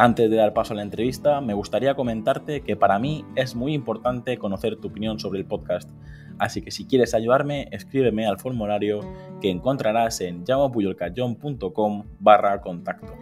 Antes 0.00 0.30
de 0.30 0.36
dar 0.36 0.52
paso 0.52 0.74
a 0.74 0.76
la 0.76 0.82
entrevista, 0.82 1.40
me 1.40 1.54
gustaría 1.54 1.96
comentarte 1.96 2.60
que 2.60 2.76
para 2.76 3.00
mí 3.00 3.24
es 3.34 3.56
muy 3.56 3.74
importante 3.74 4.38
conocer 4.38 4.76
tu 4.76 4.86
opinión 4.86 5.18
sobre 5.18 5.40
el 5.40 5.44
podcast. 5.44 5.90
Así 6.38 6.62
que 6.62 6.70
si 6.70 6.86
quieres 6.86 7.14
ayudarme, 7.14 7.66
escríbeme 7.72 8.24
al 8.24 8.38
formulario 8.38 9.00
que 9.40 9.50
encontrarás 9.50 10.20
en 10.20 10.44
llamapuyolcayón.com 10.44 12.04
barra 12.20 12.60
contacto. 12.60 13.12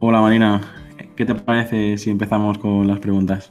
Hola 0.00 0.20
Marina, 0.20 0.60
¿qué 1.16 1.24
te 1.24 1.34
parece 1.34 1.96
si 1.96 2.10
empezamos 2.10 2.58
con 2.58 2.86
las 2.86 2.98
preguntas? 2.98 3.50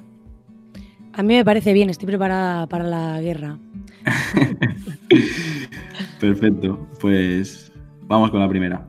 A 1.13 1.23
mí 1.23 1.33
me 1.33 1.43
parece 1.43 1.73
bien, 1.73 1.89
estoy 1.89 2.05
preparada 2.05 2.67
para 2.67 2.83
la 2.83 3.19
guerra. 3.21 3.57
Perfecto, 6.19 6.87
pues 6.99 7.71
vamos 8.03 8.29
con 8.29 8.39
la 8.39 8.47
primera. 8.47 8.87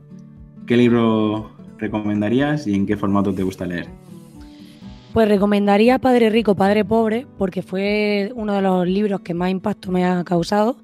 ¿Qué 0.67 0.77
libro 0.77 1.59
recomendarías 1.81 2.67
y 2.67 2.75
en 2.75 2.87
qué 2.87 2.97
formato 2.97 3.35
te 3.35 3.43
gusta 3.43 3.67
leer? 3.67 3.89
Pues 5.13 5.29
recomendaría 5.29 5.99
Padre 5.99 6.31
Rico, 6.31 6.55
Padre 6.55 6.85
Pobre, 6.85 7.27
porque 7.37 7.63
fue 7.63 8.31
uno 8.37 8.55
de 8.55 8.63
los 8.63 8.87
libros 8.87 9.23
que 9.23 9.35
más 9.35 9.51
impacto 9.51 9.91
me 9.91 10.05
ha 10.05 10.23
causado. 10.23 10.77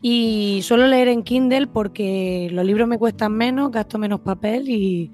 Y 0.00 0.60
suelo 0.62 0.86
leer 0.86 1.08
en 1.08 1.24
Kindle 1.24 1.66
porque 1.66 2.48
los 2.52 2.64
libros 2.64 2.86
me 2.86 2.96
cuestan 2.96 3.32
menos, 3.32 3.72
gasto 3.72 3.98
menos 3.98 4.20
papel 4.20 4.68
y 4.68 5.10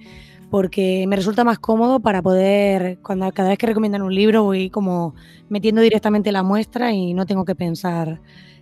porque 0.51 1.07
me 1.09 1.17
resulta 1.17 1.45
más 1.45 1.59
cómodo 1.59 1.99
para 2.01 2.23
poder, 2.23 2.99
cuando 3.03 3.31
cada 3.33 3.49
vez 3.49 3.59
que 3.59 3.67
recomiendan 3.67 4.03
un 4.03 4.15
libro, 4.15 4.45
voy 4.45 4.71
como 4.71 5.15
metiendo 5.49 5.81
directamente 5.81 6.31
la 6.31 6.43
muestra 6.43 6.93
y 6.93 7.15
no 7.15 7.27
tengo 7.27 7.45
que 7.45 7.55
pensar 7.55 8.21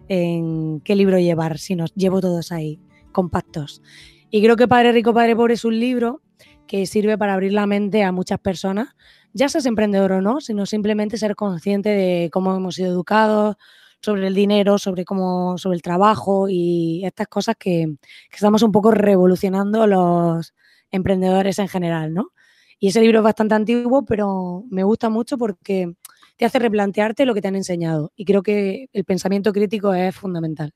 en 0.09 0.81
qué 0.81 0.97
libro 0.97 1.19
llevar, 1.19 1.59
sino 1.59 1.85
llevo 1.95 2.21
todos 2.21 2.53
ahí, 2.53 2.81
compactos. 3.13 3.83
Y 4.31 4.43
creo 4.43 4.57
que 4.57 4.69
Padre 4.69 4.93
Rico, 4.93 5.13
Padre 5.13 5.37
Pobre 5.37 5.55
es 5.55 5.65
un 5.65 5.79
libro 5.79 6.23
que 6.67 6.87
sirve 6.87 7.19
para 7.19 7.35
abrir 7.35 7.53
la 7.53 7.67
mente 7.67 8.03
a 8.03 8.13
muchas 8.13 8.39
personas, 8.39 8.95
ya 9.33 9.49
seas 9.49 9.67
emprendedor 9.67 10.13
o 10.13 10.23
no, 10.23 10.41
sino 10.41 10.67
simplemente 10.67 11.19
ser 11.19 11.37
consciente 11.37 11.91
de 11.91 12.31
cómo 12.33 12.55
hemos 12.55 12.77
sido 12.77 12.91
educados, 12.91 13.57
sobre 14.05 14.27
el 14.27 14.35
dinero, 14.35 14.77
sobre 14.79 15.05
cómo, 15.05 15.57
sobre 15.57 15.77
el 15.77 15.83
trabajo 15.83 16.47
y 16.49 17.03
estas 17.05 17.27
cosas 17.27 17.57
que, 17.59 17.97
estamos 18.31 18.63
un 18.63 18.71
poco 18.71 18.91
revolucionando 18.91 19.87
los 19.87 20.55
emprendedores 20.91 21.59
en 21.59 21.69
general, 21.69 22.13
¿no? 22.13 22.33
Y 22.79 22.89
ese 22.89 23.01
libro 23.01 23.21
es 23.21 23.25
bastante 23.25 23.55
antiguo, 23.55 24.05
pero 24.05 24.65
me 24.71 24.83
gusta 24.83 25.09
mucho 25.09 25.39
porque 25.39 25.95
te 26.37 26.45
hace 26.45 26.59
replantearte 26.59 27.25
lo 27.25 27.33
que 27.33 27.41
te 27.41 27.49
han 27.49 27.57
enseñado. 27.57 28.13
Y 28.15 28.27
creo 28.27 28.43
que 28.43 28.91
el 28.93 29.05
pensamiento 29.05 29.53
crítico 29.53 29.95
es 29.95 30.15
fundamental. 30.15 30.73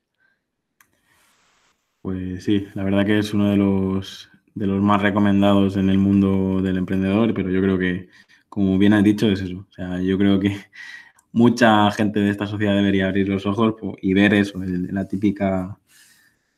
Pues 2.01 2.43
sí, 2.43 2.65
la 2.73 2.83
verdad 2.83 3.05
que 3.05 3.19
es 3.19 3.33
uno 3.33 3.51
de 3.51 3.57
los, 3.57 4.28
de 4.55 4.67
los 4.67 4.81
más 4.81 5.01
recomendados 5.01 5.77
en 5.77 5.89
el 5.89 5.97
mundo 5.97 6.61
del 6.61 6.77
emprendedor, 6.77 7.33
pero 7.33 7.49
yo 7.49 7.61
creo 7.61 7.77
que, 7.77 8.09
como 8.49 8.77
bien 8.77 8.93
has 8.93 9.03
dicho, 9.03 9.29
es 9.29 9.41
eso. 9.41 9.65
O 9.69 9.73
sea, 9.73 10.01
yo 10.01 10.17
creo 10.17 10.39
que 10.39 10.57
mucha 11.31 11.89
gente 11.91 12.19
de 12.19 12.29
esta 12.29 12.47
sociedad 12.47 12.75
debería 12.75 13.07
abrir 13.07 13.29
los 13.29 13.45
ojos 13.45 13.75
y 14.01 14.13
ver 14.13 14.33
eso, 14.33 14.59
la 14.63 15.07
típica 15.07 15.77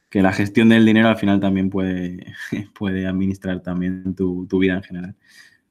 que 0.10 0.22
la 0.22 0.34
gestión 0.34 0.68
del 0.70 0.86
dinero 0.86 1.08
al 1.08 1.18
final 1.18 1.40
también 1.40 1.70
puede, 1.70 2.34
puede 2.78 3.08
administrar 3.08 3.62
también 3.62 4.14
tu, 4.14 4.46
tu 4.48 4.60
vida 4.60 4.76
en 4.76 4.84
general. 4.84 5.16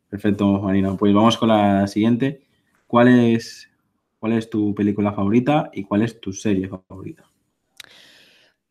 Perfecto, 0.08 0.60
Marina. 0.60 0.96
Pues 0.96 1.14
vamos 1.14 1.36
con 1.36 1.50
la 1.50 1.86
siguiente. 1.86 2.42
¿Cuál 2.86 3.08
es, 3.08 3.70
¿Cuál 4.18 4.32
es 4.32 4.50
tu 4.50 4.74
película 4.74 5.12
favorita 5.12 5.70
y 5.72 5.84
cuál 5.84 6.02
es 6.02 6.20
tu 6.20 6.32
serie 6.32 6.68
favorita? 6.68 7.30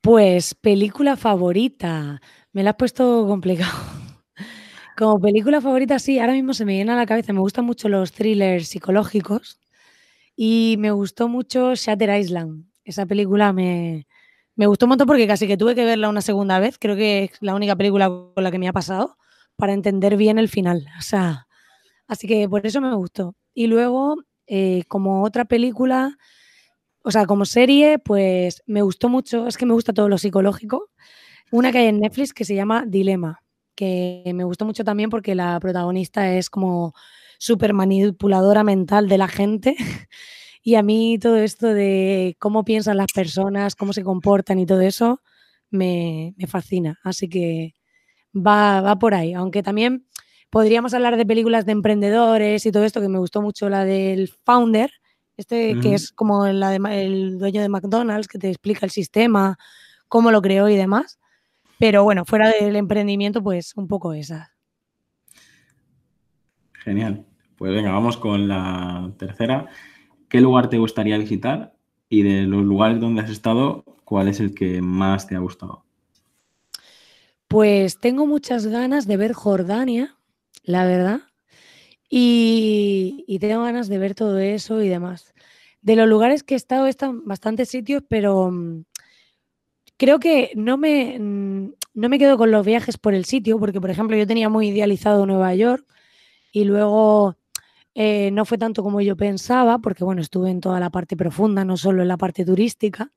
Pues 0.02 0.56
película 0.56 1.16
favorita. 1.16 2.20
Me 2.54 2.64
la 2.64 2.72
has 2.72 2.76
puesto 2.78 3.26
complicado. 3.28 3.72
Como 4.98 5.20
película 5.20 5.62
favorita, 5.62 6.00
sí, 6.00 6.20
ahora 6.20 6.34
mismo 6.34 6.54
se 6.54 6.66
me 6.66 6.74
viene 6.74 6.92
a 6.92 6.96
la 6.96 7.06
cabeza. 7.06 7.32
Me 7.34 7.40
gustan 7.40 7.66
mucho 7.66 7.90
los 7.90 8.12
thrillers 8.12 8.68
psicológicos 8.68 9.60
y 10.36 10.76
me 10.80 10.92
gustó 10.92 11.28
mucho 11.30 11.76
Shatter 11.76 12.20
Island. 12.20 12.66
Esa 12.84 13.06
película 13.06 13.54
me, 13.54 14.08
me 14.56 14.68
gustó 14.68 14.86
un 14.86 14.92
montón 14.92 15.08
porque 15.08 15.28
casi 15.28 15.48
que 15.48 15.58
tuve 15.58 15.76
que 15.76 15.86
verla 15.86 16.10
una 16.10 16.22
segunda 16.22 16.60
vez. 16.60 16.78
Creo 16.80 16.96
que 16.96 17.26
es 17.26 17.32
la 17.42 17.56
única 17.56 17.76
película 17.76 18.10
con 18.10 18.44
la 18.44 18.52
que 18.52 18.60
me 18.60 18.68
ha 18.68 18.74
pasado 18.74 19.18
para 19.56 19.74
entender 19.74 20.18
bien 20.18 20.40
el 20.40 20.50
final. 20.50 20.88
O 21.00 21.02
sea, 21.02 21.48
así 22.08 22.28
que 22.28 22.50
por 22.50 22.66
eso 22.68 22.82
me 22.82 22.96
gustó. 22.96 23.36
Y 23.54 23.68
luego, 23.68 24.18
eh, 24.48 24.84
como 24.88 25.24
otra 25.24 25.46
película, 25.46 26.18
o 27.04 27.12
sea, 27.12 27.26
como 27.26 27.46
serie, 27.46 28.00
pues 28.00 28.64
me 28.68 28.82
gustó 28.82 29.10
mucho, 29.10 29.48
es 29.48 29.58
que 29.58 29.66
me 29.66 29.74
gusta 29.74 29.94
todo 29.94 30.10
lo 30.10 30.18
psicológico. 30.18 30.90
Una 31.52 31.72
que 31.72 31.80
hay 31.80 31.88
en 31.88 32.00
Netflix 32.00 32.34
que 32.34 32.46
se 32.46 32.56
llama 32.56 32.86
Dilema, 32.88 33.42
que 33.76 34.24
me 34.36 34.44
gustó 34.44 34.66
mucho 34.66 34.84
también 34.84 35.10
porque 35.10 35.36
la 35.36 35.60
protagonista 35.60 36.34
es 36.34 36.50
como 36.50 36.94
súper 37.38 37.74
manipuladora 37.74 38.64
mental 38.64 39.08
de 39.08 39.18
la 39.18 39.28
gente. 39.28 39.76
Y 40.62 40.76
a 40.76 40.84
mí 40.84 41.18
todo 41.18 41.38
esto 41.38 41.68
de 41.68 42.36
cómo 42.38 42.66
piensan 42.66 42.98
las 42.98 43.14
personas, 43.14 43.76
cómo 43.76 43.94
se 43.94 44.04
comportan 44.04 44.60
y 44.60 44.66
todo 44.66 44.82
eso, 44.82 45.22
me, 45.72 46.36
fascina. 46.50 47.00
Así 47.02 47.30
que 47.30 47.76
va, 48.36 48.82
va 48.82 49.00
por 49.00 49.14
ahí. 49.14 49.34
Aunque 49.34 49.64
también 49.64 50.06
podríamos 50.50 50.94
hablar 50.94 51.16
de 51.16 51.26
películas 51.26 51.66
de 51.66 51.72
emprendedores 51.72 52.66
y 52.66 52.72
todo 52.74 52.84
esto, 52.84 53.00
que 53.02 53.08
me 53.08 53.20
gustó 53.20 53.42
mucho 53.42 53.70
la 53.70 53.86
del 53.86 54.28
Founder, 54.44 54.92
este 55.38 55.80
que 55.80 55.94
es 55.94 56.12
como 56.12 56.46
la 56.48 56.72
de, 56.72 56.80
el 57.04 57.38
dueño 57.38 57.62
de 57.62 57.70
McDonald's, 57.70 58.28
que 58.28 58.38
te 58.38 58.50
explica 58.50 58.86
el 58.86 58.92
sistema, 58.92 59.58
cómo 60.10 60.30
lo 60.32 60.42
creó 60.42 60.68
y 60.68 60.76
demás. 60.76 61.20
Pero 61.80 62.04
bueno, 62.04 62.26
fuera 62.26 62.50
del 62.50 62.76
emprendimiento, 62.76 63.42
pues 63.42 63.74
un 63.76 63.88
poco 63.88 64.14
esa. 64.14 64.54
Genial. 66.74 67.26
Pues 67.58 67.74
venga, 67.74 67.92
vamos 67.92 68.18
con 68.18 68.48
la 68.48 69.12
tercera. 69.18 69.68
¿Qué 70.28 70.42
lugar 70.42 70.70
te 70.70 70.78
gustaría 70.78 71.18
visitar? 71.18 71.74
Y 72.10 72.22
de 72.24 72.44
los 72.44 72.64
lugares 72.64 73.00
donde 73.00 73.22
has 73.22 73.30
estado, 73.30 73.84
¿cuál 74.04 74.28
es 74.28 74.40
el 74.40 74.54
que 74.54 74.82
más 74.82 75.26
te 75.26 75.36
ha 75.36 75.40
gustado? 75.40 75.86
Pues 77.48 78.00
tengo 78.00 78.28
muchas 78.28 78.68
ganas 78.68 79.08
de 79.08 79.18
ver 79.18 79.34
Jordania, 79.34 80.18
la 80.64 80.86
verdad. 80.86 81.22
Y, 82.10 83.38
tengo 83.40 83.64
ganas 83.64 83.88
de 83.88 84.00
ver 84.00 84.16
todo 84.16 84.38
eso 84.40 84.82
y 84.82 84.90
demás. 84.90 85.34
De 85.82 85.96
los 85.96 86.10
lugares 86.10 86.44
que 86.44 86.56
he 86.56 86.58
estado, 86.58 86.88
en 86.88 87.26
bastantes 87.26 87.70
sitios, 87.70 88.04
pero 88.08 88.52
mm, 88.52 88.84
creo 90.00 90.20
que 90.20 90.52
no 90.56 90.78
me, 90.78 91.20
no 91.20 92.10
me 92.10 92.18
quedo 92.18 92.38
con 92.38 92.50
los 92.50 92.66
viajes 92.66 92.98
por 92.98 93.14
el 93.14 93.26
sitio, 93.26 93.60
porque 93.60 93.82
por 93.82 93.92
ejemplo 93.92 94.16
yo 94.18 94.26
tenía 94.26 94.48
muy 94.50 94.70
idealizado 94.70 95.26
Nueva 95.26 95.54
York 95.54 95.86
y 96.54 96.64
luego 96.64 97.36
eh, 97.94 98.32
no 98.32 98.46
fue 98.46 98.58
tanto 98.58 98.82
como 98.82 99.02
yo 99.02 99.18
pensaba, 99.18 99.80
porque 99.80 100.06
bueno, 100.06 100.22
estuve 100.22 100.52
en 100.52 100.62
toda 100.62 100.80
la 100.80 100.90
parte 100.90 101.18
profunda, 101.18 101.66
no 101.66 101.76
solo 101.76 102.02
en 102.02 102.08
la 102.08 102.18
parte 102.18 102.46
turística. 102.46 103.12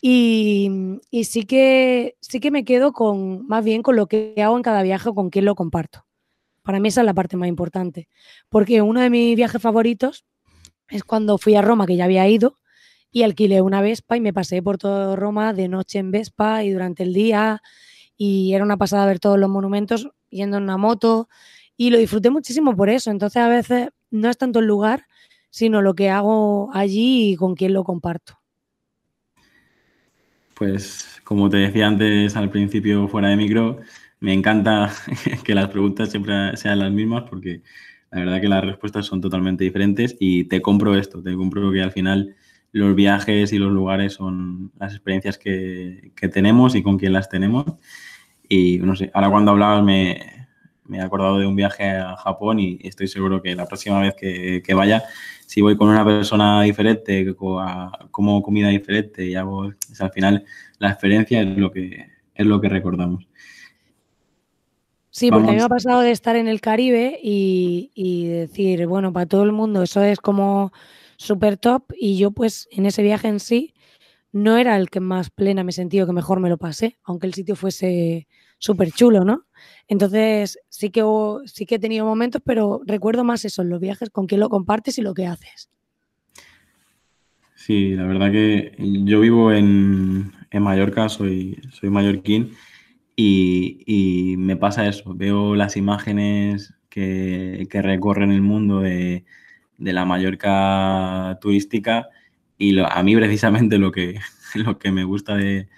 Y, 0.00 0.70
y, 1.10 1.24
sí, 1.24 1.42
que, 1.42 2.16
sí 2.20 2.38
que 2.38 2.52
me 2.52 2.64
quedo 2.64 2.92
con 2.92 3.44
más 3.48 3.64
bien 3.64 3.82
con 3.82 3.96
lo 3.96 4.06
que 4.06 4.34
hago 4.40 4.56
en 4.56 4.62
cada 4.62 4.84
viaje 4.84 5.08
o 5.08 5.14
con 5.14 5.30
quién 5.30 5.44
lo 5.44 5.56
comparto. 5.56 6.06
Para 6.62 6.78
mí 6.78 6.88
esa 6.88 7.00
es 7.00 7.06
la 7.06 7.14
parte 7.14 7.36
más 7.36 7.48
importante. 7.48 8.08
Porque 8.48 8.82
uno 8.82 9.00
de 9.00 9.10
mis 9.10 9.34
viajes 9.34 9.60
favoritos 9.60 10.24
es 10.88 11.02
cuando 11.02 11.38
fui 11.38 11.56
a 11.56 11.62
Roma, 11.62 11.86
que 11.86 11.96
ya 11.96 12.04
había 12.04 12.28
ido, 12.28 12.58
y 13.10 13.22
alquilé 13.22 13.60
una 13.62 13.80
Vespa 13.80 14.16
y 14.16 14.20
me 14.20 14.32
pasé 14.32 14.62
por 14.62 14.78
todo 14.78 15.16
Roma 15.16 15.52
de 15.52 15.68
noche 15.68 15.98
en 15.98 16.10
Vespa 16.10 16.64
y 16.64 16.70
durante 16.70 17.02
el 17.02 17.12
día. 17.12 17.62
Y 18.16 18.52
era 18.54 18.64
una 18.64 18.76
pasada 18.76 19.06
ver 19.06 19.20
todos 19.20 19.38
los 19.38 19.48
monumentos 19.48 20.10
yendo 20.30 20.58
en 20.58 20.64
una 20.64 20.76
moto. 20.76 21.28
Y 21.76 21.90
lo 21.90 21.98
disfruté 21.98 22.30
muchísimo 22.30 22.76
por 22.76 22.90
eso. 22.90 23.10
Entonces 23.10 23.40
a 23.40 23.48
veces 23.48 23.90
no 24.10 24.28
es 24.28 24.36
tanto 24.36 24.58
el 24.58 24.66
lugar, 24.66 25.06
sino 25.50 25.82
lo 25.82 25.94
que 25.94 26.10
hago 26.10 26.70
allí 26.74 27.32
y 27.32 27.36
con 27.36 27.54
quién 27.54 27.72
lo 27.72 27.84
comparto. 27.84 28.38
Pues 30.54 31.20
como 31.24 31.48
te 31.48 31.58
decía 31.58 31.86
antes 31.86 32.36
al 32.36 32.50
principio 32.50 33.06
fuera 33.08 33.28
de 33.28 33.36
micro, 33.36 33.78
me 34.20 34.32
encanta 34.32 34.92
que 35.44 35.54
las 35.54 35.68
preguntas 35.68 36.10
siempre 36.10 36.56
sean 36.56 36.80
las 36.80 36.90
mismas 36.90 37.24
porque 37.30 37.62
la 38.10 38.20
verdad 38.20 38.40
que 38.40 38.48
las 38.48 38.64
respuestas 38.64 39.06
son 39.06 39.20
totalmente 39.20 39.64
diferentes 39.64 40.16
y 40.18 40.44
te 40.44 40.60
compro 40.60 40.96
esto, 40.96 41.22
te 41.22 41.34
compro 41.34 41.70
que 41.70 41.82
al 41.82 41.92
final 41.92 42.34
los 42.72 42.94
viajes 42.94 43.52
y 43.52 43.58
los 43.58 43.72
lugares 43.72 44.14
son 44.14 44.72
las 44.78 44.92
experiencias 44.92 45.38
que, 45.38 46.12
tenemos 46.32 46.74
y 46.74 46.82
con 46.82 46.98
quién 46.98 47.12
las 47.12 47.28
tenemos. 47.28 47.64
Y 48.48 48.78
no 48.78 48.96
sé, 48.96 49.10
ahora 49.14 49.30
cuando 49.30 49.52
hablabas 49.52 49.82
me, 49.82 50.46
me 50.84 50.98
he 50.98 51.00
acordado 51.02 51.38
de 51.38 51.46
un 51.46 51.56
viaje 51.56 51.90
a 51.90 52.16
Japón 52.16 52.58
y 52.58 52.78
estoy 52.82 53.08
seguro 53.08 53.42
que 53.42 53.54
la 53.54 53.66
próxima 53.66 54.00
vez 54.00 54.14
que, 54.14 54.74
vaya, 54.74 55.04
si 55.46 55.60
voy 55.60 55.76
con 55.76 55.88
una 55.88 56.04
persona 56.04 56.62
diferente, 56.62 57.34
como 57.34 58.42
comida 58.42 58.68
diferente 58.68 59.26
y 59.26 59.34
hago, 59.34 59.72
al 60.00 60.10
final 60.12 60.44
la 60.78 60.90
experiencia 60.90 61.42
es 61.42 61.56
lo 61.56 61.70
que, 61.70 62.06
es 62.34 62.46
lo 62.46 62.60
que 62.60 62.68
recordamos. 62.68 63.28
Sí, 65.10 65.30
porque 65.30 65.48
a 65.48 65.50
mí 65.50 65.56
me 65.56 65.64
ha 65.64 65.68
pasado 65.68 66.00
de 66.00 66.12
estar 66.12 66.36
en 66.36 66.46
el 66.46 66.60
Caribe 66.60 67.18
y, 67.20 67.90
y 67.94 68.28
decir, 68.28 68.86
bueno, 68.86 69.12
para 69.12 69.26
todo 69.26 69.42
el 69.42 69.52
mundo 69.52 69.82
eso 69.82 70.02
es 70.02 70.20
como 70.20 70.72
súper 71.18 71.58
top 71.58 71.92
y 71.98 72.16
yo 72.16 72.30
pues 72.30 72.68
en 72.70 72.86
ese 72.86 73.02
viaje 73.02 73.28
en 73.28 73.40
sí 73.40 73.74
no 74.32 74.56
era 74.56 74.76
el 74.76 74.88
que 74.88 75.00
más 75.00 75.30
plena 75.30 75.64
me 75.64 75.72
sentí 75.72 76.00
o 76.00 76.06
que 76.06 76.12
mejor 76.12 76.40
me 76.40 76.48
lo 76.48 76.58
pasé, 76.58 76.98
aunque 77.02 77.26
el 77.26 77.34
sitio 77.34 77.56
fuese 77.56 78.28
súper 78.58 78.92
chulo, 78.92 79.24
¿no? 79.24 79.46
Entonces 79.88 80.58
sí 80.68 80.90
que, 80.90 81.02
sí 81.46 81.66
que 81.66 81.76
he 81.76 81.78
tenido 81.78 82.06
momentos, 82.06 82.40
pero 82.44 82.80
recuerdo 82.86 83.24
más 83.24 83.44
eso, 83.44 83.64
los 83.64 83.80
viajes, 83.80 84.10
con 84.10 84.26
quién 84.26 84.40
lo 84.40 84.48
compartes 84.48 84.98
y 84.98 85.02
lo 85.02 85.14
que 85.14 85.26
haces. 85.26 85.70
Sí, 87.54 87.94
la 87.94 88.04
verdad 88.06 88.30
que 88.30 88.74
yo 88.78 89.20
vivo 89.20 89.52
en, 89.52 90.32
Mallorca, 90.52 91.08
soy, 91.08 91.60
soy 91.72 91.90
mallorquín 91.90 92.52
y, 93.16 94.36
me 94.38 94.56
pasa 94.56 94.86
eso, 94.86 95.14
veo 95.14 95.56
las 95.56 95.76
imágenes 95.76 96.74
que, 96.88 97.66
recorren 97.72 98.30
el 98.30 98.42
mundo 98.42 98.80
de, 98.80 99.24
de 99.78 99.92
la 99.92 100.04
Mallorca 100.04 101.38
turística 101.40 102.08
y 102.58 102.78
a 102.80 103.02
mí 103.02 103.16
precisamente 103.16 103.78
lo 103.78 103.92
que, 103.92 104.18
lo 104.54 104.78
que 104.78 104.90
me 104.90 105.04
gusta 105.04 105.36
de, 105.36 105.68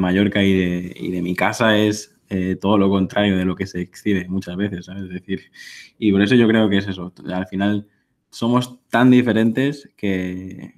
Mallorca 0.00 0.42
y 0.42 1.10
de, 1.10 1.22
mi 1.22 1.36
casa 1.36 1.78
es 1.78 2.16
eh, 2.28 2.56
todo 2.60 2.78
lo 2.78 2.88
contrario 2.88 3.36
de 3.36 3.44
lo 3.44 3.54
que 3.54 3.66
se 3.66 3.80
exhibe 3.82 4.26
muchas 4.28 4.56
veces, 4.56 4.86
¿sabes? 4.86 5.04
Es 5.04 5.10
decir, 5.10 5.42
y 5.98 6.10
por 6.10 6.22
eso 6.22 6.34
yo 6.34 6.48
creo 6.48 6.68
que 6.68 6.78
es 6.78 6.88
eso. 6.88 7.12
Al 7.32 7.46
final 7.46 7.86
somos 8.30 8.80
tan 8.88 9.10
diferentes 9.10 9.88
que, 9.96 10.74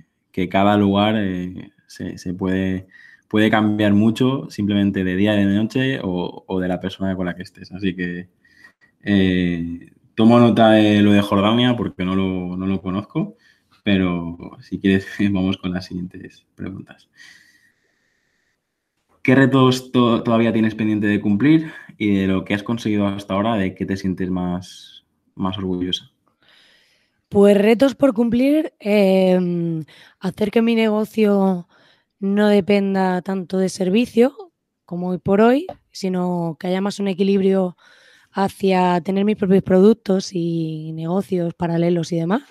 cada 0.50 0.76
lugar 0.76 1.16
eh, 1.18 1.72
se, 1.88 2.32
puede, 2.32 2.86
puede 3.26 3.50
cambiar 3.50 3.92
mucho 3.92 4.48
simplemente 4.50 5.02
de 5.02 5.16
día 5.16 5.34
y 5.34 5.44
de 5.44 5.52
noche 5.52 5.98
o, 6.00 6.60
de 6.60 6.68
la 6.68 6.78
persona 6.78 7.16
con 7.16 7.26
la 7.26 7.34
que 7.34 7.42
estés. 7.42 7.72
Así 7.72 7.96
que 7.96 8.28
eh, 9.02 9.90
tomo 10.18 10.40
nota 10.40 10.72
de 10.72 11.00
lo 11.00 11.12
de 11.12 11.22
Jordania 11.22 11.76
porque 11.76 12.04
no 12.04 12.16
lo, 12.16 12.56
no 12.56 12.66
lo 12.66 12.82
conozco 12.82 13.36
pero 13.84 14.36
si 14.60 14.80
quieres 14.80 15.06
vamos 15.30 15.56
con 15.56 15.72
las 15.72 15.86
siguientes 15.86 16.44
preguntas. 16.56 17.08
¿Qué 19.22 19.34
retos 19.36 19.92
todavía 19.92 20.52
tienes 20.52 20.74
pendiente 20.74 21.06
de 21.06 21.20
cumplir 21.20 21.72
y 21.96 22.14
de 22.16 22.26
lo 22.26 22.44
que 22.44 22.52
has 22.52 22.62
conseguido 22.62 23.06
hasta 23.06 23.34
ahora, 23.34 23.54
de 23.54 23.74
qué 23.74 23.86
te 23.86 23.96
sientes 23.96 24.28
más, 24.28 25.06
más 25.36 25.56
orgullosa? 25.56 26.10
Pues 27.28 27.56
retos 27.56 27.94
por 27.94 28.12
cumplir, 28.12 28.74
em, 28.78 29.84
hacer 30.18 30.50
que 30.50 30.60
mi 30.60 30.74
negocio 30.74 31.68
no 32.18 32.48
dependa 32.48 33.22
tanto 33.22 33.56
de 33.58 33.68
servicio 33.68 34.52
como 34.84 35.08
hoy 35.08 35.18
por 35.18 35.40
hoy, 35.40 35.66
sino 35.92 36.58
que 36.60 36.66
haya 36.66 36.82
más 36.82 36.98
un 36.98 37.08
equilibrio 37.08 37.76
hacia 38.38 39.00
tener 39.00 39.24
mis 39.24 39.36
propios 39.36 39.64
productos 39.64 40.30
y 40.32 40.92
negocios 40.92 41.54
paralelos 41.54 42.12
y 42.12 42.16
demás. 42.16 42.42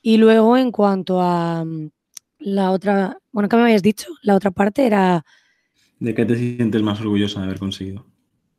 Y 0.00 0.16
luego 0.16 0.56
en 0.56 0.72
cuanto 0.72 1.20
a 1.20 1.62
mm, 1.62 1.90
la 2.38 2.70
otra, 2.70 3.18
bueno, 3.30 3.48
¿qué 3.48 3.56
me 3.56 3.64
habías 3.64 3.82
dicho? 3.82 4.08
La 4.22 4.34
otra 4.34 4.50
parte 4.50 4.86
era... 4.86 5.22
¿De 6.00 6.14
qué 6.14 6.24
te 6.24 6.36
sientes 6.36 6.82
más 6.82 7.00
orgullosa 7.00 7.40
de 7.40 7.46
haber 7.46 7.58
conseguido? 7.58 8.06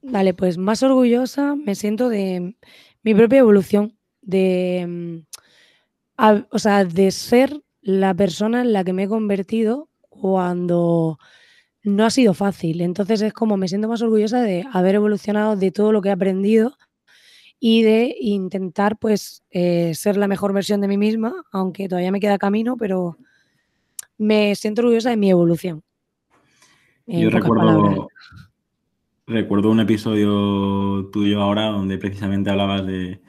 Vale, 0.03 0.35
pues 0.35 0.59
más 0.59 0.83
orgullosa 0.83 1.55
me 1.55 1.73
siento 1.73 2.09
de 2.09 2.55
mi 3.01 3.15
propia 3.15 3.39
evolución, 3.39 3.97
de, 4.21 4.85
mm, 4.87 6.45
o 6.51 6.59
sea, 6.59 6.85
de 6.85 7.09
ser 7.09 7.59
la 7.81 8.13
persona 8.13 8.61
en 8.61 8.71
la 8.71 8.83
que 8.83 8.93
me 8.93 9.03
he 9.03 9.07
convertido 9.07 9.89
cuando 10.09 11.17
no 11.85 12.03
ha 12.03 12.09
sido 12.09 12.33
fácil. 12.33 12.81
Entonces 12.81 13.21
es 13.21 13.31
como 13.31 13.57
me 13.57 13.67
siento 13.67 13.87
más 13.87 14.01
orgullosa 14.01 14.41
de 14.41 14.65
haber 14.73 14.95
evolucionado, 14.95 15.55
de 15.55 15.71
todo 15.71 15.91
lo 15.91 16.01
que 16.01 16.09
he 16.09 16.11
aprendido 16.11 16.75
y 17.59 17.83
de 17.83 18.15
intentar 18.19 18.97
pues 18.97 19.43
eh, 19.51 19.93
ser 19.95 20.17
la 20.17 20.27
mejor 20.27 20.51
versión 20.51 20.81
de 20.81 20.87
mí 20.87 20.97
misma, 20.97 21.33
aunque 21.51 21.87
todavía 21.87 22.11
me 22.11 22.19
queda 22.19 22.37
camino, 22.37 22.75
pero 22.75 23.17
me 24.17 24.55
siento 24.55 24.81
orgullosa 24.81 25.11
de 25.11 25.17
mi 25.17 25.29
evolución. 25.29 25.83
Yo 27.07 27.29
recuerdo, 27.29 28.07
recuerdo 29.27 29.69
un 29.69 29.79
episodio 29.79 31.09
tuyo 31.11 31.41
ahora 31.41 31.67
donde 31.67 31.99
precisamente 31.99 32.49
hablabas 32.49 32.85
de 32.85 33.21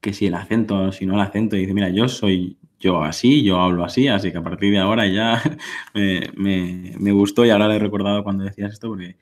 que 0.00 0.14
si 0.14 0.26
el 0.26 0.34
acento, 0.34 0.90
si 0.92 1.04
no 1.04 1.14
el 1.14 1.20
acento, 1.20 1.56
y 1.56 1.60
dice, 1.60 1.74
mira, 1.74 1.90
yo 1.90 2.08
soy 2.08 2.58
yo 2.82 3.02
así, 3.02 3.42
yo 3.44 3.60
hablo 3.60 3.84
así, 3.84 4.08
así 4.08 4.32
que 4.32 4.38
a 4.38 4.42
partir 4.42 4.72
de 4.72 4.78
ahora 4.78 5.06
ya 5.06 5.40
me, 5.94 6.30
me, 6.36 6.92
me 6.98 7.12
gustó 7.12 7.46
y 7.46 7.50
ahora 7.50 7.68
le 7.68 7.76
he 7.76 7.78
recordado 7.78 8.24
cuando 8.24 8.44
decías 8.44 8.72
esto 8.72 8.88
porque 8.88 9.16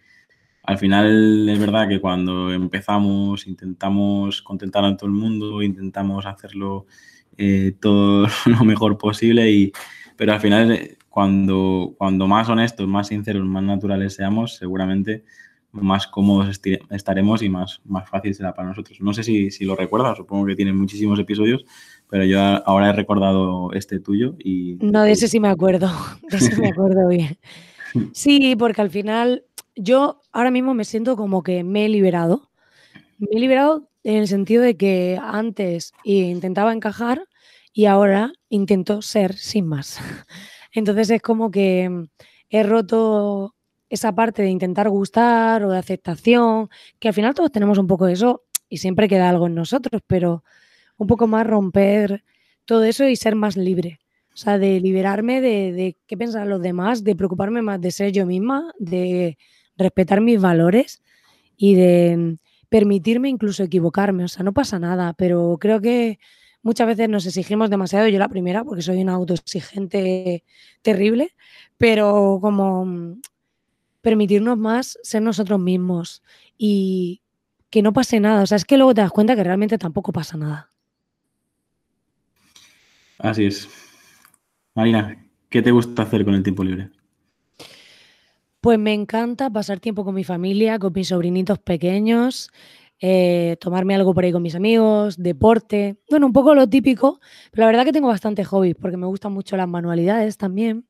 al 0.63 0.79
final 0.79 1.49
es 1.49 1.59
verdad 1.59 1.89
que 1.89 2.01
cuando 2.01 2.53
empezamos 2.53 3.47
intentamos 3.47 4.43
contentar 4.43 4.85
a 4.85 4.97
todo 4.97 5.09
el 5.09 5.17
mundo, 5.17 5.63
intentamos 5.63 6.27
hacerlo 6.27 6.87
eh, 7.37 7.75
todo 7.81 8.29
lo 8.47 8.65
mejor 8.65 8.99
posible, 8.99 9.51
y, 9.51 9.73
pero 10.17 10.33
al 10.33 10.41
final 10.41 10.73
eh, 10.73 10.99
cuando, 11.09 11.95
cuando 11.99 12.27
más 12.27 12.49
honestos, 12.49 12.87
más 12.89 13.09
sinceros, 13.09 13.45
más 13.47 13.63
naturales 13.63 14.15
seamos, 14.15 14.57
seguramente 14.57 15.25
más 15.73 16.07
cómodos 16.07 16.61
estaremos 16.91 17.43
y 17.43 17.49
más, 17.49 17.81
más 17.85 18.09
fácil 18.09 18.35
será 18.35 18.55
para 18.55 18.69
nosotros. 18.69 19.01
No 19.01 19.15
sé 19.15 19.23
si, 19.23 19.51
si 19.51 19.65
lo 19.65 19.77
recuerdas, 19.77 20.17
supongo 20.17 20.47
que 20.47 20.57
tiene 20.57 20.73
muchísimos 20.73 21.19
episodios, 21.19 21.65
pero 22.11 22.25
yo 22.25 22.41
ahora 22.41 22.91
he 22.91 22.93
recordado 22.93 23.73
este 23.73 24.01
tuyo 24.01 24.35
y... 24.39 24.77
No, 24.81 25.03
de 25.03 25.13
ese 25.13 25.29
sí 25.29 25.41
me 25.41 25.49
acuerdo, 25.49 25.89
de 26.31 26.37
ese 26.37 26.57
me 26.61 26.69
acuerdo 26.69 27.09
bien. 27.09 27.39
Sí, 28.13 28.57
porque 28.57 28.83
al 28.83 28.91
final 28.91 29.45
yo 29.77 30.21
ahora 30.33 30.51
mismo 30.51 30.75
me 30.75 30.85
siento 30.85 31.17
como 31.17 31.43
que 31.43 31.65
me 31.65 31.87
he 31.87 31.89
liberado. 31.89 32.51
Me 33.19 33.29
he 33.33 33.41
liberado 33.41 33.89
en 34.03 34.17
el 34.17 34.29
sentido 34.29 34.63
de 34.63 34.77
que 34.77 35.19
antes 35.23 35.93
intentaba 36.05 36.73
encajar 36.73 37.27
y 37.73 37.87
ahora 37.87 38.33
intento 38.49 39.03
ser 39.03 39.35
sin 39.35 39.67
más. 39.67 39.99
Entonces 40.73 41.11
es 41.11 41.23
como 41.23 41.51
que 41.51 42.09
he 42.49 42.63
roto 42.63 43.55
esa 43.89 44.15
parte 44.15 44.43
de 44.43 44.51
intentar 44.51 44.89
gustar 44.89 45.65
o 45.65 45.71
de 45.71 45.79
aceptación, 45.79 46.71
que 46.99 47.09
al 47.09 47.15
final 47.15 47.35
todos 47.35 47.51
tenemos 47.51 47.79
un 47.79 47.87
poco 47.87 48.07
de 48.07 48.13
eso 48.15 48.45
y 48.69 48.79
siempre 48.79 49.09
queda 49.09 49.29
algo 49.29 49.49
en 49.49 49.55
nosotros, 49.55 50.01
pero 50.07 50.45
un 51.01 51.07
poco 51.07 51.27
más 51.27 51.47
romper 51.47 52.25
todo 52.67 52.85
eso 52.85 53.09
y 53.09 53.17
ser 53.17 53.35
más 53.35 53.57
libre. 53.57 54.01
O 54.35 54.37
sea, 54.37 54.59
de 54.59 54.81
liberarme 54.81 55.41
de, 55.41 55.73
de 55.73 55.97
qué 56.07 56.17
piensan 56.17 56.49
los 56.51 56.61
demás, 56.61 57.05
de 57.05 57.17
preocuparme 57.17 57.63
más 57.63 57.81
de 57.81 57.91
ser 57.91 58.13
yo 58.13 58.27
misma, 58.27 58.73
de 58.79 59.39
respetar 59.77 60.21
mis 60.21 60.41
valores 60.41 61.03
y 61.57 61.75
de 61.75 62.37
permitirme 62.69 63.31
incluso 63.31 63.63
equivocarme. 63.63 64.25
O 64.25 64.29
sea, 64.29 64.45
no 64.45 64.53
pasa 64.53 64.79
nada, 64.79 65.15
pero 65.15 65.57
creo 65.59 65.81
que 65.81 66.19
muchas 66.63 66.87
veces 66.87 67.09
nos 67.09 67.25
exigimos 67.25 67.71
demasiado. 67.71 68.07
Yo 68.09 68.19
la 68.19 68.29
primera, 68.29 68.63
porque 68.63 68.83
soy 68.83 69.01
una 69.01 69.15
autoexigente 69.15 70.45
terrible, 70.83 71.35
pero 71.79 72.39
como 72.43 73.17
permitirnos 74.03 74.59
más 74.59 74.99
ser 75.03 75.23
nosotros 75.23 75.59
mismos 75.59 76.23
y 76.59 77.23
que 77.71 77.81
no 77.81 77.95
pase 77.95 78.21
nada. 78.21 78.43
O 78.43 78.47
sea, 78.47 78.57
es 78.57 78.67
que 78.67 78.77
luego 78.77 78.93
te 78.93 79.01
das 79.01 79.13
cuenta 79.13 79.35
que 79.35 79.45
realmente 79.45 79.79
tampoco 79.79 80.13
pasa 80.13 80.37
nada. 80.37 80.70
Así 83.23 83.45
es. 83.45 83.69
Marina, 84.75 85.27
¿qué 85.49 85.63
te 85.63 85.71
gusta 85.71 86.03
hacer 86.03 86.25
con 86.25 86.35
el 86.35 86.43
tiempo 86.43 86.65
libre? 86.65 86.91
Pues 88.61 88.79
me 88.79 88.93
encanta 88.93 89.51
pasar 89.51 89.81
tiempo 89.81 90.05
con 90.05 90.15
mi 90.15 90.25
familia, 90.25 90.79
con 90.79 90.93
mis 90.95 91.09
sobrinitos 91.09 91.59
pequeños, 91.59 92.51
eh, 93.01 93.57
tomarme 93.61 93.95
algo 93.95 94.13
por 94.13 94.25
ahí 94.25 94.33
con 94.33 94.43
mis 94.43 94.55
amigos, 94.55 95.17
deporte, 95.17 95.97
bueno, 96.11 96.27
un 96.27 96.33
poco 96.33 96.55
lo 96.55 96.69
típico, 96.69 97.21
pero 97.51 97.63
la 97.63 97.67
verdad 97.69 97.85
que 97.85 97.93
tengo 97.93 98.09
bastante 98.09 98.45
hobbies 98.45 98.77
porque 98.77 98.99
me 98.99 99.07
gustan 99.07 99.33
mucho 99.33 99.57
las 99.57 99.69
manualidades 99.69 100.37
también. 100.37 100.87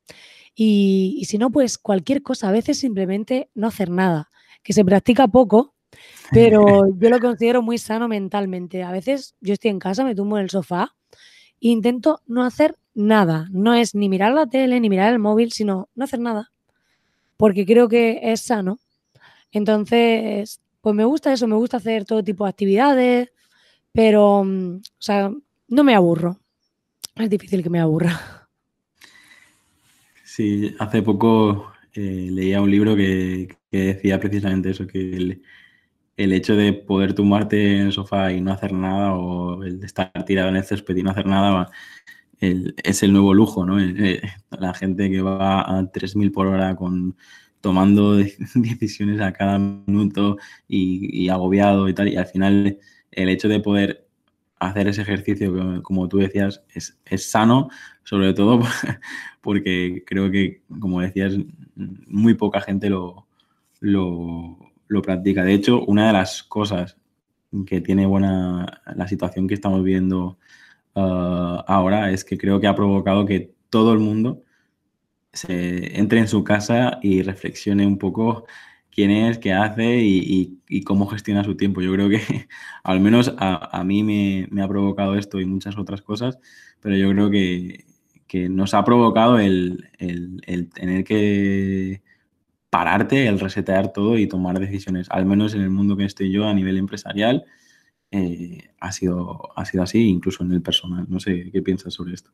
Y, 0.55 1.17
y 1.21 1.25
si 1.27 1.39
no, 1.39 1.51
pues 1.51 1.79
cualquier 1.79 2.23
cosa, 2.23 2.49
a 2.49 2.53
veces 2.53 2.79
simplemente 2.79 3.51
no 3.55 3.69
hacer 3.69 3.89
nada, 3.89 4.31
que 4.65 4.73
se 4.73 4.85
practica 4.85 5.29
poco, 5.29 5.75
pero 6.33 6.87
yo 6.99 7.09
lo 7.09 7.21
considero 7.21 7.63
muy 7.63 7.79
sano 7.79 8.09
mentalmente. 8.09 8.83
A 8.83 8.91
veces 8.91 9.37
yo 9.41 9.53
estoy 9.53 9.71
en 9.71 9.79
casa, 9.79 10.05
me 10.05 10.17
tumbo 10.17 10.39
en 10.39 10.45
el 10.45 10.51
sofá 10.51 10.97
intento 11.61 12.21
no 12.27 12.43
hacer 12.45 12.77
nada. 12.95 13.49
No 13.53 13.75
es 13.75 13.95
ni 13.95 14.09
mirar 14.09 14.33
la 14.33 14.47
tele, 14.47 14.81
ni 14.81 14.89
mirar 14.89 15.13
el 15.13 15.19
móvil, 15.19 15.53
sino 15.53 15.89
no 15.95 16.05
hacer 16.05 16.21
nada 16.21 16.51
porque 17.41 17.65
creo 17.65 17.89
que 17.89 18.21
es 18.23 18.43
sano. 18.43 18.79
Entonces, 19.51 20.61
pues 20.83 20.95
me 20.95 21.07
gusta 21.07 21.33
eso, 21.33 21.47
me 21.49 21.57
gusta 21.57 21.79
hacer 21.79 22.05
todo 22.05 22.23
tipo 22.23 22.45
de 22.45 22.51
actividades, 22.51 23.33
pero, 23.93 24.45
mm, 24.45 24.77
o 24.77 25.03
sea, 25.03 25.33
no 25.69 25.83
me 25.83 25.95
aburro. 25.95 26.39
Es 27.17 27.31
difícil 27.31 27.63
que 27.63 27.71
me 27.71 27.81
aburra. 27.81 28.47
Sí, 30.23 30.77
hace 30.79 31.01
poco 31.01 31.73
eh, 31.95 32.29
leía 32.31 32.61
un 32.61 32.71
libro 32.71 32.95
que, 32.95 33.57
decía 33.71 34.21
precisamente 34.21 34.71
eso, 34.71 34.87
que 34.87 34.99
el 34.99 35.43
hecho 36.33 36.57
de 36.57 36.73
poder 36.73 37.15
tumbarte 37.15 37.77
en 37.77 37.87
el 37.87 37.93
sofá 37.93 38.33
y 38.33 38.41
no 38.41 38.53
hacer 38.53 38.73
nada 38.73 39.15
o 39.15 39.63
el 39.65 39.81
de 39.81 39.87
estar 39.87 40.13
tirado 40.27 40.49
en 40.49 40.57
el 40.57 40.65
césped 40.65 40.97
y 40.97 41.03
no 41.03 41.11
hacer 41.11 41.27
nada 41.27 41.71
es 42.41 43.03
el 43.03 43.13
nuevo 43.13 43.35
lujo, 43.35 43.67
¿no? 43.67 43.79
Eh, 43.81 44.23
la 44.59 44.73
gente 44.75 45.11
que 45.11 45.21
va 45.21 45.61
a 45.61 45.83
3.000 45.83 46.33
por 46.33 46.47
hora 46.47 46.75
con 46.75 47.17
tomando 47.61 48.17
decisiones 48.55 49.21
a 49.21 49.33
cada 49.33 49.59
minuto 49.59 50.39
y, 50.67 51.29
agobiado 51.29 51.89
y 51.89 51.95
tal, 51.95 52.09
y 52.09 52.17
al 52.17 52.27
final 52.27 52.79
el 53.11 53.29
hecho 53.29 53.49
de 53.49 53.61
poder 53.61 54.07
hacer 54.59 54.89
ese 54.89 55.03
ejercicio, 55.03 55.83
como 55.83 56.09
tú 56.09 56.19
decías, 56.19 56.63
es, 56.75 57.31
sano, 57.31 57.69
sobre 58.05 58.33
todo 58.35 58.61
porque 59.43 60.03
creo 60.07 60.31
que, 60.31 60.63
como 60.81 61.01
decías, 61.01 61.35
muy 61.77 62.35
poca 62.35 62.61
gente 62.61 62.89
lo, 62.91 63.27
lo, 63.81 64.59
lo 64.91 65.03
practica. 65.03 65.45
De 65.45 65.55
hecho, 65.55 65.85
una 65.85 66.09
de 66.09 66.13
las 66.13 66.43
cosas 66.43 66.99
que 67.67 67.81
tiene 67.81 68.07
buena 68.07 68.83
la 68.97 69.09
situación 69.09 69.49
que 69.49 69.55
estamos 69.55 69.83
viendo 69.85 70.39
uh, 70.95 71.63
ahora 71.67 72.11
es 72.11 72.25
que 72.25 72.37
creo 72.39 72.61
que 72.61 72.67
ha 72.67 72.75
provocado 72.75 73.27
que 73.27 73.55
todo 73.71 73.93
el 73.93 74.01
mundo 74.01 74.45
se 75.33 75.99
entre 75.99 76.21
en 76.21 76.29
su 76.29 76.45
casa 76.45 76.99
y 77.03 77.23
reflexione 77.23 77.87
un 77.87 77.99
poco 77.99 78.47
quién 78.91 79.13
es, 79.13 79.39
qué 79.39 79.53
hace 79.53 80.01
y, 80.03 80.83
cómo 80.85 81.07
gestiona 81.07 81.45
su 81.45 81.57
tiempo. 81.57 81.83
Yo 81.83 81.93
creo 81.93 82.09
que 82.09 82.21
al 82.85 83.01
menos 83.01 83.33
a, 83.39 83.85
mí 83.85 84.03
me, 84.03 84.63
ha 84.63 84.69
provocado 84.69 85.17
esto 85.17 85.41
y 85.41 85.47
muchas 85.47 85.79
otras 85.79 86.03
cosas, 86.03 86.39
pero 86.81 86.97
yo 86.97 87.11
creo 87.11 87.31
que, 87.31 87.85
nos 88.49 88.75
ha 88.75 88.85
provocado 88.85 89.39
el, 89.41 89.91
el 89.99 90.71
tener 90.71 91.05
que 91.05 92.03
pararte, 92.71 93.27
el 93.27 93.41
resetear 93.41 93.93
todo 93.93 94.17
y 94.17 94.29
tomar 94.29 94.59
decisiones. 94.59 95.09
Al 95.11 95.27
menos 95.27 95.55
en 95.55 95.63
el 95.63 95.71
mundo 95.71 95.97
que 95.97 96.05
estoy 96.05 96.33
yo 96.33 96.47
a 96.47 96.55
nivel 96.55 96.79
empresarial, 96.79 97.45
eh, 98.13 98.71
ha, 98.79 98.93
sido, 98.93 99.51
ha 99.57 99.65
sido 99.65 99.83
así, 99.83 100.09
incluso 100.09 100.45
en 100.45 100.53
el 100.53 100.63
personal. 100.63 101.07
No 101.09 101.21
sé 101.21 101.51
qué 101.53 101.63
piensas 101.63 101.95
sobre 101.95 102.15
esto. 102.15 102.31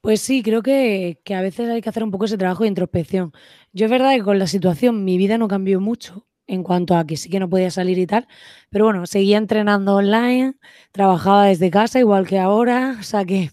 Pues 0.00 0.20
sí, 0.20 0.42
creo 0.42 0.62
que, 0.62 1.18
a 1.34 1.40
veces 1.40 1.68
hay 1.68 1.80
que 1.82 1.88
hacer 1.88 2.04
un 2.04 2.10
poco 2.10 2.26
ese 2.26 2.38
trabajo 2.38 2.62
de 2.62 2.68
introspección. 2.68 3.32
Yo 3.72 3.86
es 3.86 3.90
verdad 3.90 4.14
que 4.14 4.22
con 4.22 4.38
la 4.38 4.46
situación 4.46 5.04
mi 5.04 5.18
vida 5.18 5.36
no 5.38 5.48
cambió 5.48 5.80
mucho 5.80 6.26
en 6.46 6.62
cuanto 6.62 6.94
a 6.96 7.04
que 7.06 7.16
sí 7.16 7.28
que 7.28 7.40
no 7.40 7.48
podía 7.48 7.72
salir 7.72 7.98
y 7.98 8.06
tal, 8.06 8.28
pero 8.70 8.84
bueno, 8.84 9.04
seguía 9.06 9.36
entrenando 9.36 9.96
online, 9.96 10.54
trabajaba 10.92 11.46
desde 11.46 11.70
casa 11.70 11.98
igual 11.98 12.24
que 12.24 12.38
ahora, 12.38 12.96
o 13.00 13.02
sea 13.02 13.24
que 13.24 13.50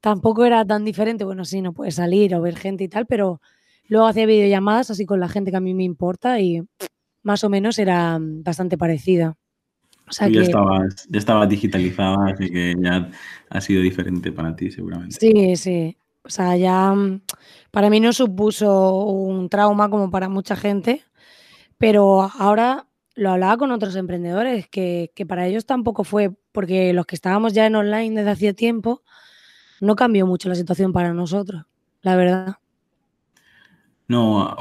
tampoco 0.00 0.44
era 0.44 0.66
tan 0.66 0.84
diferente, 0.84 1.24
bueno, 1.24 1.46
sí, 1.46 1.62
no 1.62 1.72
puedes 1.72 1.94
salir 1.94 2.34
o 2.34 2.42
ver 2.42 2.56
gente 2.56 2.84
y 2.84 2.88
tal, 2.88 3.06
pero 3.06 3.40
Luego 3.90 4.06
hacía 4.06 4.24
videollamadas 4.24 4.90
así 4.92 5.04
con 5.04 5.18
la 5.18 5.28
gente 5.28 5.50
que 5.50 5.56
a 5.56 5.60
mí 5.60 5.74
me 5.74 5.82
importa 5.82 6.38
y 6.38 6.62
más 7.24 7.42
o 7.42 7.50
menos 7.50 7.76
era 7.76 8.18
bastante 8.20 8.78
parecida. 8.78 9.36
O 10.08 10.12
sea 10.12 10.28
ya, 10.28 10.42
estabas, 10.42 11.48
digitalizada, 11.48 12.32
así 12.32 12.50
que 12.50 12.74
ya 12.80 13.10
ha 13.48 13.60
sido 13.60 13.82
diferente 13.82 14.30
para 14.30 14.54
ti 14.54 14.70
seguramente. 14.70 15.16
Sí, 15.18 15.56
sí. 15.56 15.96
O 16.22 16.30
sea, 16.30 16.56
ya 16.56 16.94
para 17.72 17.90
mí 17.90 17.98
no 17.98 18.12
supuso 18.12 19.06
un 19.06 19.48
trauma 19.48 19.90
como 19.90 20.08
para 20.10 20.28
mucha 20.28 20.54
gente, 20.54 21.02
pero 21.76 22.30
ahora 22.38 22.86
lo 23.16 23.32
hablaba 23.32 23.56
con 23.56 23.72
otros 23.72 23.96
emprendedores, 23.96 24.68
que, 24.68 25.10
que, 25.16 25.26
para 25.26 25.48
ellos 25.48 25.66
tampoco 25.66 26.04
fue, 26.04 26.30
porque 26.52 26.92
los 26.92 27.06
que 27.06 27.16
estábamos 27.16 27.54
ya 27.54 27.66
en 27.66 27.74
online 27.74 28.20
desde 28.20 28.30
hacía 28.30 28.52
tiempo, 28.52 29.02
no 29.80 29.96
cambió 29.96 30.26
mucho 30.26 30.48
la 30.48 30.54
situación 30.54 30.92
para 30.92 31.12
nosotros, 31.12 31.64
la 32.02 32.14
verdad. 32.14 32.56
No, 34.10 34.56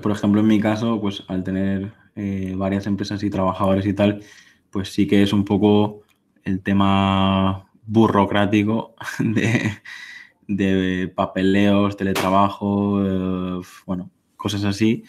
por 0.00 0.12
ejemplo, 0.12 0.40
en 0.40 0.46
mi 0.46 0.58
caso, 0.58 0.98
pues 0.98 1.22
al 1.28 1.44
tener 1.44 1.92
eh, 2.14 2.54
varias 2.56 2.86
empresas 2.86 3.22
y 3.22 3.28
trabajadores 3.28 3.84
y 3.84 3.92
tal, 3.92 4.22
pues 4.70 4.88
sí 4.88 5.06
que 5.06 5.22
es 5.22 5.34
un 5.34 5.44
poco 5.44 6.00
el 6.44 6.62
tema 6.62 7.70
burocrático 7.84 8.94
de, 10.48 11.12
papeleos, 11.14 11.98
teletrabajo, 11.98 13.04
eh, 13.04 13.60
bueno, 13.84 14.10
cosas 14.38 14.64
así. 14.64 15.04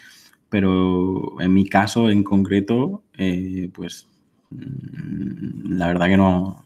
Pero 0.50 1.40
en 1.40 1.54
mi 1.54 1.66
caso 1.70 2.10
en 2.10 2.26
concreto, 2.26 3.04
eh, 3.18 3.70
pues 3.74 4.10
mm, 4.50 5.78
la 5.78 5.88
verdad 5.88 6.08
que 6.08 6.18
no, 6.18 6.66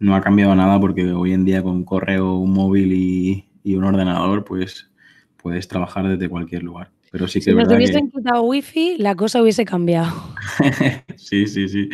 no 0.00 0.16
ha 0.16 0.20
cambiado 0.20 0.56
nada 0.56 0.80
porque 0.80 1.12
hoy 1.12 1.32
en 1.32 1.44
día 1.44 1.62
con 1.62 1.84
correo, 1.84 2.34
un 2.34 2.52
móvil 2.54 2.92
y, 2.92 3.48
y 3.62 3.76
un 3.76 3.84
ordenador, 3.84 4.44
pues 4.44 4.89
puedes 5.42 5.68
trabajar 5.68 6.06
desde 6.08 6.28
cualquier 6.28 6.62
lugar. 6.62 6.90
Pero 7.10 7.26
sí 7.26 7.40
que 7.40 7.50
si 7.50 7.54
nos 7.54 7.68
hubiesen 7.72 8.10
quitado 8.10 8.42
wifi, 8.42 8.96
la 8.98 9.16
cosa 9.16 9.42
hubiese 9.42 9.64
cambiado. 9.64 10.12
sí, 11.16 11.46
sí, 11.46 11.68
sí. 11.68 11.88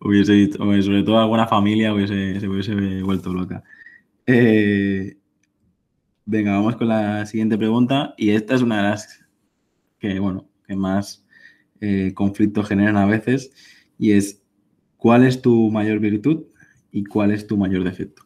Hubiese, 0.00 0.52
sobre 0.52 1.02
todo 1.02 1.18
alguna 1.18 1.46
familia 1.46 1.94
hubiese, 1.94 2.38
se 2.38 2.48
hubiese 2.48 3.02
vuelto 3.02 3.32
loca. 3.32 3.64
Eh, 4.26 5.16
venga, 6.26 6.52
vamos 6.52 6.76
con 6.76 6.88
la 6.88 7.24
siguiente 7.24 7.56
pregunta. 7.56 8.14
Y 8.18 8.30
esta 8.30 8.54
es 8.54 8.62
una 8.62 8.76
de 8.76 8.82
las 8.82 9.24
que, 9.98 10.18
bueno, 10.18 10.46
que 10.66 10.76
más 10.76 11.24
eh, 11.80 12.12
conflictos 12.14 12.68
generan 12.68 12.98
a 12.98 13.06
veces. 13.06 13.50
Y 13.98 14.12
es, 14.12 14.42
¿cuál 14.98 15.24
es 15.24 15.40
tu 15.40 15.70
mayor 15.70 15.98
virtud 15.98 16.44
y 16.92 17.04
cuál 17.04 17.30
es 17.30 17.46
tu 17.46 17.56
mayor 17.56 17.84
defecto? 17.84 18.22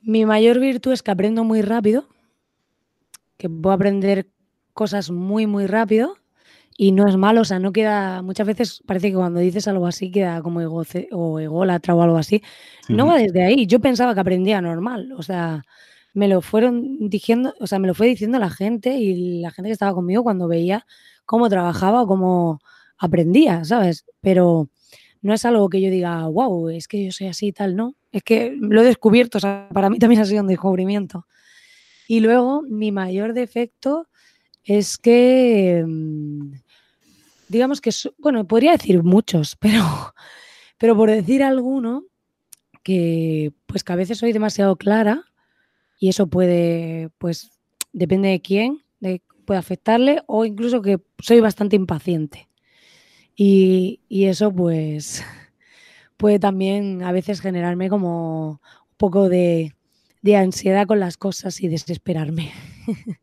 Mi 0.00 0.26
mayor 0.26 0.58
virtud 0.58 0.92
es 0.92 1.02
que 1.04 1.10
aprendo 1.12 1.44
muy 1.44 1.62
rápido 1.62 2.08
que 3.38 3.48
puedo 3.48 3.74
aprender 3.74 4.28
cosas 4.74 5.10
muy, 5.10 5.46
muy 5.46 5.66
rápido 5.66 6.16
y 6.76 6.92
no 6.92 7.08
es 7.08 7.16
malo, 7.16 7.40
o 7.40 7.44
sea, 7.44 7.58
no 7.58 7.72
queda, 7.72 8.22
muchas 8.22 8.46
veces 8.46 8.82
parece 8.86 9.08
que 9.08 9.16
cuando 9.16 9.40
dices 9.40 9.66
algo 9.66 9.86
así 9.86 10.12
queda 10.12 10.42
como 10.42 10.60
ego, 10.60 10.84
o 11.12 11.40
ególatra 11.40 11.94
o 11.94 12.02
algo 12.02 12.18
así. 12.18 12.42
No 12.88 13.06
va 13.06 13.16
desde 13.16 13.42
ahí, 13.44 13.66
yo 13.66 13.80
pensaba 13.80 14.14
que 14.14 14.20
aprendía 14.20 14.60
normal, 14.60 15.12
o 15.16 15.22
sea, 15.22 15.64
me 16.14 16.28
lo 16.28 16.40
fueron 16.40 17.08
diciendo, 17.08 17.54
o 17.60 17.66
sea, 17.66 17.78
me 17.78 17.88
lo 17.88 17.94
fue 17.94 18.06
diciendo 18.06 18.38
la 18.38 18.50
gente 18.50 18.96
y 18.96 19.40
la 19.40 19.50
gente 19.50 19.68
que 19.68 19.72
estaba 19.72 19.94
conmigo 19.94 20.22
cuando 20.22 20.46
veía 20.46 20.86
cómo 21.26 21.48
trabajaba 21.48 22.02
o 22.02 22.06
cómo 22.06 22.60
aprendía, 22.96 23.64
¿sabes? 23.64 24.04
Pero 24.20 24.68
no 25.20 25.34
es 25.34 25.44
algo 25.44 25.68
que 25.68 25.80
yo 25.80 25.90
diga, 25.90 26.26
wow, 26.26 26.68
es 26.68 26.88
que 26.88 27.06
yo 27.06 27.12
soy 27.12 27.26
así 27.26 27.48
y 27.48 27.52
tal, 27.52 27.76
no. 27.76 27.94
Es 28.12 28.22
que 28.22 28.56
lo 28.58 28.82
he 28.82 28.84
descubierto, 28.84 29.38
o 29.38 29.40
sea, 29.40 29.68
para 29.72 29.90
mí 29.90 29.98
también 29.98 30.22
ha 30.22 30.24
sido 30.24 30.42
un 30.42 30.48
descubrimiento. 30.48 31.26
Y 32.08 32.20
luego 32.20 32.62
mi 32.62 32.90
mayor 32.90 33.34
defecto 33.34 34.08
es 34.64 34.96
que, 34.96 35.84
mm, 35.86 36.54
digamos 37.48 37.82
que, 37.82 37.90
bueno, 38.16 38.46
podría 38.48 38.72
decir 38.72 39.02
muchos, 39.02 39.56
pero, 39.60 39.84
pero 40.78 40.96
por 40.96 41.10
decir 41.10 41.44
alguno, 41.44 42.04
que 42.82 43.52
pues 43.66 43.84
que 43.84 43.92
a 43.92 43.96
veces 43.96 44.18
soy 44.18 44.32
demasiado 44.32 44.76
clara 44.76 45.22
y 46.00 46.08
eso 46.08 46.28
puede, 46.28 47.10
pues, 47.18 47.50
depende 47.92 48.28
de 48.30 48.40
quién, 48.40 48.82
puede 49.44 49.60
afectarle 49.60 50.22
o 50.26 50.44
incluso 50.44 50.82
que 50.82 51.00
soy 51.20 51.40
bastante 51.40 51.76
impaciente. 51.76 52.48
Y, 53.36 54.00
y 54.08 54.26
eso 54.26 54.52
pues 54.52 55.22
puede 56.16 56.38
también 56.38 57.02
a 57.02 57.12
veces 57.12 57.40
generarme 57.40 57.90
como 57.90 58.50
un 58.50 58.96
poco 58.96 59.28
de, 59.28 59.74
de 60.22 60.36
ansiedad 60.36 60.86
con 60.86 61.00
las 61.00 61.16
cosas 61.16 61.60
y 61.60 61.68
desesperarme. 61.68 62.52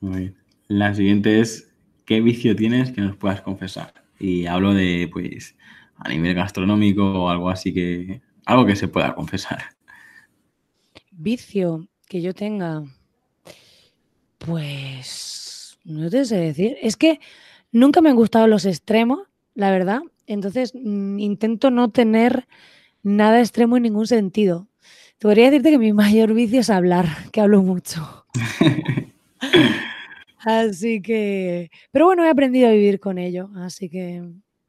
Muy 0.00 0.18
bien. 0.20 0.36
La 0.68 0.94
siguiente 0.94 1.40
es, 1.40 1.70
¿qué 2.04 2.20
vicio 2.20 2.56
tienes 2.56 2.90
que 2.92 3.00
nos 3.00 3.16
puedas 3.16 3.42
confesar? 3.42 3.94
Y 4.18 4.46
hablo 4.46 4.74
de, 4.74 5.08
pues, 5.12 5.56
a 5.96 6.08
nivel 6.08 6.34
gastronómico 6.34 7.24
o 7.24 7.28
algo 7.28 7.50
así 7.50 7.72
que, 7.72 8.22
algo 8.44 8.66
que 8.66 8.76
se 8.76 8.88
pueda 8.88 9.14
confesar. 9.14 9.62
Vicio 11.10 11.88
que 12.08 12.22
yo 12.22 12.34
tenga, 12.34 12.82
pues, 14.38 15.78
no 15.84 16.10
te 16.10 16.24
sé 16.24 16.36
decir. 16.36 16.76
Es 16.80 16.96
que 16.96 17.20
nunca 17.72 18.00
me 18.00 18.10
han 18.10 18.16
gustado 18.16 18.46
los 18.46 18.64
extremos, 18.66 19.20
la 19.54 19.70
verdad. 19.70 20.00
Entonces, 20.26 20.72
mm, 20.74 21.18
intento 21.18 21.70
no 21.70 21.90
tener 21.90 22.46
nada 23.02 23.40
extremo 23.40 23.76
en 23.76 23.84
ningún 23.84 24.06
sentido. 24.06 24.68
Podría 25.20 25.46
decirte 25.46 25.70
que 25.70 25.78
mi 25.78 25.92
mayor 25.92 26.34
vicio 26.34 26.60
es 26.60 26.70
hablar, 26.70 27.06
que 27.32 27.40
hablo 27.40 27.62
mucho. 27.62 28.26
así 30.38 31.00
que, 31.00 31.70
pero 31.90 32.06
bueno, 32.06 32.24
he 32.24 32.30
aprendido 32.30 32.68
a 32.68 32.72
vivir 32.72 33.00
con 33.00 33.18
ello, 33.18 33.50
así 33.56 33.88
que... 33.88 34.22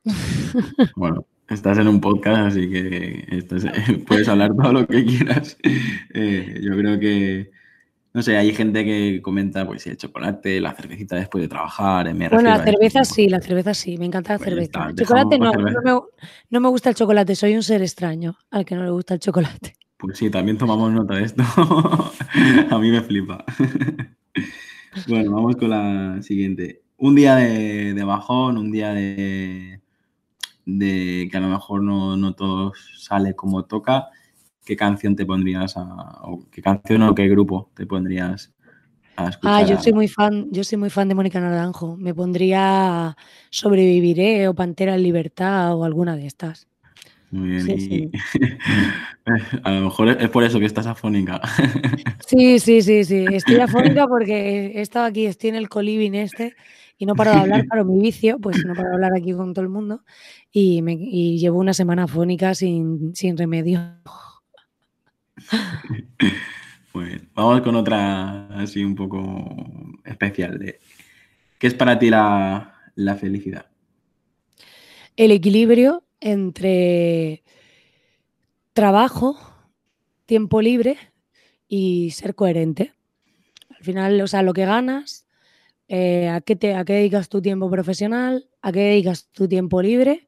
bueno, 0.96 1.26
estás 1.50 1.78
en 1.78 1.88
un 1.88 2.00
podcast, 2.00 2.48
así 2.48 2.70
que 2.70 3.44
puedes 4.08 4.28
hablar 4.28 4.56
todo 4.56 4.74
lo 4.74 4.88
que 4.88 5.04
quieras. 5.06 5.58
Eh, 6.14 6.60
yo 6.62 6.72
creo 6.78 7.00
que, 7.00 7.52
no 8.14 8.22
sé, 8.22 8.38
hay 8.38 8.54
gente 8.54 8.86
que 8.86 9.22
comenta, 9.22 9.66
pues, 9.66 9.86
el 9.88 9.98
chocolate, 9.98 10.62
la 10.62 10.74
cervecita 10.74 11.16
después 11.16 11.42
de 11.42 11.48
trabajar. 11.48 12.14
bueno, 12.14 12.42
la 12.42 12.64
cerveza 12.64 13.04
sí, 13.04 13.28
la 13.28 13.42
cerveza 13.42 13.74
sí, 13.74 13.98
me 13.98 14.06
encanta 14.06 14.34
la 14.34 14.38
pues 14.38 14.50
cerveza. 14.50 14.88
el 14.90 14.96
chocolate 14.96 15.40
no, 15.40 16.08
no 16.50 16.60
me 16.60 16.70
gusta 16.70 16.90
el 16.90 16.96
chocolate, 16.96 17.36
soy 17.36 17.56
un 17.56 17.64
ser 17.64 17.82
extraño 17.82 18.38
al 18.52 18.64
que 18.64 18.76
no 18.76 18.84
le 18.84 18.92
gusta 18.92 19.16
el 19.16 19.20
chocolate. 19.20 19.76
Pues 19.98 20.18
sí, 20.18 20.30
también 20.30 20.58
tomamos 20.58 20.92
nota 20.92 21.16
de 21.16 21.24
esto. 21.24 21.44
a 22.70 22.80
mí 22.80 22.92
me 22.92 23.02
flipa. 23.02 23.46
bueno, 25.08 25.32
vamos 25.32 25.56
con 25.56 25.70
la 25.70 26.22
siguiente. 26.22 26.84
un 26.98 27.16
día 27.16 27.36
de, 27.36 28.04
bajón, 28.04 28.58
un 28.58 28.72
día 28.72 28.94
de, 28.94 29.82
de, 30.66 31.30
que 31.32 31.38
a 31.38 31.40
lo 31.40 31.48
mejor 31.48 31.82
no, 31.82 32.18
no 32.18 32.34
todo 32.34 32.74
sale 32.98 33.36
como 33.36 33.66
toca, 33.66 34.10
¿qué 34.66 34.76
canción 34.76 35.16
te 35.16 35.26
pondrías 35.26 35.78
a, 35.78 36.20
o 36.24 36.46
qué 36.52 36.62
canción 36.62 37.04
o 37.04 37.16
qué 37.16 37.30
grupo 37.30 37.70
te 37.76 37.86
pondrías 37.86 38.54
a 39.16 39.30
escuchar? 39.30 39.64
Ah, 39.64 39.66
yo 39.66 39.80
soy 39.80 39.94
muy 39.94 40.08
fan, 40.08 40.48
yo 40.52 40.64
soy 40.64 40.78
muy 40.78 40.90
fan 40.90 41.08
de 41.08 41.16
Mónica 41.16 41.40
Naranjo. 41.40 41.96
Me 41.96 42.14
pondría 42.14 43.16
Sobreviviré 43.50 44.48
o 44.50 44.56
Pantera 44.56 44.96
en 44.96 45.04
Libertad 45.04 45.76
o 45.76 45.86
alguna 45.86 46.18
de 46.18 46.26
estas. 46.26 46.68
Muy 47.32 47.50
bien. 47.50 48.12
a 49.64 49.72
lo 49.72 49.82
mejor 49.82 50.10
es 50.10 50.30
por 50.30 50.44
eso 50.44 50.60
que 50.60 50.66
estás 50.66 50.88
afónica. 50.88 51.42
sí, 52.28 52.60
sí, 52.60 52.82
sí, 52.82 53.04
sí. 53.04 53.26
Estoy 53.32 53.60
afónica 53.60 54.08
porque 54.08 54.68
he 54.68 54.82
estado 54.82 55.06
aquí, 55.06 55.26
estoy 55.26 55.50
en 55.50 55.56
el 55.56 55.70
coliving 55.70 56.16
este 56.16 56.56
y 56.98 57.06
no 57.06 57.16
paro 57.16 57.32
de 57.32 57.38
hablar, 57.38 57.66
claro, 57.68 57.86
mi 57.86 58.02
vicio, 58.02 58.40
pues 58.40 58.64
no 58.66 58.74
paro 58.74 58.90
de 58.90 58.96
hablar 58.96 59.14
aquí 59.16 59.34
con 59.34 59.54
todo 59.54 59.64
el 59.64 59.70
mundo 59.70 60.04
y, 60.52 60.82
me, 60.82 60.96
llevo 60.96 61.60
una 61.60 61.74
semana 61.74 62.04
afónica 62.04 62.56
sin, 62.56 63.14
remedio. 63.38 63.82
Pues 66.92 67.22
vamos 67.34 67.62
con 67.62 67.76
otra 67.76 68.48
así 68.58 68.84
un 68.84 68.96
poco 68.96 69.46
especial. 70.06 70.58
De, 70.58 70.80
¿Qué 71.58 71.68
es 71.68 71.74
para 71.74 72.00
ti 72.00 72.10
la, 72.10 72.74
la 72.96 73.16
felicidad? 73.16 73.66
El 75.18 75.32
equilibrio 75.32 76.05
entre 76.26 77.44
trabajo, 78.74 79.38
tiempo 80.26 80.60
libre 80.60 80.98
y 81.68 82.10
ser 82.12 82.34
coherente. 82.34 82.94
Al 83.70 83.84
final, 83.84 84.20
o 84.20 84.28
sea, 84.28 84.42
lo 84.42 84.54
que 84.54 84.66
ganas, 84.66 85.28
eh, 85.88 86.28
a, 86.28 86.42
qué 86.42 86.56
te, 86.56 86.74
a 86.74 86.84
qué 86.84 86.94
dedicas 86.94 87.30
tu 87.30 87.44
tiempo 87.44 87.70
profesional, 87.70 88.50
a 88.64 88.72
qué 88.72 88.80
dedicas 88.80 89.30
tu 89.34 89.48
tiempo 89.48 89.84
libre 89.84 90.28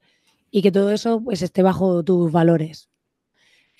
y 0.51 0.61
que 0.61 0.71
todo 0.71 0.91
eso 0.91 1.19
pues, 1.23 1.41
esté 1.41 1.63
bajo 1.63 2.03
tus 2.03 2.31
valores. 2.31 2.89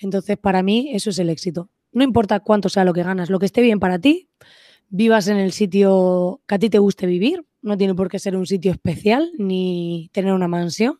Entonces, 0.00 0.36
para 0.36 0.64
mí, 0.64 0.90
eso 0.92 1.10
es 1.10 1.20
el 1.20 1.30
éxito. 1.30 1.70
No 1.92 2.02
importa 2.02 2.40
cuánto 2.40 2.68
sea 2.68 2.84
lo 2.84 2.94
que 2.94 3.04
ganas, 3.04 3.30
lo 3.30 3.38
que 3.38 3.46
esté 3.46 3.62
bien 3.62 3.78
para 3.78 4.00
ti, 4.00 4.28
vivas 4.88 5.28
en 5.28 5.36
el 5.36 5.52
sitio 5.52 6.40
que 6.48 6.56
a 6.56 6.58
ti 6.58 6.68
te 6.68 6.80
guste 6.80 7.06
vivir, 7.06 7.46
no 7.62 7.76
tiene 7.76 7.94
por 7.94 8.08
qué 8.08 8.18
ser 8.18 8.36
un 8.36 8.46
sitio 8.46 8.72
especial 8.72 9.30
ni 9.38 10.10
tener 10.12 10.32
una 10.32 10.48
mansión, 10.48 10.98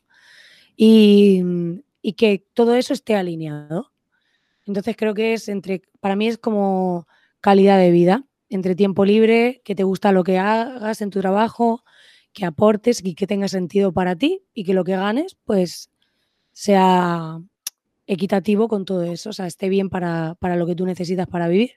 y, 0.79 2.15
que 2.17 2.47
todo 2.55 2.75
eso 2.75 2.95
esté 2.95 3.17
alineado. 3.17 3.93
Entonces 4.65 4.97
creo 4.97 5.13
que 5.13 5.35
es 5.35 5.49
entre, 5.49 5.83
para 6.01 6.17
mí 6.17 6.29
es 6.29 6.39
como 6.39 7.07
calidad 7.41 7.79
de 7.79 7.91
vida, 7.91 8.25
entre 8.49 8.75
tiempo 8.75 9.05
libre, 9.05 9.61
que 9.65 9.75
te 9.75 9.83
gusta 9.83 10.13
lo 10.13 10.25
que 10.25 10.39
hagas 10.39 11.03
en 11.03 11.11
tu 11.11 11.21
trabajo, 11.21 11.85
que 12.33 12.47
aportes 12.47 13.05
y 13.05 13.15
que 13.15 13.27
tenga 13.27 13.49
sentido 13.49 13.93
para 13.93 14.17
ti 14.17 14.43
y 14.55 14.65
que 14.65 14.73
lo 14.73 14.85
que 14.85 14.97
ganes 14.97 15.37
pues 15.45 15.91
sea 16.53 17.41
equitativo 18.07 18.69
con 18.69 18.85
todo 18.85 19.03
eso, 19.03 19.31
o 19.31 19.33
sea, 19.33 19.47
esté 19.47 19.69
bien 19.69 19.91
para, 19.91 20.37
para 20.37 20.57
lo 20.57 20.67
que 20.67 20.75
tú 20.75 20.87
necesitas 20.87 21.27
para 21.27 21.49
vivir. 21.49 21.73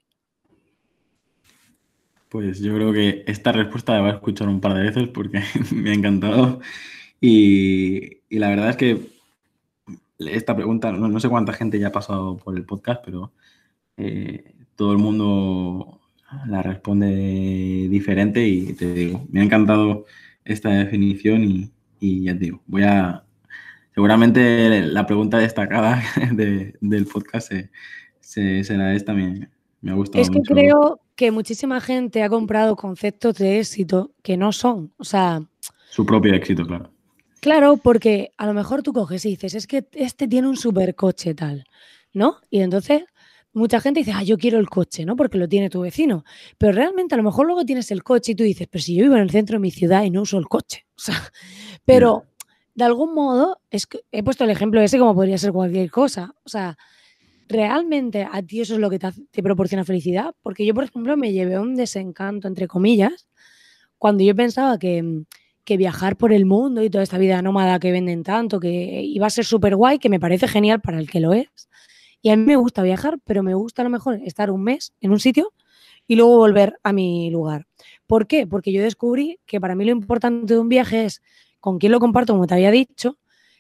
Pues 2.29 2.60
yo 2.60 2.74
creo 2.74 2.93
que 2.93 3.24
esta 3.27 3.51
respuesta 3.51 3.93
la 3.93 4.01
voy 4.01 4.12
a 4.12 4.13
escuchar 4.13 4.48
un 4.48 4.62
par 4.62 4.74
de 4.75 4.84
veces 4.84 5.08
porque 5.10 5.41
me 5.75 5.89
ha 5.89 5.93
encantado 5.93 6.62
y, 7.21 8.17
la 8.29 8.49
verdad 8.49 8.71
es 8.71 8.77
que 8.77 9.11
esta 10.17 10.55
pregunta, 10.55 10.91
no, 10.91 11.19
sé 11.19 11.29
cuánta 11.29 11.53
gente 11.53 11.79
ya 11.79 11.87
ha 11.87 11.91
pasado 11.91 12.37
por 12.37 12.57
el 12.57 12.65
podcast, 12.65 13.01
pero 13.05 13.31
eh, 13.97 14.55
todo 14.75 14.91
el 14.91 14.97
mundo 14.97 16.01
la 16.47 16.63
responde 16.63 17.87
diferente 17.89 18.48
y 18.48 18.74
te 18.74 18.93
digo, 18.93 19.25
me 19.29 19.41
ha 19.41 19.43
encantado 19.43 20.05
esta 20.43 20.69
definición 20.69 21.69
y, 22.00 22.24
ya 22.24 22.33
te 22.33 22.39
digo, 22.39 22.61
voy 22.65 22.83
a, 22.83 23.24
seguramente 23.93 24.81
la 24.81 25.05
pregunta 25.05 25.37
destacada 25.37 26.01
del 26.31 27.05
podcast 27.05 27.51
se, 28.19 28.63
será 28.63 28.96
esta, 28.96 29.13
me, 29.13 29.50
me 29.81 29.91
ha 29.91 29.93
gustado. 29.93 30.22
Es 30.22 30.29
que 30.31 30.41
creo 30.41 31.01
que 31.15 31.29
muchísima 31.29 31.81
gente 31.81 32.24
ha 32.24 32.29
comprado 32.29 32.75
conceptos 32.75 33.37
de 33.37 33.59
éxito 33.59 34.11
que 34.24 34.37
no 34.37 34.51
son, 34.51 34.91
o 34.98 35.03
sea... 35.03 35.43
Su 35.89 36.05
propio 36.05 36.33
éxito, 36.33 36.65
claro. 36.65 36.89
Claro, 37.41 37.77
porque 37.77 38.31
a 38.37 38.45
lo 38.45 38.53
mejor 38.53 38.83
tú 38.83 38.93
coges 38.93 39.25
y 39.25 39.29
dices, 39.31 39.55
es 39.55 39.65
que 39.65 39.83
este 39.93 40.27
tiene 40.27 40.47
un 40.47 40.57
supercoche 40.57 41.33
tal, 41.33 41.65
¿no? 42.13 42.37
Y 42.51 42.61
entonces 42.61 43.03
mucha 43.51 43.81
gente 43.81 44.01
dice, 44.01 44.11
ah, 44.13 44.21
yo 44.23 44.37
quiero 44.37 44.59
el 44.59 44.69
coche, 44.69 45.05
¿no? 45.05 45.15
Porque 45.15 45.39
lo 45.39 45.49
tiene 45.49 45.71
tu 45.71 45.81
vecino. 45.81 46.23
Pero 46.59 46.73
realmente 46.73 47.15
a 47.15 47.17
lo 47.17 47.23
mejor 47.23 47.47
luego 47.47 47.65
tienes 47.65 47.89
el 47.89 48.03
coche 48.03 48.33
y 48.33 48.35
tú 48.35 48.43
dices, 48.43 48.67
pero 48.69 48.83
si 48.83 48.95
yo 48.95 49.03
vivo 49.03 49.15
en 49.15 49.23
el 49.23 49.31
centro 49.31 49.55
de 49.55 49.59
mi 49.59 49.71
ciudad 49.71 50.03
y 50.03 50.11
no 50.11 50.21
uso 50.21 50.37
el 50.37 50.47
coche. 50.47 50.85
O 51.01 51.03
sea, 51.03 51.15
pero 51.83 52.25
de 52.75 52.83
algún 52.83 53.15
modo, 53.15 53.59
es 53.71 53.87
que 53.87 54.01
he 54.11 54.21
puesto 54.21 54.43
el 54.43 54.51
ejemplo 54.51 54.79
ese 54.81 54.99
como 54.99 55.15
podría 55.15 55.39
ser 55.39 55.51
cualquier 55.51 55.89
cosa. 55.89 56.35
O 56.43 56.49
sea, 56.49 56.77
realmente 57.49 58.27
a 58.31 58.43
ti 58.43 58.61
eso 58.61 58.75
es 58.75 58.79
lo 58.79 58.89
que 58.91 58.99
te, 58.99 59.09
te 59.31 59.41
proporciona 59.41 59.83
felicidad. 59.83 60.35
Porque 60.43 60.63
yo, 60.63 60.75
por 60.75 60.83
ejemplo, 60.83 61.17
me 61.17 61.33
llevé 61.33 61.57
un 61.59 61.75
desencanto, 61.75 62.47
entre 62.47 62.67
comillas, 62.67 63.27
cuando 63.97 64.23
yo 64.23 64.35
pensaba 64.35 64.77
que 64.77 65.23
viajar 65.77 66.18
por 66.18 66.34
el 66.34 66.46
mundo 66.46 66.84
y 66.84 66.90
toda 66.90 67.03
esta 67.03 67.18
vida 67.18 67.42
nómada 67.42 67.79
que 67.79 67.92
venden 67.92 68.24
tanto, 68.24 68.60
que 68.60 69.01
iba 69.03 69.27
a 69.27 69.29
ser 69.29 69.46
súper 69.46 69.75
guay, 69.75 70.00
que 70.00 70.10
me 70.10 70.20
parece 70.20 70.48
genial 70.48 70.81
para 70.81 71.00
el 71.00 71.10
que 71.10 71.20
lo 71.20 71.34
es. 71.34 71.48
Y 72.22 72.29
a 72.29 72.36
mí 72.36 72.44
me 72.44 72.55
gusta 72.55 72.84
viajar, 72.84 73.20
pero 73.24 73.44
me 73.44 73.53
gusta 73.53 73.81
a 73.81 73.86
lo 73.86 73.90
mejor 73.90 74.20
estar 74.24 74.51
un 74.51 74.64
mes 74.64 74.94
en 75.01 75.12
un 75.12 75.20
sitio 75.20 75.53
y 76.07 76.16
luego 76.16 76.38
volver 76.38 76.79
a 76.84 76.94
mi 76.94 77.29
lugar. 77.31 77.68
¿Por 78.05 78.27
qué? 78.27 78.46
Porque 78.46 78.72
yo 78.72 78.84
descubrí 78.84 79.40
que 79.46 79.60
para 79.60 79.75
mí 79.75 79.86
lo 79.86 79.92
importante 79.92 80.53
de 80.53 80.60
un 80.60 80.70
viaje 80.70 81.05
es 81.05 81.22
con 81.60 81.79
quién 81.79 81.92
lo 81.92 82.00
comparto, 82.00 82.34
como 82.34 82.48
te 82.48 82.53
había 82.53 82.72
dicho, 82.72 83.18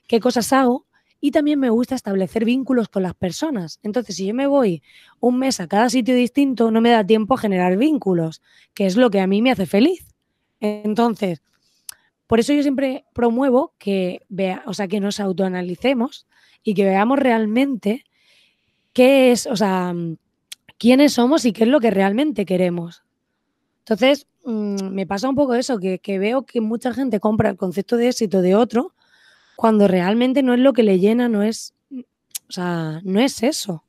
qué 0.07 0.19
cosas 0.19 0.51
hago 0.53 0.85
y 1.23 1.31
también 1.31 1.59
me 1.59 1.69
gusta 1.69 1.93
establecer 1.93 2.43
vínculos 2.43 2.89
con 2.89 3.03
las 3.03 3.13
personas. 3.13 3.79
Entonces, 3.83 4.15
si 4.15 4.25
yo 4.25 4.33
me 4.33 4.47
voy 4.47 4.81
un 5.19 5.37
mes 5.37 5.59
a 5.59 5.67
cada 5.67 5.87
sitio 5.89 6.15
distinto, 6.15 6.71
no 6.71 6.81
me 6.81 6.89
da 6.89 7.05
tiempo 7.05 7.35
a 7.35 7.37
generar 7.37 7.77
vínculos, 7.77 8.41
que 8.73 8.87
es 8.87 8.97
lo 8.97 9.11
que 9.11 9.21
a 9.21 9.27
mí 9.27 9.41
me 9.43 9.51
hace 9.51 9.67
feliz. 9.67 10.07
Entonces, 10.59 11.43
por 12.31 12.39
eso 12.39 12.53
yo 12.53 12.61
siempre 12.61 13.03
promuevo 13.11 13.73
que, 13.77 14.21
vea, 14.29 14.63
o 14.65 14.73
sea, 14.73 14.87
que 14.87 15.01
nos 15.01 15.19
autoanalicemos 15.19 16.27
y 16.63 16.75
que 16.75 16.85
veamos 16.85 17.19
realmente 17.19 18.05
qué 18.93 19.33
es, 19.33 19.47
o 19.47 19.57
sea, 19.57 19.93
quiénes 20.77 21.11
somos 21.11 21.43
y 21.43 21.51
qué 21.51 21.65
es 21.65 21.69
lo 21.69 21.81
que 21.81 21.91
realmente 21.91 22.45
queremos. 22.45 23.03
Entonces, 23.79 24.27
mm, 24.45 24.91
me 24.91 25.05
pasa 25.05 25.27
un 25.27 25.35
poco 25.35 25.55
eso, 25.55 25.77
que, 25.77 25.99
veo 26.19 26.45
que 26.45 26.61
mucha 26.61 26.93
gente 26.93 27.19
compra 27.19 27.49
el 27.49 27.57
concepto 27.57 27.97
de 27.97 28.07
éxito 28.07 28.41
de 28.41 28.55
otro 28.55 28.93
cuando 29.57 29.89
realmente 29.89 30.41
no 30.41 30.53
es 30.53 30.61
lo 30.61 30.71
que 30.71 30.83
le 30.83 30.99
llena, 30.99 31.27
no 31.27 31.43
es, 31.43 31.73
o 31.91 32.51
sea, 32.53 33.01
no 33.03 33.19
es 33.19 33.43
eso. 33.43 33.83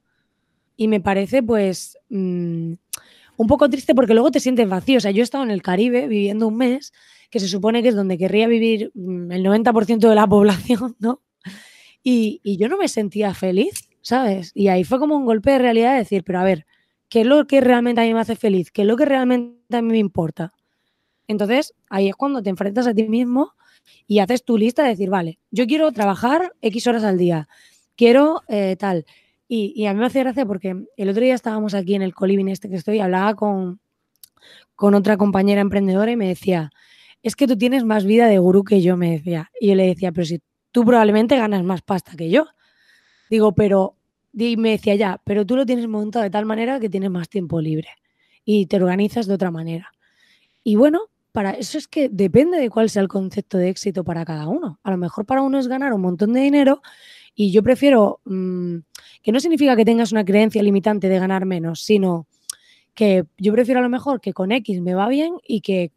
Y 0.76 0.88
me 0.88 1.00
parece, 1.00 1.44
pues, 1.44 1.96
mm, 2.08 2.72
un 3.36 3.46
poco 3.46 3.70
triste 3.70 3.94
porque 3.94 4.14
luego 4.14 4.32
te 4.32 4.40
sientes 4.40 4.68
vacío. 4.68 4.98
O 4.98 5.00
sea, 5.00 5.12
yo 5.12 5.20
he 5.20 5.22
estado 5.22 5.44
en 5.44 5.52
el 5.52 5.62
Caribe 5.62 6.08
viviendo 6.08 6.48
un 6.48 6.56
mes 6.56 6.92
que 7.32 7.40
se 7.40 7.48
supone 7.48 7.82
que 7.82 7.88
es 7.88 7.96
donde 7.96 8.18
querría 8.18 8.46
vivir 8.46 8.92
mm, 8.94 9.32
el 9.32 9.42
90% 9.42 10.06
de 10.08 10.14
la 10.14 10.26
población, 10.28 10.94
¿no? 11.00 11.22
Y, 12.04 12.40
yo 12.58 12.68
no 12.68 12.76
me 12.76 12.88
sentía 12.88 13.32
feliz, 13.32 13.88
¿sabes? 14.02 14.52
Y 14.54 14.68
ahí 14.68 14.84
fue 14.84 14.98
como 14.98 15.16
un 15.16 15.24
golpe 15.24 15.52
de 15.52 15.58
realidad 15.58 15.92
de 15.92 15.98
decir, 15.98 16.24
pero 16.24 16.40
a 16.40 16.44
ver, 16.44 16.66
¿qué 17.08 17.22
es 17.22 17.26
lo 17.26 17.46
que 17.46 17.60
realmente 17.60 18.02
a 18.02 18.04
mí 18.04 18.12
me 18.12 18.20
hace 18.20 18.36
feliz? 18.36 18.70
¿Qué 18.70 18.82
es 18.82 18.88
lo 18.88 18.96
que 18.96 19.06
realmente 19.06 19.76
a 19.76 19.82
mí 19.82 19.92
me 19.92 19.98
importa? 19.98 20.52
Entonces, 21.26 21.74
ahí 21.88 22.08
es 22.08 22.16
cuando 22.16 22.42
te 22.42 22.50
enfrentas 22.50 22.86
a 22.86 22.92
ti 22.92 23.08
mismo 23.08 23.54
y 24.06 24.18
haces 24.18 24.44
tu 24.44 24.58
lista 24.58 24.82
de 24.82 24.90
decir, 24.90 25.08
vale, 25.08 25.38
yo 25.50 25.66
quiero 25.66 25.90
trabajar 25.92 26.52
X 26.60 26.86
horas 26.86 27.04
al 27.04 27.16
día, 27.16 27.48
quiero 27.96 28.42
eh, 28.48 28.76
tal. 28.78 29.06
Y, 29.48 29.72
y, 29.74 29.86
a 29.86 29.94
mí 29.94 30.00
me 30.00 30.06
hace 30.06 30.20
gracia 30.20 30.44
porque 30.44 30.84
el 30.96 31.08
otro 31.08 31.22
día 31.22 31.34
estábamos 31.34 31.72
aquí 31.72 31.94
en 31.94 32.02
el 32.02 32.14
coliving 32.14 32.48
este 32.48 32.68
que 32.68 32.76
estoy, 32.76 32.98
hablaba 32.98 33.34
con, 33.34 33.80
con 34.74 34.94
otra 34.94 35.16
compañera 35.16 35.60
emprendedora 35.60 36.10
y 36.10 36.16
me 36.16 36.28
decía, 36.28 36.70
es 37.22 37.36
que 37.36 37.46
tú 37.46 37.56
tienes 37.56 37.84
más 37.84 38.04
vida 38.04 38.26
de 38.26 38.38
gurú 38.38 38.64
que 38.64 38.82
yo, 38.82 38.96
me 38.96 39.12
decía. 39.12 39.50
Y 39.60 39.68
yo 39.68 39.74
le 39.74 39.86
decía, 39.86 40.12
pero 40.12 40.24
si 40.24 40.40
tú 40.72 40.84
probablemente 40.84 41.36
ganas 41.36 41.62
más 41.62 41.82
pasta 41.82 42.16
que 42.16 42.30
yo. 42.30 42.46
Digo, 43.30 43.52
pero, 43.52 43.96
y 44.32 44.56
me 44.56 44.70
decía 44.70 44.94
ya, 44.94 45.20
pero 45.24 45.46
tú 45.46 45.56
lo 45.56 45.64
tienes 45.64 45.86
montado 45.88 46.24
de 46.24 46.30
tal 46.30 46.46
manera 46.46 46.80
que 46.80 46.88
tienes 46.88 47.10
más 47.10 47.28
tiempo 47.28 47.60
libre 47.60 47.88
y 48.44 48.66
te 48.66 48.76
organizas 48.76 49.26
de 49.26 49.34
otra 49.34 49.50
manera. 49.50 49.92
Y 50.64 50.76
bueno, 50.76 51.10
para 51.32 51.52
eso 51.52 51.78
es 51.78 51.88
que 51.88 52.08
depende 52.08 52.58
de 52.58 52.68
cuál 52.68 52.90
sea 52.90 53.02
el 53.02 53.08
concepto 53.08 53.56
de 53.58 53.70
éxito 53.70 54.04
para 54.04 54.24
cada 54.24 54.48
uno. 54.48 54.80
A 54.82 54.90
lo 54.90 54.96
mejor 54.96 55.24
para 55.24 55.42
uno 55.42 55.58
es 55.58 55.68
ganar 55.68 55.92
un 55.92 56.02
montón 56.02 56.32
de 56.32 56.40
dinero 56.40 56.82
y 57.34 57.52
yo 57.52 57.62
prefiero, 57.62 58.20
mm, 58.24 58.76
que 59.22 59.32
no 59.32 59.40
significa 59.40 59.76
que 59.76 59.84
tengas 59.84 60.12
una 60.12 60.24
creencia 60.24 60.62
limitante 60.62 61.08
de 61.08 61.18
ganar 61.18 61.46
menos, 61.46 61.82
sino 61.82 62.26
que 62.94 63.24
yo 63.38 63.52
prefiero 63.52 63.80
a 63.80 63.82
lo 63.82 63.88
mejor 63.88 64.20
que 64.20 64.34
con 64.34 64.52
X 64.52 64.82
me 64.82 64.94
va 64.94 65.08
bien 65.08 65.36
y 65.46 65.62
que 65.62 65.92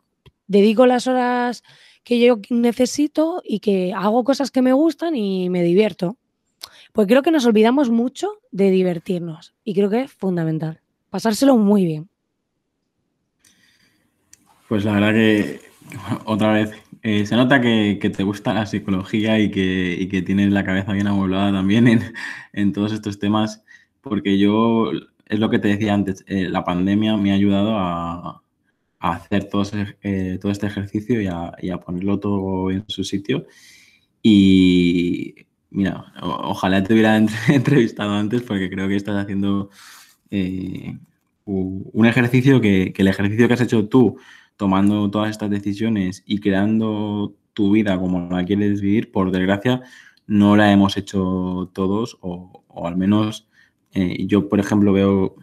dedico 0.47 0.85
las 0.85 1.07
horas 1.07 1.63
que 2.03 2.19
yo 2.19 2.39
necesito 2.49 3.41
y 3.43 3.59
que 3.59 3.93
hago 3.93 4.23
cosas 4.23 4.51
que 4.51 4.61
me 4.61 4.73
gustan 4.73 5.15
y 5.15 5.49
me 5.49 5.63
divierto. 5.63 6.17
Pues 6.93 7.07
creo 7.07 7.23
que 7.23 7.31
nos 7.31 7.45
olvidamos 7.45 7.89
mucho 7.89 8.29
de 8.51 8.71
divertirnos 8.71 9.53
y 9.63 9.73
creo 9.73 9.89
que 9.89 10.01
es 10.01 10.11
fundamental. 10.11 10.81
Pasárselo 11.09 11.57
muy 11.57 11.85
bien. 11.85 12.09
Pues 14.67 14.85
la 14.85 14.93
verdad 14.93 15.13
que 15.13 15.59
Otra 16.25 16.53
vez, 16.53 16.71
eh, 17.03 17.25
se 17.25 17.35
nota 17.35 17.61
que, 17.61 17.97
te 18.15 18.23
gusta 18.23 18.53
la 18.53 18.65
psicología 18.65 19.39
y 19.39 19.51
que, 19.51 20.07
que, 20.09 20.21
tienes 20.21 20.51
la 20.51 20.63
cabeza 20.63 20.93
bien 20.93 21.07
amueblada 21.07 21.51
también 21.51 21.87
en, 21.87 22.13
en, 22.53 22.73
todos 22.73 22.91
estos 22.93 23.19
temas, 23.19 23.63
porque 24.01 24.37
yo, 24.37 24.91
es 25.27 25.39
lo 25.39 25.49
que 25.49 25.59
te 25.59 25.69
decía 25.69 25.93
antes, 25.93 26.23
eh, 26.27 26.49
la 26.49 26.63
pandemia 26.63 27.17
me 27.17 27.31
ha 27.31 27.35
ayudado 27.35 27.77
a, 27.77 28.41
a 29.05 29.15
hacer 29.17 29.45
todo, 29.45 29.63
eh, 30.01 30.39
todo 30.41 30.51
este 30.51 30.67
ejercicio 30.67 31.21
y 31.21 31.27
a, 31.27 31.51
y 31.61 31.69
a, 31.69 31.77
ponerlo 31.77 32.19
todo 32.19 32.71
en 32.71 32.83
su 32.87 33.03
sitio. 33.03 33.45
Y 34.23 35.35
mira, 35.69 36.05
ojalá 36.21 36.83
te 36.83 36.93
hubiera 36.93 37.17
entrevistado 37.49 38.13
antes 38.13 38.41
porque 38.41 38.69
creo 38.69 38.87
que 38.87 38.95
estás 38.95 39.23
haciendo 39.23 39.69
un 41.45 42.05
ejercicio 42.05 42.59
que, 42.59 42.91
que 42.93 43.01
el 43.03 43.07
ejercicio 43.07 43.47
que 43.47 43.53
has 43.53 43.61
hecho 43.61 43.87
tú 43.87 44.17
tomando 44.57 45.09
todas 45.11 45.29
estas 45.29 45.49
decisiones 45.49 46.23
y 46.25 46.39
creando 46.39 47.35
tu 47.53 47.71
vida 47.71 47.97
como 47.97 48.27
la 48.29 48.43
quieres 48.43 48.81
vivir, 48.81 49.11
por 49.11 49.31
desgracia, 49.31 49.81
no 50.27 50.55
la 50.55 50.71
hemos 50.71 50.97
hecho 50.97 51.69
todos 51.73 52.17
o, 52.21 52.63
al 52.83 52.97
menos 52.97 53.47
eh, 53.93 54.25
yo, 54.27 54.49
por 54.49 54.59
ejemplo, 54.59 54.91
veo 54.91 55.35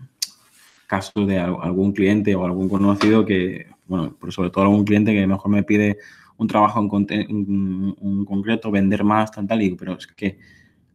casos 0.93 1.27
de 1.27 1.39
algún 1.39 1.93
cliente 1.93 2.35
o 2.35 2.45
algún 2.45 2.69
conocido 2.69 3.25
que, 3.25 3.67
bueno, 3.87 4.15
sobre 4.29 4.51
todo 4.51 4.65
algún 4.65 4.85
cliente 4.85 5.15
que 5.15 5.27
mejor 5.27 5.51
me 5.51 5.63
pide 5.63 5.97
un 6.37 6.47
trabajo 6.47 6.81
en 6.81 8.25
concreto, 8.27 8.71
vender 8.71 9.03
más, 9.03 9.31
tal, 9.31 9.47
tal, 9.47 9.63
y, 9.63 9.75
pero 9.75 9.95
es 9.95 10.07
que 10.07 10.39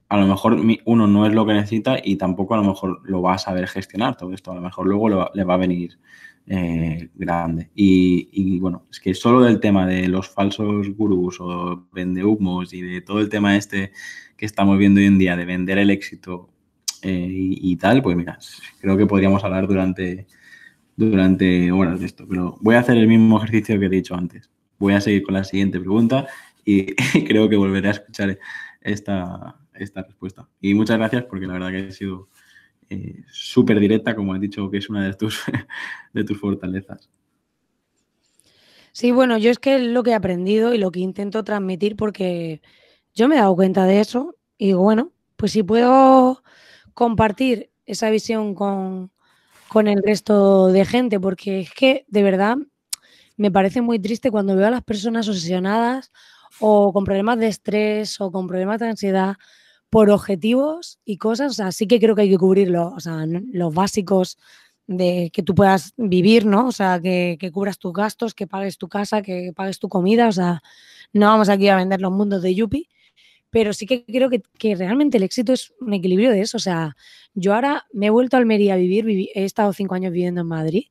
a 0.07 0.17
lo 0.17 0.27
mejor 0.27 0.55
uno 0.85 1.07
no 1.07 1.25
es 1.25 1.33
lo 1.33 1.47
que 1.47 1.53
necesita 1.53 1.97
y 2.03 2.15
tampoco 2.15 2.53
a 2.53 2.57
lo 2.57 2.63
mejor 2.65 3.01
lo 3.09 3.23
va 3.23 3.33
a 3.33 3.37
saber 3.39 3.65
gestionar 3.67 4.15
todo 4.15 4.31
esto, 4.33 4.51
a 4.51 4.55
lo 4.55 4.61
mejor 4.61 4.85
luego 4.85 5.09
le 5.33 5.43
va 5.43 5.53
a 5.55 5.57
venir 5.57 5.97
eh, 6.45 7.09
grande. 7.15 7.71
Y, 7.73 8.59
bueno, 8.59 8.85
es 8.91 8.99
que 8.99 9.15
solo 9.15 9.41
del 9.41 9.59
tema 9.59 9.87
de 9.87 10.07
los 10.07 10.29
falsos 10.29 10.95
gurús 10.95 11.41
o 11.41 11.87
vendehumos 11.91 12.71
y 12.71 12.83
de 12.83 13.01
todo 13.01 13.19
el 13.19 13.29
tema 13.29 13.57
este 13.57 13.91
que 14.37 14.45
estamos 14.45 14.77
viendo 14.77 14.99
hoy 14.99 15.07
en 15.07 15.17
día 15.17 15.35
de 15.35 15.45
vender 15.45 15.79
el 15.79 15.89
éxito 15.89 16.49
eh, 17.01 17.27
y, 17.29 17.75
tal, 17.77 18.01
pues 18.01 18.15
mira, 18.15 18.37
creo 18.79 18.97
que 18.97 19.05
podríamos 19.05 19.43
hablar 19.43 19.67
durante, 19.67 20.27
durante 20.95 21.71
horas 21.71 21.99
de 21.99 22.05
esto. 22.05 22.25
Pero 22.27 22.57
voy 22.61 22.75
a 22.75 22.79
hacer 22.79 22.97
el 22.97 23.07
mismo 23.07 23.37
ejercicio 23.37 23.79
que 23.79 23.85
he 23.85 23.89
dicho 23.89 24.15
antes. 24.15 24.49
Voy 24.79 24.93
a 24.93 25.01
seguir 25.01 25.23
con 25.23 25.33
la 25.33 25.43
siguiente 25.43 25.79
pregunta 25.79 26.27
y 26.65 26.85
creo 27.25 27.49
que 27.49 27.57
volveré 27.57 27.89
a 27.89 27.91
escuchar 27.91 28.37
esta, 28.81 29.55
esta 29.73 30.03
respuesta. 30.03 30.47
Y 30.61 30.73
muchas 30.73 30.97
gracias 30.97 31.25
porque 31.25 31.47
la 31.47 31.53
verdad 31.53 31.71
que 31.71 31.87
ha 31.87 31.91
sido 31.91 32.29
eh, 32.89 33.23
súper 33.31 33.79
directa, 33.79 34.15
como 34.15 34.33
has 34.33 34.41
dicho, 34.41 34.69
que 34.69 34.77
es 34.77 34.89
una 34.89 35.05
de 35.05 35.13
tus, 35.13 35.43
de 36.13 36.23
tus 36.23 36.39
fortalezas. 36.39 37.09
Sí, 38.91 39.11
bueno, 39.11 39.37
yo 39.37 39.51
es 39.51 39.59
que 39.59 39.75
es 39.75 39.81
lo 39.83 40.01
que 40.01 40.11
he 40.11 40.15
aprendido 40.15 40.73
y 40.73 40.79
lo 40.79 40.89
que 40.89 41.01
intento 41.01 41.43
transmitir 41.43 41.95
porque 41.95 42.61
yo 43.13 43.27
me 43.27 43.35
he 43.35 43.39
dado 43.39 43.55
cuenta 43.55 43.85
de 43.85 43.99
eso 43.99 44.35
y 44.57 44.73
bueno, 44.73 45.11
pues 45.35 45.51
si 45.51 45.61
puedo 45.61 46.43
compartir 46.97 47.69
esa 47.85 48.09
visión 48.09 48.55
con, 48.55 49.11
con 49.67 49.87
el 49.87 50.01
resto 50.03 50.69
de 50.69 50.83
gente, 50.83 51.19
porque 51.19 51.59
es 51.59 51.71
que 51.71 52.05
de 52.07 52.23
verdad 52.23 52.57
me 53.35 53.51
parece 53.51 53.81
muy 53.81 53.99
triste 53.99 54.31
cuando 54.31 54.55
veo 54.55 54.65
a 54.65 54.71
las 54.71 54.83
personas 54.83 55.29
obsesionadas 55.29 56.11
o 56.59 56.91
con 56.93 57.03
problemas 57.03 57.37
de 57.37 57.49
estrés 57.49 58.19
o 58.19 58.31
con 58.31 58.47
problemas 58.47 58.79
de 58.79 58.87
ansiedad 58.87 59.35
por 59.91 60.09
objetivos 60.09 60.97
y 61.05 61.17
cosas, 61.17 61.51
o 61.51 61.53
sea, 61.53 61.71
sí 61.71 61.85
que 61.85 61.99
creo 61.99 62.15
que 62.15 62.23
hay 62.23 62.31
que 62.31 62.37
cubrirlo, 62.39 62.87
o 62.95 62.99
sea, 62.99 63.27
los 63.27 63.75
básicos 63.75 64.39
de 64.87 65.29
que 65.31 65.43
tú 65.43 65.53
puedas 65.53 65.93
vivir, 65.97 66.47
¿no? 66.47 66.65
O 66.65 66.71
sea, 66.71 66.99
que, 66.99 67.37
cubras 67.53 67.77
tus 67.77 67.93
gastos, 67.93 68.33
que 68.33 68.47
pagues 68.47 68.79
tu 68.79 68.89
casa, 68.89 69.21
que 69.21 69.53
pagues 69.55 69.77
tu 69.77 69.87
comida, 69.87 70.29
o 70.29 70.31
sea, 70.31 70.63
no 71.13 71.27
vamos 71.27 71.47
aquí 71.47 71.67
a 71.67 71.75
vender 71.75 72.01
los 72.01 72.11
mundos 72.11 72.41
de 72.41 72.55
Yuppie, 72.55 72.89
pero 73.49 73.73
sí 73.73 73.85
que 73.85 74.05
creo 74.05 74.29
que, 74.29 74.75
realmente 74.75 75.17
el 75.17 75.23
éxito 75.23 75.53
es 75.53 75.73
un 75.79 75.93
equilibrio 75.93 76.31
de 76.31 76.41
eso, 76.41 76.57
o 76.57 76.59
sea, 76.59 76.95
yo 77.33 77.53
ahora 77.53 77.85
me 77.93 78.07
he 78.07 78.09
vuelto 78.09 78.37
a 78.37 78.39
Almería 78.39 78.73
a 78.73 78.77
vivir, 78.77 79.29
he 79.33 79.43
estado 79.45 79.73
cinco 79.73 79.95
años 79.95 80.11
viviendo 80.11 80.41
en 80.41 80.47
Madrid 80.47 80.85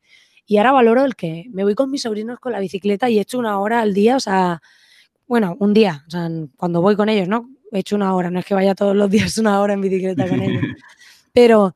y 0.47 0.59
ahora 0.59 0.73
valoro 0.73 1.05
el 1.05 1.17
que 1.17 1.47
me 1.51 1.65
voy 1.65 1.75
con 1.75 1.91
mis 1.91 2.03
sobrinos 2.03 2.39
con 2.39 2.53
la 2.53 2.61
bicicleta 2.61 3.11
y 3.11 3.19
he 3.19 3.23
hecho 3.23 3.39
una 3.39 3.59
hora 3.59 3.81
al 3.81 3.95
día, 3.95 4.17
o 4.17 4.21
sea, 4.21 4.63
bueno, 5.27 5.57
un 5.61 5.75
día, 5.75 6.05
o 6.07 6.11
sea, 6.11 6.31
cuando 6.57 6.81
voy 6.81 6.97
con 6.97 7.09
ellos, 7.09 7.29
¿no? 7.29 7.51
he 7.73 7.81
hecho 7.81 7.97
una 7.97 8.15
hora, 8.15 8.31
no 8.31 8.39
es 8.39 8.45
que 8.47 8.55
vaya 8.55 8.75
todos 8.75 8.95
los 8.97 9.11
días 9.11 9.39
una 9.39 9.61
hora 9.61 9.75
en 9.75 9.81
bicicleta 9.81 10.29
con 10.29 10.41
ellos, 10.41 10.63
pero 11.33 11.75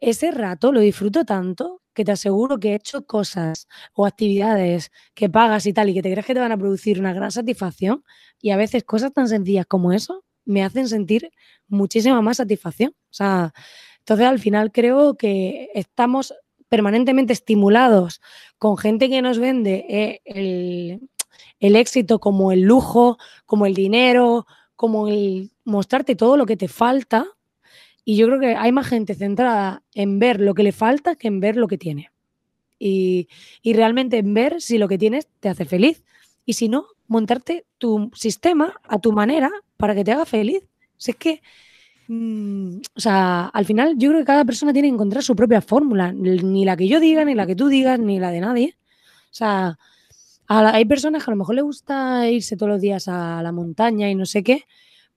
ese 0.00 0.30
rato 0.30 0.72
lo 0.72 0.80
disfruto 0.80 1.24
tanto 1.24 1.79
que 1.94 2.04
te 2.04 2.12
aseguro 2.12 2.58
que 2.58 2.72
he 2.72 2.74
hecho 2.74 3.04
cosas 3.06 3.68
o 3.94 4.06
actividades 4.06 4.90
que 5.14 5.28
pagas 5.28 5.66
y 5.66 5.72
tal 5.72 5.90
y 5.90 5.94
que 5.94 6.02
te 6.02 6.10
crees 6.10 6.26
que 6.26 6.34
te 6.34 6.40
van 6.40 6.52
a 6.52 6.58
producir 6.58 7.00
una 7.00 7.12
gran 7.12 7.30
satisfacción 7.30 8.04
y 8.40 8.50
a 8.50 8.56
veces 8.56 8.84
cosas 8.84 9.12
tan 9.12 9.28
sencillas 9.28 9.66
como 9.66 9.92
eso 9.92 10.24
me 10.44 10.64
hacen 10.64 10.88
sentir 10.88 11.30
muchísima 11.68 12.20
más 12.22 12.38
satisfacción. 12.38 12.90
O 12.90 13.12
sea, 13.12 13.52
entonces 13.98 14.26
al 14.26 14.38
final 14.38 14.72
creo 14.72 15.16
que 15.16 15.70
estamos 15.74 16.34
permanentemente 16.68 17.32
estimulados 17.32 18.20
con 18.58 18.76
gente 18.76 19.08
que 19.08 19.22
nos 19.22 19.38
vende 19.38 19.84
eh, 19.88 20.20
el, 20.24 21.08
el 21.58 21.76
éxito 21.76 22.18
como 22.20 22.52
el 22.52 22.62
lujo, 22.62 23.18
como 23.46 23.66
el 23.66 23.74
dinero, 23.74 24.46
como 24.76 25.08
el 25.08 25.50
mostrarte 25.64 26.16
todo 26.16 26.36
lo 26.36 26.46
que 26.46 26.56
te 26.56 26.68
falta. 26.68 27.26
Y 28.10 28.16
yo 28.16 28.26
creo 28.26 28.40
que 28.40 28.56
hay 28.56 28.72
más 28.72 28.88
gente 28.88 29.14
centrada 29.14 29.84
en 29.94 30.18
ver 30.18 30.40
lo 30.40 30.52
que 30.52 30.64
le 30.64 30.72
falta 30.72 31.14
que 31.14 31.28
en 31.28 31.38
ver 31.38 31.56
lo 31.56 31.68
que 31.68 31.78
tiene. 31.78 32.10
Y, 32.76 33.28
realmente 33.62 34.18
en 34.18 34.34
ver 34.34 34.60
si 34.60 34.78
lo 34.78 34.88
que 34.88 34.98
tienes 34.98 35.28
te 35.38 35.48
hace 35.48 35.64
feliz. 35.64 36.02
Y 36.44 36.54
si 36.54 36.68
no, 36.68 36.86
montarte 37.06 37.66
tu 37.78 38.10
sistema 38.12 38.74
a 38.82 38.98
tu 38.98 39.12
manera 39.12 39.48
para 39.76 39.94
que 39.94 40.02
te 40.02 40.10
haga 40.10 40.26
feliz. 40.26 40.64
Si 40.96 41.12
es 41.12 41.16
que, 41.18 41.40
mm, 42.08 42.78
o 42.96 43.00
sea, 43.00 43.46
al 43.46 43.64
final 43.64 43.94
yo 43.96 44.08
creo 44.08 44.22
que 44.22 44.26
cada 44.26 44.44
persona 44.44 44.72
tiene 44.72 44.88
que 44.88 44.94
encontrar 44.94 45.22
su 45.22 45.36
propia 45.36 45.60
fórmula. 45.60 46.10
Ni 46.12 46.64
la 46.64 46.76
que 46.76 46.88
yo 46.88 46.98
diga, 46.98 47.24
ni 47.24 47.36
la 47.36 47.46
que 47.46 47.54
tú 47.54 47.68
digas, 47.68 48.00
ni 48.00 48.18
la 48.18 48.32
de 48.32 48.40
nadie. 48.40 48.76
O 49.26 49.34
sea, 49.34 49.78
hay 50.48 50.84
personas 50.84 51.24
que 51.24 51.30
a 51.30 51.34
lo 51.34 51.38
mejor 51.38 51.54
les 51.54 51.62
gusta 51.62 52.28
irse 52.28 52.56
todos 52.56 52.70
los 52.70 52.80
días 52.80 53.06
a 53.06 53.40
la 53.40 53.52
montaña 53.52 54.10
y 54.10 54.16
no 54.16 54.26
sé 54.26 54.42
qué. 54.42 54.64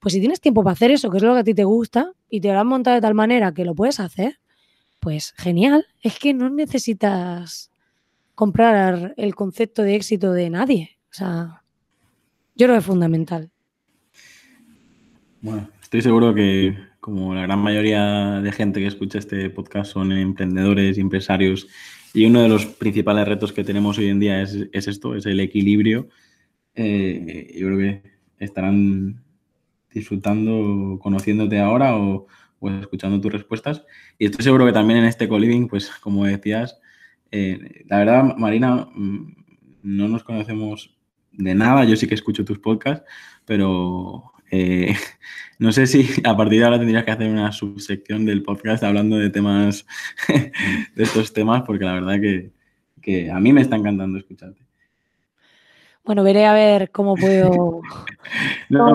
Pues 0.04 0.12
si 0.12 0.20
tienes 0.20 0.38
tiempo 0.38 0.62
para 0.62 0.74
hacer 0.74 0.90
eso, 0.90 1.08
que 1.08 1.16
es 1.16 1.22
lo 1.22 1.32
que 1.32 1.40
a 1.40 1.44
ti 1.44 1.54
te 1.54 1.64
gusta, 1.64 2.12
y 2.28 2.42
te 2.42 2.52
lo 2.52 2.60
han 2.60 2.66
montado 2.66 2.94
de 2.94 3.00
tal 3.00 3.14
manera 3.14 3.54
que 3.54 3.64
lo 3.64 3.74
puedes 3.74 4.00
hacer, 4.00 4.38
pues 5.00 5.32
genial. 5.38 5.86
Es 6.02 6.18
que 6.18 6.34
no 6.34 6.50
necesitas 6.50 7.70
comprar 8.34 9.14
el 9.16 9.34
concepto 9.34 9.80
de 9.80 9.94
éxito 9.94 10.34
de 10.34 10.50
nadie. 10.50 10.98
O 11.10 11.14
sea, 11.14 11.62
yo 12.54 12.66
creo 12.66 12.74
que 12.74 12.80
es 12.80 12.84
fundamental. 12.84 13.50
Bueno, 15.40 15.70
estoy 15.80 16.02
seguro 16.02 16.34
que 16.34 16.76
como 17.00 17.34
la 17.34 17.40
gran 17.40 17.60
mayoría 17.60 18.42
de 18.42 18.52
gente 18.52 18.80
que 18.80 18.88
escucha 18.88 19.18
este 19.18 19.48
podcast 19.48 19.90
son 19.90 20.12
emprendedores 20.12 20.98
empresarios 20.98 21.66
y 22.12 22.26
uno 22.26 22.42
de 22.42 22.50
los 22.50 22.66
principales 22.66 23.26
retos 23.26 23.54
que 23.54 23.64
tenemos 23.64 23.96
hoy 23.96 24.08
en 24.08 24.20
día 24.20 24.42
es, 24.42 24.68
esto, 24.70 25.14
es 25.14 25.24
el 25.24 25.40
equilibrio. 25.40 26.10
Eh, 26.74 27.54
yo 27.58 27.68
creo 27.68 27.78
que 27.78 28.02
estarán 28.38 29.23
disfrutando, 29.94 30.98
conociéndote 31.00 31.58
ahora 31.60 31.96
o, 31.96 32.26
escuchando 32.80 33.20
tus 33.20 33.32
respuestas. 33.32 33.84
Y 34.18 34.26
estoy 34.26 34.42
seguro 34.42 34.66
que 34.66 34.72
también 34.72 35.00
en 35.00 35.04
este 35.04 35.28
co-living, 35.28 35.68
pues 35.68 35.90
como 36.00 36.24
decías, 36.24 36.80
eh, 37.30 37.84
la 37.88 37.98
verdad, 37.98 38.36
Marina, 38.36 38.88
mm, 38.94 39.34
no 39.82 40.08
nos 40.08 40.24
conocemos 40.24 40.96
de 41.32 41.54
nada. 41.54 41.84
Yo 41.84 41.96
sí 41.96 42.06
que 42.06 42.14
escucho 42.14 42.44
tus 42.44 42.58
podcasts, 42.58 43.04
pero 43.44 44.32
eh, 44.50 44.94
no 45.58 45.72
sé 45.72 45.86
si 45.86 46.06
a 46.24 46.36
partir 46.36 46.60
de 46.60 46.64
ahora 46.64 46.78
tendrías 46.78 47.04
que 47.04 47.10
hacer 47.10 47.30
una 47.30 47.52
subsección 47.52 48.24
del 48.24 48.42
podcast 48.42 48.82
hablando 48.84 49.18
de 49.18 49.30
temas, 49.30 49.86
de 50.28 51.02
estos 51.02 51.32
temas, 51.32 51.62
porque 51.62 51.84
la 51.84 51.94
verdad 51.94 52.20
que, 52.20 53.30
a 53.30 53.38
mí 53.40 53.52
me 53.52 53.60
está 53.60 53.76
encantando 53.76 54.18
escucharte. 54.18 54.63
Bueno, 56.04 56.22
veré 56.22 56.46
a 56.46 56.52
ver 56.52 56.90
cómo 56.90 57.14
puedo, 57.16 57.80
no, 58.68 58.94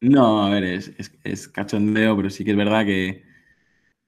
No, 0.00 0.42
a 0.44 0.50
ver, 0.50 0.64
es, 0.64 0.92
es, 1.24 1.48
cachondeo, 1.48 2.16
pero 2.16 2.30
sí 2.30 2.44
que 2.44 2.50
es 2.52 2.56
verdad 2.56 2.84
que 2.84 3.22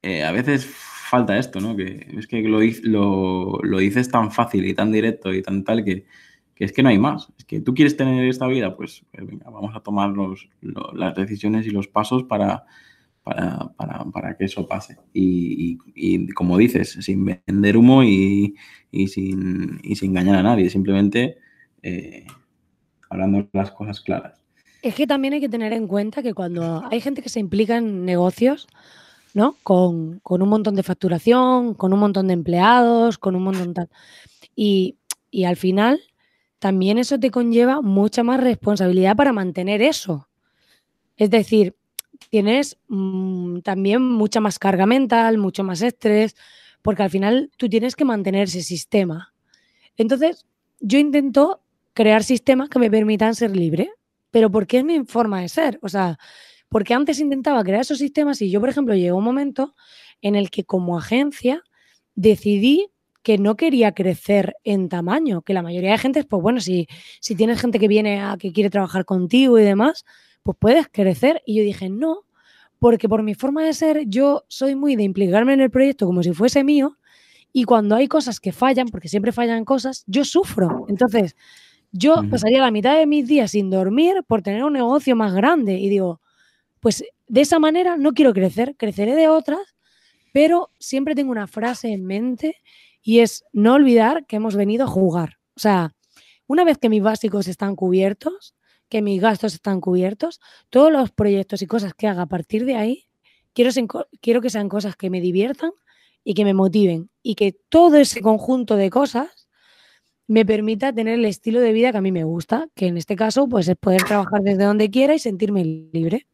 eh, 0.02 0.24
a 0.24 0.32
veces 0.32 0.66
falta 0.66 1.38
esto, 1.38 1.60
¿no? 1.60 1.76
Que 1.76 2.06
es 2.18 2.26
que 2.26 2.42
lo, 2.42 2.60
lo, 2.82 3.58
lo 3.62 3.78
dices 3.78 4.10
tan 4.10 4.32
fácil 4.32 4.66
y 4.66 4.74
tan 4.74 4.92
directo 4.92 5.32
y 5.32 5.42
tan 5.42 5.64
tal 5.64 5.84
que, 5.84 6.06
que 6.54 6.64
es 6.64 6.72
que 6.72 6.82
no 6.82 6.88
hay 6.88 6.98
más. 6.98 7.32
Es 7.38 7.44
que 7.44 7.60
tú 7.60 7.74
quieres 7.74 7.96
tener 7.96 8.24
esta 8.24 8.46
vida, 8.46 8.76
pues, 8.76 9.04
pues 9.12 9.26
venga, 9.26 9.50
vamos 9.50 9.74
a 9.74 9.80
tomar 9.80 10.10
los, 10.10 10.48
las 10.60 11.14
decisiones 11.14 11.66
y 11.66 11.70
los 11.70 11.88
pasos 11.88 12.24
para, 12.24 12.64
para, 13.24 14.36
que 14.38 14.44
eso 14.44 14.66
pase. 14.66 14.96
Y, 15.12 15.76
como 16.34 16.58
dices, 16.58 16.98
sin 17.00 17.24
vender 17.24 17.76
humo 17.76 18.04
y, 18.04 18.54
sin, 18.92 19.80
sin, 19.94 20.10
engañar 20.10 20.36
a 20.36 20.42
nadie, 20.42 20.70
simplemente 20.70 21.38
eh, 21.84 22.26
hablando 23.10 23.46
las 23.52 23.70
cosas 23.70 24.00
claras. 24.00 24.40
Es 24.82 24.94
que 24.94 25.06
también 25.06 25.34
hay 25.34 25.40
que 25.40 25.48
tener 25.48 25.72
en 25.72 25.86
cuenta 25.86 26.22
que 26.22 26.34
cuando 26.34 26.82
hay 26.90 27.00
gente 27.00 27.22
que 27.22 27.28
se 27.28 27.40
implica 27.40 27.76
en 27.76 28.04
negocios, 28.04 28.66
¿no? 29.34 29.56
Con, 29.62 30.18
con 30.20 30.42
un 30.42 30.48
montón 30.48 30.74
de 30.76 30.82
facturación, 30.82 31.74
con 31.74 31.92
un 31.92 32.00
montón 32.00 32.28
de 32.28 32.34
empleados, 32.34 33.18
con 33.18 33.36
un 33.36 33.44
montón 33.44 33.74
tal. 33.74 33.90
Y, 34.56 34.96
y 35.30 35.44
al 35.44 35.56
final 35.56 36.00
también 36.58 36.96
eso 36.98 37.20
te 37.20 37.30
conlleva 37.30 37.82
mucha 37.82 38.22
más 38.22 38.40
responsabilidad 38.40 39.16
para 39.16 39.32
mantener 39.32 39.82
eso. 39.82 40.28
Es 41.16 41.28
decir, 41.28 41.76
tienes 42.30 42.78
mm, 42.88 43.58
también 43.60 44.02
mucha 44.02 44.40
más 44.40 44.58
carga 44.58 44.86
mental, 44.86 45.36
mucho 45.38 45.64
más 45.64 45.82
estrés, 45.82 46.36
porque 46.80 47.02
al 47.02 47.10
final 47.10 47.50
tú 47.56 47.68
tienes 47.68 47.96
que 47.96 48.04
mantener 48.04 48.44
ese 48.44 48.62
sistema. 48.62 49.34
Entonces, 49.96 50.46
yo 50.80 50.98
intento 50.98 51.63
crear 51.94 52.24
sistemas 52.24 52.68
que 52.68 52.78
me 52.78 52.90
permitan 52.90 53.34
ser 53.34 53.56
libre, 53.56 53.90
pero 54.30 54.50
¿por 54.50 54.66
qué 54.66 54.78
es 54.78 54.84
mi 54.84 55.04
forma 55.04 55.40
de 55.40 55.48
ser? 55.48 55.78
O 55.82 55.88
sea, 55.88 56.18
porque 56.68 56.92
antes 56.92 57.20
intentaba 57.20 57.62
crear 57.62 57.80
esos 57.80 57.98
sistemas 57.98 58.42
y 58.42 58.50
yo, 58.50 58.60
por 58.60 58.68
ejemplo, 58.68 58.94
llegó 58.94 59.16
un 59.16 59.24
momento 59.24 59.74
en 60.20 60.34
el 60.34 60.50
que 60.50 60.64
como 60.64 60.98
agencia 60.98 61.62
decidí 62.14 62.88
que 63.22 63.38
no 63.38 63.56
quería 63.56 63.92
crecer 63.92 64.54
en 64.64 64.88
tamaño, 64.88 65.42
que 65.42 65.54
la 65.54 65.62
mayoría 65.62 65.92
de 65.92 65.98
gente, 65.98 66.24
pues 66.24 66.42
bueno, 66.42 66.60
si, 66.60 66.86
si 67.20 67.34
tienes 67.34 67.60
gente 67.60 67.78
que 67.78 67.88
viene 67.88 68.20
a 68.20 68.36
que 68.38 68.52
quiere 68.52 68.68
trabajar 68.70 69.06
contigo 69.06 69.58
y 69.58 69.62
demás, 69.62 70.04
pues 70.42 70.58
puedes 70.60 70.88
crecer. 70.88 71.42
Y 71.46 71.56
yo 71.56 71.62
dije, 71.62 71.88
no, 71.88 72.24
porque 72.78 73.08
por 73.08 73.22
mi 73.22 73.34
forma 73.34 73.64
de 73.64 73.72
ser, 73.72 74.02
yo 74.06 74.44
soy 74.48 74.74
muy 74.74 74.94
de 74.94 75.04
implicarme 75.04 75.54
en 75.54 75.60
el 75.60 75.70
proyecto 75.70 76.06
como 76.06 76.22
si 76.22 76.32
fuese 76.32 76.64
mío. 76.64 76.98
Y 77.50 77.64
cuando 77.64 77.94
hay 77.94 78.08
cosas 78.08 78.40
que 78.40 78.52
fallan, 78.52 78.88
porque 78.88 79.08
siempre 79.08 79.32
fallan 79.32 79.64
cosas, 79.64 80.04
yo 80.06 80.24
sufro. 80.24 80.84
Entonces, 80.88 81.34
yo 81.96 82.28
pasaría 82.28 82.60
la 82.60 82.72
mitad 82.72 82.98
de 82.98 83.06
mis 83.06 83.28
días 83.28 83.52
sin 83.52 83.70
dormir 83.70 84.24
por 84.26 84.42
tener 84.42 84.64
un 84.64 84.72
negocio 84.72 85.14
más 85.14 85.32
grande. 85.32 85.74
Y 85.78 85.88
digo, 85.88 86.20
pues 86.80 87.04
de 87.28 87.40
esa 87.40 87.60
manera 87.60 87.96
no 87.96 88.14
quiero 88.14 88.32
crecer, 88.32 88.74
creceré 88.76 89.14
de 89.14 89.28
otras, 89.28 89.60
pero 90.32 90.70
siempre 90.80 91.14
tengo 91.14 91.30
una 91.30 91.46
frase 91.46 91.92
en 91.92 92.04
mente 92.04 92.56
y 93.00 93.20
es 93.20 93.44
no 93.52 93.74
olvidar 93.74 94.26
que 94.26 94.36
hemos 94.36 94.56
venido 94.56 94.84
a 94.84 94.88
jugar. 94.88 95.38
O 95.54 95.60
sea, 95.60 95.94
una 96.48 96.64
vez 96.64 96.78
que 96.78 96.88
mis 96.88 97.00
básicos 97.00 97.46
están 97.46 97.76
cubiertos, 97.76 98.56
que 98.88 99.00
mis 99.00 99.20
gastos 99.20 99.54
están 99.54 99.80
cubiertos, 99.80 100.40
todos 100.70 100.90
los 100.90 101.12
proyectos 101.12 101.62
y 101.62 101.68
cosas 101.68 101.94
que 101.94 102.08
haga 102.08 102.22
a 102.22 102.26
partir 102.26 102.64
de 102.64 102.74
ahí, 102.74 103.06
quiero, 103.52 103.70
quiero 104.20 104.40
que 104.40 104.50
sean 104.50 104.68
cosas 104.68 104.96
que 104.96 105.10
me 105.10 105.20
diviertan 105.20 105.70
y 106.24 106.34
que 106.34 106.44
me 106.44 106.54
motiven 106.54 107.08
y 107.22 107.36
que 107.36 107.52
todo 107.68 107.98
ese 107.98 108.20
conjunto 108.20 108.74
de 108.74 108.90
cosas 108.90 109.43
me 110.26 110.44
permita 110.44 110.92
tener 110.92 111.18
el 111.18 111.24
estilo 111.24 111.60
de 111.60 111.72
vida 111.72 111.92
que 111.92 111.98
a 111.98 112.02
mí 112.02 112.12
me 112.12 112.24
gusta, 112.24 112.66
que 112.74 112.86
en 112.86 112.96
este 112.96 113.16
caso 113.16 113.48
pues 113.48 113.68
es 113.68 113.76
poder 113.76 114.02
trabajar 114.04 114.40
desde 114.42 114.64
donde 114.64 114.90
quiera 114.90 115.14
y 115.14 115.18
sentirme 115.18 115.64
libre. 115.92 116.26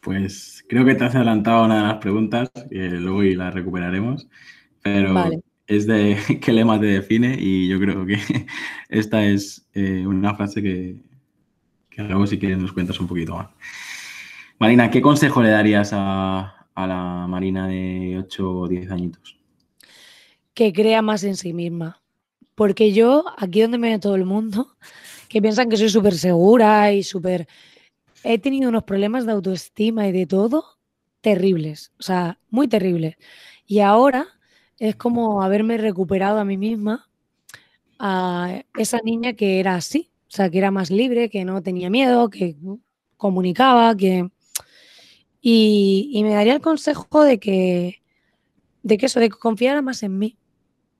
Pues 0.00 0.64
creo 0.68 0.84
que 0.84 0.94
te 0.94 1.04
has 1.04 1.14
adelantado 1.14 1.64
una 1.64 1.76
de 1.76 1.88
las 1.88 1.96
preguntas, 1.98 2.50
que 2.70 2.90
luego 2.90 3.24
y 3.24 3.34
las 3.34 3.52
recuperaremos, 3.52 4.28
pero 4.82 5.30
es 5.66 5.86
de 5.86 6.16
qué 6.40 6.52
lema 6.52 6.80
te 6.80 6.86
define 6.86 7.36
y 7.38 7.68
yo 7.68 7.80
creo 7.80 8.06
que 8.06 8.18
esta 8.88 9.24
es 9.24 9.66
eh, 9.74 10.06
una 10.06 10.34
frase 10.34 10.62
que, 10.62 10.96
luego 11.96 12.26
si 12.26 12.38
quieres 12.38 12.58
nos 12.58 12.72
cuentas 12.72 13.00
un 13.00 13.08
poquito 13.08 13.36
más. 13.36 13.48
Marina, 14.58 14.90
¿qué 14.90 15.02
consejo 15.02 15.42
le 15.42 15.50
darías 15.50 15.90
a, 15.92 16.66
a 16.74 16.86
la 16.86 17.26
Marina 17.28 17.68
de 17.68 18.16
8 18.18 18.50
o 18.50 18.68
10 18.68 18.90
añitos? 18.90 19.35
Que 20.56 20.72
crea 20.72 21.02
más 21.02 21.22
en 21.22 21.36
sí 21.36 21.52
misma. 21.52 22.02
Porque 22.56 22.92
yo, 22.92 23.24
aquí 23.38 23.60
donde 23.60 23.78
me 23.78 23.90
ve 23.90 23.98
todo 24.00 24.16
el 24.16 24.24
mundo, 24.24 24.76
que 25.28 25.40
piensan 25.40 25.68
que 25.68 25.76
soy 25.76 25.90
súper 25.90 26.14
segura 26.14 26.92
y 26.92 27.04
súper 27.04 27.46
he 28.24 28.38
tenido 28.38 28.68
unos 28.68 28.82
problemas 28.82 29.24
de 29.24 29.32
autoestima 29.32 30.08
y 30.08 30.12
de 30.12 30.26
todo 30.26 30.64
terribles, 31.20 31.92
o 31.98 32.02
sea, 32.02 32.38
muy 32.50 32.68
terribles. 32.68 33.16
Y 33.66 33.80
ahora 33.80 34.26
es 34.78 34.96
como 34.96 35.42
haberme 35.42 35.78
recuperado 35.78 36.38
a 36.38 36.44
mí 36.44 36.56
misma, 36.56 37.08
a 37.98 38.62
esa 38.76 38.98
niña 39.04 39.34
que 39.34 39.60
era 39.60 39.76
así, 39.76 40.10
o 40.28 40.30
sea, 40.30 40.50
que 40.50 40.58
era 40.58 40.70
más 40.70 40.90
libre, 40.90 41.30
que 41.30 41.44
no 41.44 41.62
tenía 41.62 41.90
miedo, 41.90 42.30
que 42.30 42.56
comunicaba, 43.16 43.96
que... 43.96 44.28
Y, 45.40 46.20
me 46.24 46.34
daría 46.34 46.54
el 46.54 46.60
consejo 46.60 47.22
de 47.22 47.38
que, 47.38 48.02
de 48.82 48.98
que 48.98 49.06
eso, 49.06 49.20
de 49.20 49.28
que 49.28 49.36
confiara 49.36 49.80
más 49.80 50.02
en 50.02 50.18
mí 50.18 50.36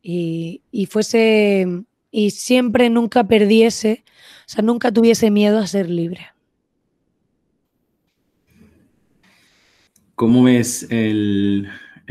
y, 0.08 0.62
y 0.70 0.86
fuese, 0.86 1.82
y 2.12 2.30
siempre 2.30 2.90
nunca 2.90 3.26
perdiese, 3.26 4.04
o 4.06 4.48
sea, 4.48 4.62
nunca 4.62 4.92
tuviese 4.92 5.32
miedo 5.32 5.58
a 5.58 5.66
ser 5.66 5.90
libre. 5.90 6.28
¿Cómo 10.14 10.44
ves 10.44 10.86
el, 10.90 11.68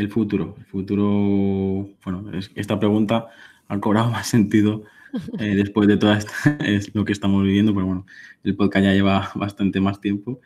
futuro? 0.10 0.55
El 0.60 0.65
futuro, 0.65 1.89
bueno, 2.03 2.31
esta 2.55 2.77
pregunta 2.77 3.29
ha 3.69 3.79
cobrado 3.79 4.12
más 4.12 4.27
sentido 4.27 4.84
eh, 5.39 5.55
después 5.55 5.88
de 5.88 5.95
todo 5.95 6.13
es 6.60 6.93
lo 6.93 7.05
que 7.05 7.13
estamos 7.13 7.43
viviendo, 7.43 7.73
pero 7.73 7.86
bueno, 7.86 8.05
el 8.43 8.58
podcast 8.58 8.84
ya 8.84 8.91
lleva 8.91 9.31
bastante 9.36 9.79
más 9.79 10.01
tiempo. 10.01 10.41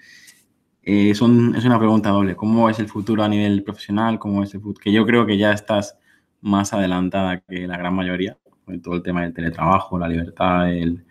Eh, 0.83 1.09
es 1.09 1.21
una 1.21 1.79
pregunta 1.79 2.11
doble. 2.11 2.35
¿Cómo 2.35 2.69
es 2.69 2.77
el 2.77 2.87
futuro 2.87 3.23
a 3.23 3.27
nivel 3.27 3.63
profesional? 3.63 4.19
¿Cómo 4.19 4.43
es 4.43 4.53
el 4.53 4.61
futuro? 4.61 4.83
Que 4.83 4.91
yo 4.91 5.03
creo 5.07 5.25
que 5.25 5.37
ya 5.37 5.51
estás 5.51 5.98
más 6.41 6.73
adelantada 6.73 7.41
que 7.41 7.67
la 7.67 7.77
gran 7.77 7.93
mayoría, 7.93 8.37
con 8.65 8.81
todo 8.81 8.95
el 8.95 9.03
tema 9.03 9.23
del 9.23 9.33
teletrabajo, 9.33 9.97
la 9.97 10.07
libertad, 10.07 10.71
el, 10.71 11.03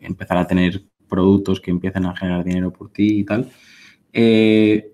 empezar 0.00 0.38
a 0.38 0.46
tener 0.46 0.82
productos 1.08 1.60
que 1.60 1.70
empiecen 1.70 2.06
a 2.06 2.16
generar 2.16 2.44
dinero 2.44 2.72
por 2.72 2.90
ti 2.90 3.20
y 3.20 3.24
tal. 3.24 3.50
Eh, 4.12 4.92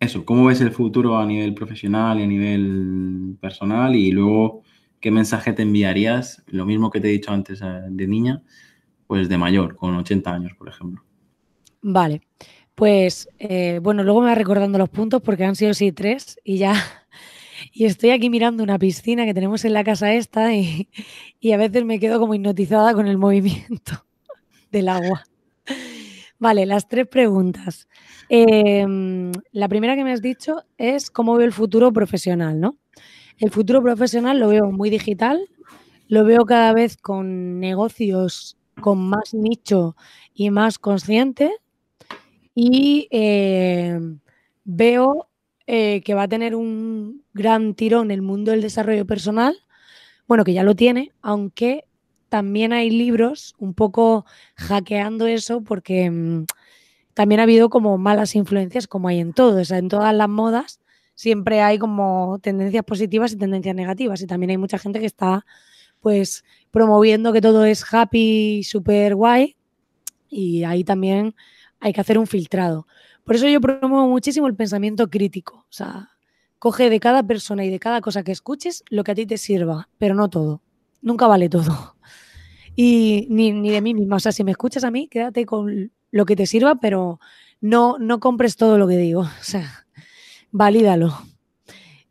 eso, 0.00 0.24
¿cómo 0.24 0.46
ves 0.46 0.60
el 0.60 0.72
futuro 0.72 1.16
a 1.16 1.26
nivel 1.26 1.54
profesional 1.54 2.18
y 2.18 2.24
a 2.24 2.26
nivel 2.26 3.36
personal? 3.40 3.94
Y 3.94 4.10
luego, 4.10 4.62
¿qué 5.00 5.10
mensaje 5.10 5.52
te 5.52 5.62
enviarías? 5.62 6.42
Lo 6.46 6.66
mismo 6.66 6.90
que 6.90 7.00
te 7.00 7.08
he 7.08 7.12
dicho 7.12 7.30
antes 7.30 7.60
eh, 7.62 7.82
de 7.88 8.06
niña, 8.06 8.42
pues 9.06 9.28
de 9.28 9.38
mayor, 9.38 9.76
con 9.76 9.94
80 9.94 10.32
años, 10.32 10.52
por 10.58 10.68
ejemplo. 10.68 11.04
Vale, 11.82 12.22
pues 12.74 13.28
eh, 13.38 13.80
bueno, 13.82 14.02
luego 14.02 14.20
me 14.20 14.28
va 14.28 14.34
recordando 14.34 14.78
los 14.78 14.88
puntos 14.88 15.20
porque 15.22 15.44
han 15.44 15.56
sido 15.56 15.74
sí 15.74 15.92
tres 15.92 16.38
y 16.44 16.58
ya. 16.58 16.74
Y 17.72 17.84
estoy 17.84 18.10
aquí 18.10 18.30
mirando 18.30 18.62
una 18.62 18.78
piscina 18.78 19.24
que 19.24 19.34
tenemos 19.34 19.64
en 19.64 19.72
la 19.72 19.84
casa 19.84 20.12
esta 20.14 20.54
y, 20.54 20.88
y 21.40 21.52
a 21.52 21.56
veces 21.56 21.84
me 21.84 22.00
quedo 22.00 22.18
como 22.18 22.34
hipnotizada 22.34 22.94
con 22.94 23.06
el 23.06 23.18
movimiento 23.18 24.06
del 24.70 24.88
agua. 24.88 25.24
Vale, 26.38 26.66
las 26.66 26.88
tres 26.88 27.06
preguntas. 27.06 27.88
Em, 28.28 29.30
la 29.52 29.68
primera 29.68 29.94
que 29.94 30.02
me 30.02 30.12
has 30.12 30.22
dicho 30.22 30.64
es 30.76 31.10
cómo 31.10 31.36
veo 31.36 31.46
el 31.46 31.52
futuro 31.52 31.92
profesional, 31.92 32.58
¿no? 32.58 32.78
El 33.38 33.50
futuro 33.50 33.80
profesional 33.82 34.40
lo 34.40 34.48
veo 34.48 34.72
muy 34.72 34.90
digital, 34.90 35.48
lo 36.08 36.24
veo 36.24 36.44
cada 36.44 36.72
vez 36.72 36.96
con 36.96 37.60
negocios 37.60 38.56
con 38.80 38.98
más 38.98 39.34
nicho 39.34 39.96
y 40.34 40.50
más 40.50 40.78
consciente 40.78 41.52
y 42.54 43.08
em, 43.10 44.18
veo 44.64 45.28
eh, 45.66 46.02
que 46.02 46.14
va 46.14 46.24
a 46.24 46.28
tener 46.28 46.54
un 46.54 47.24
gran 47.32 47.74
tirón 47.74 48.10
el 48.10 48.22
mundo 48.22 48.50
del 48.50 48.62
desarrollo 48.62 49.06
personal, 49.06 49.56
bueno, 50.26 50.44
que 50.44 50.52
ya 50.52 50.64
lo 50.64 50.74
tiene, 50.74 51.12
aunque 51.22 51.84
también 52.28 52.72
hay 52.72 52.90
libros 52.90 53.54
un 53.58 53.74
poco 53.74 54.24
hackeando 54.56 55.26
eso 55.26 55.62
porque 55.62 56.10
mm, 56.10 56.46
también 57.14 57.40
ha 57.40 57.44
habido 57.44 57.68
como 57.70 57.98
malas 57.98 58.34
influencias 58.34 58.86
como 58.86 59.08
hay 59.08 59.20
en 59.20 59.34
todo, 59.34 59.60
o 59.60 59.64
sea, 59.64 59.78
en 59.78 59.88
todas 59.88 60.14
las 60.14 60.28
modas 60.28 60.80
siempre 61.14 61.60
hay 61.60 61.78
como 61.78 62.38
tendencias 62.42 62.84
positivas 62.84 63.32
y 63.32 63.36
tendencias 63.36 63.76
negativas 63.76 64.22
y 64.22 64.26
también 64.26 64.50
hay 64.50 64.56
mucha 64.58 64.78
gente 64.78 64.98
que 64.98 65.06
está 65.06 65.44
pues 66.00 66.44
promoviendo 66.70 67.32
que 67.32 67.40
todo 67.40 67.64
es 67.64 67.84
happy, 67.92 68.64
super 68.64 69.14
guay 69.14 69.56
y 70.28 70.64
ahí 70.64 70.84
también 70.84 71.34
hay 71.80 71.92
que 71.92 72.00
hacer 72.00 72.18
un 72.18 72.26
filtrado. 72.26 72.86
Por 73.24 73.36
eso 73.36 73.48
yo 73.48 73.60
promuevo 73.60 74.08
muchísimo 74.08 74.46
el 74.46 74.54
pensamiento 74.54 75.08
crítico, 75.08 75.56
o 75.56 75.72
sea, 75.72 76.10
coge 76.58 76.90
de 76.90 77.00
cada 77.00 77.22
persona 77.22 77.64
y 77.64 77.70
de 77.70 77.78
cada 77.78 78.00
cosa 78.00 78.22
que 78.22 78.32
escuches 78.32 78.84
lo 78.88 79.04
que 79.04 79.12
a 79.12 79.14
ti 79.14 79.26
te 79.26 79.38
sirva, 79.38 79.88
pero 79.98 80.14
no 80.14 80.28
todo. 80.28 80.62
Nunca 81.00 81.26
vale 81.26 81.48
todo 81.48 81.96
y 82.76 83.26
ni, 83.30 83.52
ni, 83.52 83.70
de 83.70 83.80
mí 83.80 83.94
misma. 83.94 84.16
O 84.16 84.20
sea, 84.20 84.32
si 84.32 84.44
me 84.44 84.52
escuchas 84.52 84.84
a 84.84 84.90
mí, 84.90 85.08
quédate 85.08 85.46
con 85.46 85.92
lo 86.10 86.26
que 86.26 86.36
te 86.36 86.46
sirva, 86.46 86.76
pero 86.76 87.20
no, 87.60 87.98
no 87.98 88.20
compres 88.20 88.56
todo 88.56 88.78
lo 88.78 88.88
que 88.88 88.96
digo. 88.96 89.22
O 89.40 89.44
sea, 89.44 89.86
valídalo. 90.50 91.16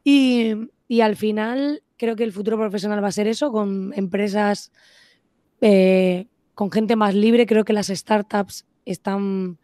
Y, 0.03 0.53
y 0.87 1.01
al 1.01 1.15
final 1.15 1.83
creo 1.97 2.15
que 2.15 2.23
el 2.23 2.31
futuro 2.31 2.57
profesional 2.57 3.03
va 3.03 3.09
a 3.09 3.11
ser 3.11 3.27
eso, 3.27 3.51
con 3.51 3.93
empresas, 3.95 4.71
eh, 5.61 6.27
con 6.55 6.71
gente 6.71 6.95
más 6.95 7.13
libre. 7.15 7.45
Creo 7.45 7.65
que 7.65 7.73
las 7.73 7.87
startups 7.87 8.65
están, 8.85 9.59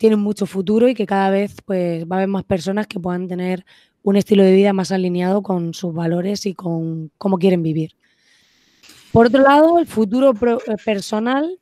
tienen 0.00 0.18
mucho 0.18 0.46
futuro 0.46 0.88
y 0.88 0.94
que 0.94 1.04
cada 1.04 1.28
vez 1.28 1.56
pues, 1.66 2.04
va 2.04 2.16
a 2.16 2.18
haber 2.20 2.28
más 2.28 2.44
personas 2.44 2.86
que 2.86 2.98
puedan 2.98 3.28
tener 3.28 3.66
un 4.02 4.16
estilo 4.16 4.42
de 4.42 4.54
vida 4.54 4.72
más 4.72 4.92
alineado 4.92 5.42
con 5.42 5.74
sus 5.74 5.92
valores 5.92 6.46
y 6.46 6.54
con 6.54 7.10
cómo 7.18 7.36
quieren 7.36 7.62
vivir. 7.62 7.92
Por 9.12 9.26
otro 9.26 9.42
lado, 9.42 9.78
el 9.78 9.86
futuro 9.86 10.30
eh, 10.32 10.76
personal 10.82 11.58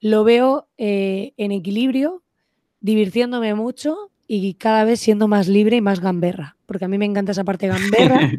lo 0.00 0.22
veo 0.22 0.68
eh, 0.78 1.32
en 1.36 1.50
equilibrio, 1.50 2.22
divirtiéndome 2.78 3.52
mucho 3.54 4.12
y 4.28 4.54
cada 4.54 4.84
vez 4.84 5.00
siendo 5.00 5.26
más 5.26 5.48
libre 5.48 5.78
y 5.78 5.80
más 5.80 5.98
gamberra, 5.98 6.56
porque 6.64 6.84
a 6.84 6.88
mí 6.88 6.96
me 6.96 7.06
encanta 7.06 7.32
esa 7.32 7.42
parte 7.42 7.66
gamberra. 7.66 8.30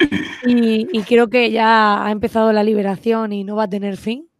y, 0.46 0.88
y 0.98 1.02
creo 1.02 1.28
que 1.28 1.50
ya 1.50 2.06
ha 2.06 2.10
empezado 2.10 2.50
la 2.54 2.64
liberación 2.64 3.34
y 3.34 3.44
no 3.44 3.54
va 3.54 3.64
a 3.64 3.68
tener 3.68 3.98
fin. 3.98 4.30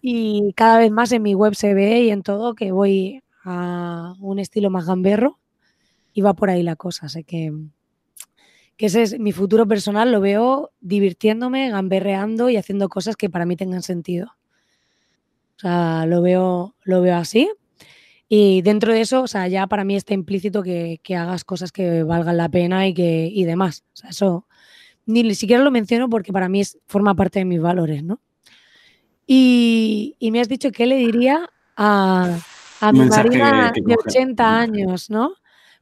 Y 0.00 0.52
cada 0.54 0.78
vez 0.78 0.92
más 0.92 1.10
en 1.10 1.22
mi 1.22 1.34
web 1.34 1.56
se 1.56 1.74
ve 1.74 2.02
y 2.02 2.10
en 2.10 2.22
todo 2.22 2.54
que 2.54 2.70
voy 2.70 3.24
a 3.46 4.14
un 4.18 4.40
estilo 4.40 4.70
más 4.70 4.86
gamberro 4.86 5.38
y 6.12 6.20
va 6.20 6.34
por 6.34 6.50
ahí 6.50 6.62
la 6.62 6.76
cosa. 6.76 7.08
Sé 7.08 7.22
que, 7.22 7.52
que 8.76 8.86
ese 8.86 9.02
es 9.02 9.18
mi 9.18 9.32
futuro 9.32 9.66
personal, 9.66 10.10
lo 10.10 10.20
veo 10.20 10.72
divirtiéndome, 10.80 11.70
gamberreando 11.70 12.50
y 12.50 12.56
haciendo 12.56 12.88
cosas 12.88 13.16
que 13.16 13.30
para 13.30 13.46
mí 13.46 13.56
tengan 13.56 13.82
sentido. 13.82 14.32
O 15.56 15.60
sea, 15.60 16.04
lo 16.06 16.20
veo, 16.22 16.74
lo 16.82 17.00
veo 17.00 17.16
así. 17.16 17.48
Y 18.28 18.62
dentro 18.62 18.92
de 18.92 19.00
eso, 19.00 19.22
o 19.22 19.28
sea, 19.28 19.46
ya 19.46 19.68
para 19.68 19.84
mí 19.84 19.94
está 19.94 20.12
implícito 20.12 20.62
que, 20.62 21.00
que 21.04 21.14
hagas 21.14 21.44
cosas 21.44 21.70
que 21.70 22.02
valgan 22.02 22.36
la 22.36 22.48
pena 22.48 22.88
y, 22.88 22.94
que, 22.94 23.30
y 23.32 23.44
demás. 23.44 23.84
O 23.94 23.96
sea, 23.96 24.10
eso 24.10 24.46
ni 25.06 25.32
siquiera 25.36 25.62
lo 25.62 25.70
menciono 25.70 26.10
porque 26.10 26.32
para 26.32 26.48
mí 26.48 26.60
es, 26.60 26.78
forma 26.88 27.14
parte 27.14 27.38
de 27.38 27.44
mis 27.44 27.60
valores, 27.60 28.02
¿no? 28.02 28.20
Y, 29.24 30.16
y 30.18 30.32
me 30.32 30.40
has 30.40 30.48
dicho 30.48 30.72
qué 30.72 30.86
le 30.86 30.96
diría 30.96 31.48
a, 31.76 32.40
a 32.80 32.92
mi 32.92 33.00
Marina 33.06 33.72
de 33.74 33.94
80 33.94 34.58
años, 34.58 35.10
¿no? 35.10 35.34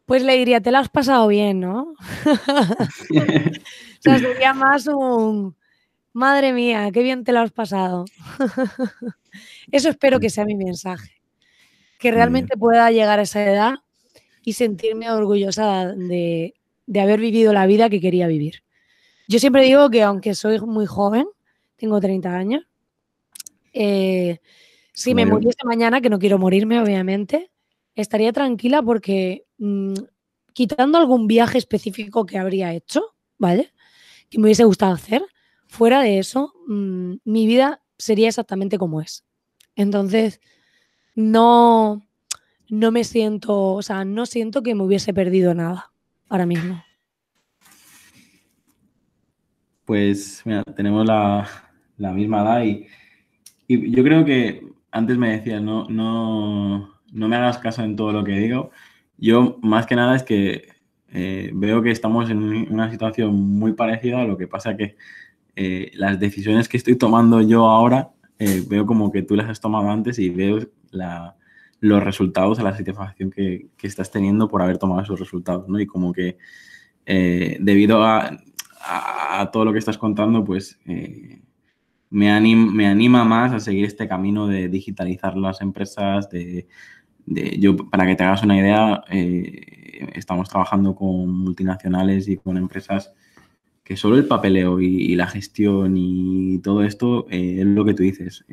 Pues 0.07 0.23
le 0.23 0.37
diría, 0.37 0.61
te 0.61 0.71
la 0.71 0.81
has 0.81 0.89
pasado 0.89 1.29
bien, 1.29 1.61
¿no? 1.61 1.95
o 2.27 4.01
sea, 4.01 4.19
sería 4.19 4.53
más 4.53 4.87
un, 4.87 5.57
madre 6.13 6.53
mía, 6.53 6.91
qué 6.93 7.03
bien 7.03 7.25
te 7.25 7.33
la 7.33 7.43
has 7.43 7.53
pasado. 7.53 8.07
Eso 9.73 9.89
espero 9.89 10.21
que 10.21 10.31
sea 10.31 10.45
mi 10.45 10.55
mensaje 10.55 11.15
que 12.05 12.11
realmente 12.11 12.59
pueda 12.59 12.91
llegar 12.91 13.19
a 13.19 13.23
esa 13.23 13.43
edad 13.43 13.75
y 14.45 14.53
sentirme 14.53 15.11
orgullosa 15.11 15.87
de, 15.87 16.53
haber 17.01 17.19
vivido 17.19 17.55
la 17.55 17.67
vida 17.67 17.89
que 17.89 17.99
quería 17.99 18.27
vivir. 18.27 18.63
Yo 19.27 19.39
siempre 19.39 19.65
digo 19.65 19.89
que 19.89 20.03
aunque 20.03 20.35
soy 20.35 20.61
muy 20.61 20.85
joven, 20.85 21.27
tengo 21.77 21.99
30 22.01 22.37
años, 22.37 22.67
eh, 23.73 24.41
si 24.95 25.13
me 25.13 25.27
muriese 25.27 25.59
mañana, 25.65 26.01
que 26.01 26.09
no 26.09 26.21
quiero 26.21 26.39
morirme, 26.39 26.81
obviamente, 26.81 27.51
estaría 27.97 28.33
tranquila 28.33 28.81
porque 28.81 29.45
mm, 29.59 29.95
quitando 30.53 30.99
algún 30.99 31.27
viaje 31.27 31.59
específico 31.59 32.25
que 32.25 32.39
habría 32.39 32.73
hecho, 32.73 33.15
¿vale? 33.37 33.73
Que 34.31 34.39
me 34.39 34.45
hubiese 34.45 34.63
gustado 34.65 34.95
hacer, 34.95 35.25
fuera 35.67 36.01
de 36.01 36.21
eso, 36.21 36.55
mm, 36.69 37.15
mi 37.25 37.47
vida 37.47 37.83
sería 37.99 38.29
exactamente 38.29 38.79
como 38.79 39.01
es. 39.01 39.25
Entonces, 39.75 40.41
no, 41.17 42.07
no 42.69 42.93
me 42.93 43.03
siento, 43.03 43.73
o 43.73 43.83
sea, 43.83 44.05
no 44.05 44.27
siento 44.27 44.63
que 44.63 44.77
me 44.77 44.85
hubiese 44.85 45.13
perdido 45.13 45.55
nada 45.55 45.91
ahora 46.29 46.47
mismo. 46.47 46.85
Pues 49.85 50.43
mira, 50.45 50.63
tenemos 50.63 51.05
la, 51.05 51.49
misma 51.99 52.43
edad 52.43 52.65
y, 52.65 52.87
yo 53.67 54.05
creo 54.05 54.25
que 54.25 54.74
antes 54.95 55.19
me 55.19 55.37
decías, 55.37 55.61
no, 55.61 55.89
no, 55.89 56.95
no 57.13 57.29
me 57.29 57.37
hagas 57.37 57.59
caso 57.59 57.83
en 57.83 57.97
todo 57.97 58.13
lo 58.13 58.23
que 58.23 58.33
digo. 58.33 58.71
Yo 59.19 59.59
más 59.61 59.87
que 59.87 59.97
nada 59.97 60.15
es 60.15 60.23
que 60.23 60.69
eh, 61.13 61.51
veo 61.53 61.83
que 61.83 61.91
estamos 61.91 62.31
en 62.31 62.73
una 62.73 62.91
situación 62.93 63.35
muy 63.35 63.73
parecida, 63.73 64.21
a 64.21 64.25
lo 64.25 64.37
que 64.37 64.47
pasa 64.47 64.77
que 64.77 64.97
eh, 65.57 65.91
las 65.95 66.21
decisiones 66.21 66.69
que 66.69 66.77
estoy 66.77 66.97
tomando 66.97 67.41
yo 67.41 67.67
ahora 67.67 68.13
eh, 68.39 68.63
veo 68.69 68.87
como 68.87 69.11
que 69.11 69.23
tú 69.23 69.35
las 69.35 69.49
has 69.51 69.61
tomado 69.61 69.91
antes 69.91 70.19
y 70.21 70.31
veo 70.31 70.61
los 71.81 72.03
resultados, 72.03 72.61
a 72.61 72.63
la 72.63 72.77
satisfacción 72.77 73.31
que, 73.31 73.67
estás 73.83 74.13
teniendo 74.13 74.49
por 74.49 74.63
haber 74.63 74.79
tomado 74.79 75.03
esos 75.03 75.19
resultados, 75.19 75.69
¿no? 75.69 75.81
Y 75.81 75.87
como 75.87 76.13
que 76.13 76.39
debido 77.05 78.05
a, 78.05 78.31
todo 79.53 79.65
lo 79.65 79.73
que 79.73 79.79
estás 79.81 79.99
contando, 79.99 80.45
pues 80.45 80.79
eh, 82.11 82.41
me, 82.41 82.57
me 82.57 82.87
anima 82.87 83.25
más 83.25 83.53
a 83.53 83.61
seguir 83.61 83.85
este 83.85 84.09
camino 84.09 84.47
de 84.47 84.69
digitalizar 84.69 85.37
las 85.37 85.61
empresas, 85.61 86.29
de, 86.31 86.67
yo, 87.27 87.77
para 87.77 88.07
que 88.07 88.17
te 88.17 88.25
hagas 88.25 88.43
una 88.43 88.59
idea, 88.59 89.03
eh, 89.11 90.11
estamos 90.15 90.49
trabajando 90.49 90.95
con 90.95 91.31
multinacionales 91.31 92.29
y 92.29 92.37
con 92.37 92.57
empresas 92.57 93.13
que 93.83 93.97
solo 93.97 94.17
el 94.17 94.27
papeleo 94.27 94.81
y, 94.81 95.15
la 95.17 95.27
gestión 95.27 95.97
y 95.97 96.59
todo 96.61 96.85
esto 96.85 97.27
es 97.31 97.67
lo 97.67 97.85
que 97.85 97.95
tú 97.95 98.03
dices 98.03 98.45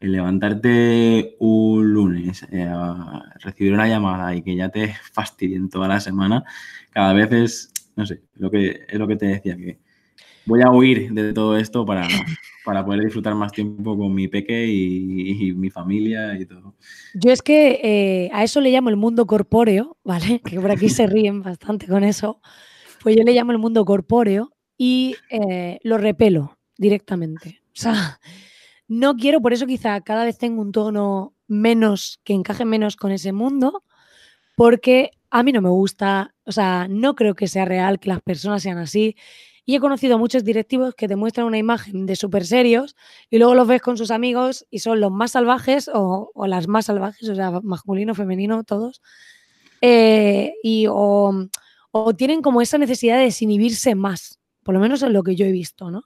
el 0.00 0.12
levantarte 0.12 1.36
un 1.38 1.92
lunes, 1.92 2.46
eh, 2.50 2.70
recibir 3.40 3.72
una 3.72 3.88
llamada 3.88 4.34
y 4.34 4.42
que 4.42 4.56
ya 4.56 4.68
te 4.68 4.94
fastidien 5.12 5.68
toda 5.68 5.88
la 5.88 6.00
semana, 6.00 6.44
cada 6.90 7.12
vez 7.12 7.32
es, 7.32 7.72
no 7.96 8.06
sé, 8.06 8.22
lo 8.34 8.50
que, 8.50 8.84
es 8.88 8.98
lo 8.98 9.06
que 9.06 9.16
te 9.16 9.26
decía, 9.26 9.56
que 9.56 9.78
voy 10.46 10.62
a 10.62 10.70
huir 10.70 11.12
de 11.12 11.32
todo 11.32 11.56
esto 11.56 11.84
para, 11.84 12.08
para 12.64 12.84
poder 12.84 13.04
disfrutar 13.04 13.34
más 13.34 13.52
tiempo 13.52 13.96
con 13.96 14.14
mi 14.14 14.28
peque 14.28 14.66
y, 14.66 15.52
mi 15.52 15.70
familia 15.70 16.38
y 16.38 16.46
todo. 16.46 16.74
Yo 17.14 17.32
es 17.32 17.42
que 17.42 17.80
eh, 17.82 18.30
a 18.32 18.44
eso 18.44 18.60
le 18.60 18.70
llamo 18.70 18.88
el 18.88 18.96
mundo 18.96 19.26
corpóreo, 19.26 19.96
¿vale? 20.04 20.40
Que 20.44 20.60
por 20.60 20.70
aquí 20.70 20.88
se 20.88 21.06
ríen 21.06 21.42
bastante 21.42 21.86
con 21.86 22.04
eso. 22.04 22.40
Pues 23.02 23.16
yo 23.16 23.22
le 23.24 23.32
llamo 23.32 23.52
el 23.52 23.58
mundo 23.58 23.84
corpóreo 23.84 24.52
y 24.78 25.16
eh, 25.30 25.78
lo 25.82 25.98
repelo 25.98 26.56
directamente. 26.76 27.60
O 27.68 27.80
sea, 27.80 28.20
no 28.88 29.16
quiero, 29.16 29.40
por 29.40 29.52
eso 29.52 29.66
quizá 29.66 30.00
cada 30.00 30.24
vez 30.24 30.38
tengo 30.38 30.62
un 30.62 30.72
tono 30.72 31.34
menos, 31.48 32.20
que 32.24 32.32
encaje 32.32 32.64
menos 32.64 32.96
con 32.96 33.12
ese 33.12 33.32
mundo, 33.32 33.84
porque 34.56 35.10
a 35.30 35.42
mí 35.42 35.52
no 35.52 35.60
me 35.60 35.68
gusta, 35.68 36.34
o 36.44 36.52
sea, 36.52 36.86
no 36.88 37.14
creo 37.14 37.34
que 37.34 37.48
sea 37.48 37.64
real 37.64 38.00
que 38.00 38.08
las 38.08 38.22
personas 38.22 38.62
sean 38.62 38.78
así. 38.78 39.16
Y 39.68 39.74
he 39.74 39.80
conocido 39.80 40.16
muchos 40.16 40.44
directivos 40.44 40.94
que 40.94 41.08
te 41.08 41.16
muestran 41.16 41.44
una 41.44 41.58
imagen 41.58 42.06
de 42.06 42.14
súper 42.14 42.46
serios 42.46 42.94
y 43.30 43.38
luego 43.38 43.56
los 43.56 43.66
ves 43.66 43.82
con 43.82 43.98
sus 43.98 44.12
amigos 44.12 44.64
y 44.70 44.78
son 44.78 45.00
los 45.00 45.10
más 45.10 45.32
salvajes 45.32 45.90
o, 45.92 46.30
las 46.46 46.68
más 46.68 46.86
salvajes, 46.86 47.28
o 47.28 47.34
sea, 47.34 47.60
masculino, 47.62 48.14
femenino, 48.14 48.62
todos. 48.62 49.02
Eh, 49.80 50.54
y 50.62 50.86
o, 50.88 51.48
tienen 52.16 52.42
como 52.42 52.62
esa 52.62 52.78
necesidad 52.78 53.16
de 53.16 53.24
desinhibirse 53.24 53.96
más, 53.96 54.38
por 54.62 54.74
lo 54.74 54.80
menos 54.80 55.02
en 55.02 55.12
lo 55.12 55.24
que 55.24 55.34
yo 55.34 55.44
he 55.46 55.52
visto, 55.52 55.90
¿no? 55.90 56.04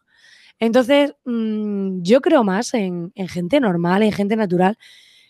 Entonces, 0.58 1.14
mm, 1.26 2.02
yo 2.02 2.22
creo 2.22 2.44
más 2.44 2.72
en, 2.72 3.12
gente 3.28 3.60
normal, 3.60 4.02
en 4.02 4.12
gente 4.12 4.36
natural. 4.36 4.78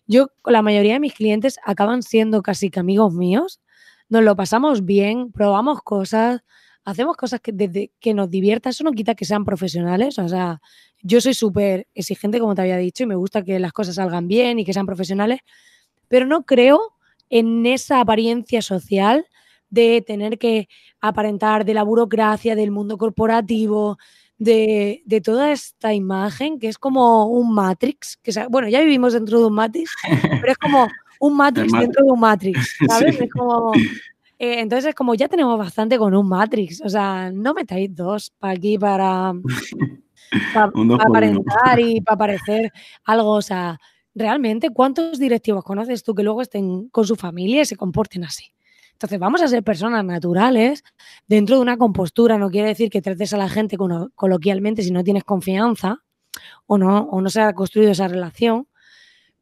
Yo, 0.07 0.31
la 0.45 0.63
mayoría 0.63 0.95
de 0.95 1.01
mis 1.01 1.15
clientes 1.15 1.59
acaban 1.65 2.03
siendo 2.05 2.43
casi 2.43 2.71
que 2.71 2.81
amigos 2.81 3.13
míos. 3.13 3.61
Nos 4.09 4.23
lo 4.23 4.37
pasamos 4.37 4.85
bien, 4.85 5.33
probamos 5.33 5.83
cosas, 5.83 6.43
hacemos 6.91 7.17
cosas 7.17 7.41
que, 7.41 7.53
desde, 7.53 7.93
que 8.01 8.15
nos 8.15 8.31
diviertan. 8.31 8.71
Eso 8.71 8.85
no 8.85 8.93
quita 8.93 9.15
que 9.15 9.25
sean 9.25 9.45
profesionales. 9.45 10.19
O 10.19 10.29
sea, 10.29 10.61
yo 11.03 11.21
soy 11.21 11.35
súper 11.35 11.87
exigente, 11.95 12.39
como 12.39 12.55
te 12.55 12.63
había 12.63 12.77
dicho, 12.77 13.05
y 13.05 13.07
me 13.07 13.15
gusta 13.15 13.43
que 13.43 13.59
las 13.59 13.73
cosas 13.73 13.95
salgan 13.97 14.29
bien 14.29 14.59
y 14.59 14.65
que 14.65 14.73
sean 14.73 14.87
profesionales, 14.87 15.41
pero 16.09 16.27
no 16.27 16.45
creo 16.45 16.81
en 17.31 17.65
esa 17.67 18.01
apariencia 18.01 18.61
social 18.61 19.27
de 19.71 20.03
tener 20.05 20.39
que 20.39 20.69
aparentar 21.01 21.65
de 21.65 21.75
la 21.75 21.85
burocracia, 21.85 22.57
del 22.57 22.73
mundo 22.73 22.99
corporativo, 22.99 23.99
de, 24.41 25.23
toda 25.25 25.53
esta 25.53 25.95
imagen 25.95 26.59
que 26.59 26.69
es 26.69 26.79
como 26.79 27.27
un 27.27 27.55
Matrix, 27.55 28.19
que 28.23 28.33
bueno, 28.49 28.69
ya 28.69 28.81
vivimos 28.81 29.13
dentro 29.13 29.39
de 29.39 29.47
un 29.47 29.55
Matrix, 29.55 29.95
pero 30.41 30.53
es 30.53 30.59
como 30.59 30.89
un 31.21 31.37
Matrix 31.37 31.73
dentro 31.73 32.05
de 32.05 32.11
un 32.11 32.21
Matrix, 32.21 32.77
¿sabes? 32.89 33.21
Es 33.21 33.31
como, 33.31 33.73
eh, 34.41 34.61
entonces 34.61 34.89
es 34.89 34.95
como 34.95 35.15
ya 35.15 35.29
tenemos 35.29 35.59
bastante 35.59 35.99
con 35.99 36.15
un 36.15 36.27
Matrix, 36.27 36.81
o 36.81 36.89
sea, 36.89 37.31
no 37.31 37.53
metáis 37.53 37.95
dos 37.95 38.33
para 38.39 38.55
aquí 38.55 38.79
para, 38.79 39.35
para, 40.55 40.73
aparentar 41.05 41.79
y 41.79 42.01
para 42.01 42.17
parecer 42.17 42.73
algo, 43.05 43.33
o 43.33 43.43
sea, 43.43 43.79
realmente, 44.15 44.71
¿cuántos 44.71 45.19
directivos 45.19 45.63
conoces 45.63 46.03
tú 46.03 46.15
que 46.15 46.23
luego 46.23 46.41
estén 46.41 46.89
con 46.89 47.07
su 47.07 47.17
familia 47.17 47.61
y 47.61 47.67
se 47.67 47.77
comporten 47.77 48.25
así? 48.25 48.55
Entonces, 48.93 49.19
vamos 49.19 49.43
a 49.43 49.49
ser 49.49 49.63
personas 49.63 50.07
naturales 50.07 50.85
dentro 51.27 51.57
de 51.57 51.63
una 51.63 51.77
compostura. 51.77 52.39
No 52.39 52.51
quiere 52.51 52.69
decir 52.69 52.89
que 52.89 53.03
trates 53.03 53.35
a 53.35 53.37
la 53.37 53.49
gente 53.51 53.77
coloquialmente 54.15 54.83
si 54.83 54.91
no 54.91 55.05
tienes 55.05 55.25
confianza 55.25 56.03
o 56.67 56.79
no, 56.79 57.01
o 57.11 57.21
no 57.21 57.29
se 57.29 57.43
ha 57.43 57.53
construido 57.53 57.93
esa 57.93 58.09
relación. 58.09 58.69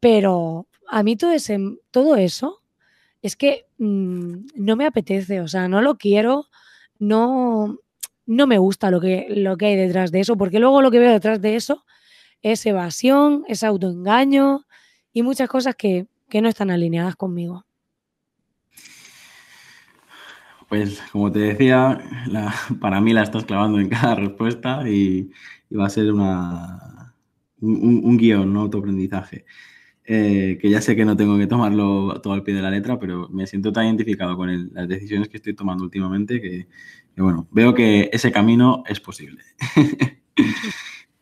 Pero 0.00 0.66
a 0.88 1.04
mí 1.04 1.16
todo, 1.16 1.30
ese, 1.32 1.58
todo 1.92 2.16
eso 2.16 2.57
es 3.22 3.36
que 3.36 3.66
mm, 3.78 4.46
no 4.56 4.76
me 4.76 4.86
apetece, 4.86 5.40
o 5.40 5.48
sea, 5.48 5.68
no 5.68 5.82
lo 5.82 5.96
quiero, 5.96 6.46
no, 6.98 7.78
no 8.26 8.46
me 8.46 8.58
gusta 8.58 8.90
lo 8.90 9.00
que, 9.00 9.26
lo 9.30 9.56
que 9.56 9.66
hay 9.66 9.76
detrás 9.76 10.12
de 10.12 10.20
eso, 10.20 10.36
porque 10.36 10.60
luego 10.60 10.82
lo 10.82 10.90
que 10.90 10.98
veo 10.98 11.12
detrás 11.12 11.40
de 11.40 11.56
eso 11.56 11.84
es 12.42 12.64
evasión, 12.66 13.44
es 13.48 13.64
autoengaño 13.64 14.66
y 15.12 15.22
muchas 15.22 15.48
cosas 15.48 15.74
que 15.76 16.06
no 16.32 16.48
están 16.48 16.70
alineadas 16.70 17.16
conmigo. 17.16 17.64
Pues 20.68 21.00
como 21.12 21.32
te 21.32 21.38
decía, 21.38 21.98
para 22.80 23.00
mí 23.00 23.12
la 23.12 23.22
estás 23.22 23.44
clavando 23.44 23.80
en 23.80 23.88
cada 23.88 24.14
respuesta 24.14 24.88
y, 24.88 25.30
va 25.74 25.86
a 25.86 25.90
ser 25.90 26.12
una, 26.12 27.14
un, 27.60 28.16
guion, 28.16 28.52
¿no? 28.52 28.62
Autoaprendizaje. 28.62 29.44
Eh, 30.10 30.56
que 30.58 30.70
ya 30.70 30.80
sé 30.80 30.96
que 30.96 31.04
no 31.04 31.18
tengo 31.18 31.36
que 31.36 31.46
tomarlo 31.46 32.18
todo 32.22 32.32
al 32.32 32.42
pie 32.42 32.54
de 32.54 32.62
la 32.62 32.70
letra, 32.70 32.98
pero 32.98 33.28
me 33.28 33.46
siento 33.46 33.74
tan 33.74 33.84
identificado 33.84 34.38
con 34.38 34.72
las 34.72 34.88
decisiones 34.88 35.28
que 35.28 35.36
estoy 35.36 35.52
tomando 35.52 35.84
últimamente 35.84 36.40
que, 36.40 36.66
bueno, 37.14 37.46
veo 37.50 37.74
que 37.74 38.08
ese 38.10 38.32
camino 38.32 38.82
es 38.86 39.00
posible. 39.00 39.42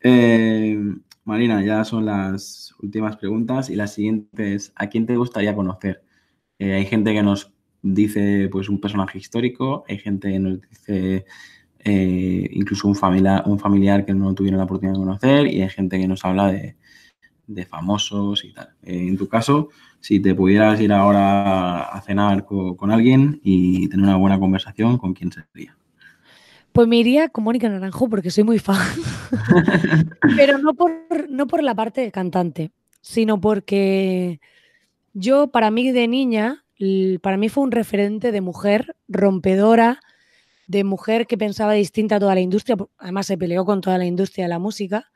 Eh, 0.09 0.79
Marina, 1.25 1.65
ya 1.65 1.83
son 1.83 2.05
las 2.07 2.75
últimas 2.81 3.17
preguntas 3.17 3.71
y 3.71 3.75
la 3.75 3.89
siguiente 3.89 4.55
es, 4.55 4.73
¿a 4.77 4.87
quién 4.87 5.05
te 5.05 5.17
gustaría 5.17 5.57
conocer? 5.57 6.05
Eh, 6.61 6.75
hay 6.75 6.87
gente 6.87 7.13
que 7.13 7.25
nos 7.25 7.53
dice 7.83 8.49
pues 8.53 8.69
un 8.69 8.81
personaje 8.81 9.19
histórico, 9.19 9.85
hay 9.89 9.99
gente 9.99 10.31
que 10.31 10.39
nos 10.39 10.61
dice 10.61 11.25
incluso 11.85 12.87
un 12.87 12.95
familiar, 12.95 13.43
un 13.47 13.59
familiar 13.59 14.05
que 14.05 14.15
no 14.15 14.33
tuvieron 14.35 14.59
la 14.59 14.65
oportunidad 14.65 14.95
de 14.95 15.05
conocer 15.05 15.47
y 15.49 15.63
hay 15.63 15.71
gente 15.71 15.99
que 15.99 16.07
nos 16.07 16.25
habla 16.25 16.53
de, 16.53 16.77
de 17.47 17.65
famosos 17.65 18.45
y 18.45 18.53
tal. 18.53 18.71
Eh, 18.83 19.07
en 19.09 19.17
tu 19.17 19.29
caso, 19.29 19.69
si 20.01 20.21
te 20.21 20.35
pudieras 20.35 20.81
ir 20.81 20.93
ahora 20.93 21.83
a 21.83 22.01
cenar 22.01 22.45
con, 22.45 22.91
alguien 22.91 23.41
y 23.43 23.89
tener 23.89 24.07
una 24.07 24.17
buena 24.17 24.39
conversación, 24.39 24.99
¿con 24.99 25.15
quién 25.15 25.31
sería? 25.33 25.77
Pues 26.73 26.87
me 26.89 26.97
iría 26.97 27.29
con 27.29 27.45
Mónica 27.45 27.69
Naranjo 27.69 28.09
porque 28.09 28.31
soy 28.31 28.45
muy 28.45 28.59
fan. 28.59 28.77
Pero 30.37 30.59
no 30.59 30.75
por, 30.75 30.93
no 31.31 31.47
por 31.47 31.63
la 31.63 31.75
parte 31.75 32.03
de 32.03 32.13
cantante, 32.13 32.71
sino 33.01 33.41
porque 33.41 34.41
yo, 35.15 35.49
para 35.49 35.71
mí 35.71 35.91
de 35.91 36.07
niña, 36.09 36.65
para 37.23 37.39
mí 37.39 37.49
fue 37.49 37.65
un 37.65 37.73
referente 37.73 38.33
de 38.33 38.41
mujer 38.43 38.95
rompedora, 39.09 40.01
de 40.67 40.85
mujer 40.85 41.27
que 41.27 41.39
pensaba 41.39 41.73
distinta 41.73 42.17
a 42.17 42.21
toda 42.21 42.35
la 42.35 42.41
industria, 42.41 42.77
además 42.99 43.27
se 43.27 43.39
peleó 43.39 43.65
con 43.65 43.81
toda 43.81 43.99
la 43.99 44.05
industria 44.05 44.45
de 44.45 44.51
la 44.51 44.59
música, 44.59 45.11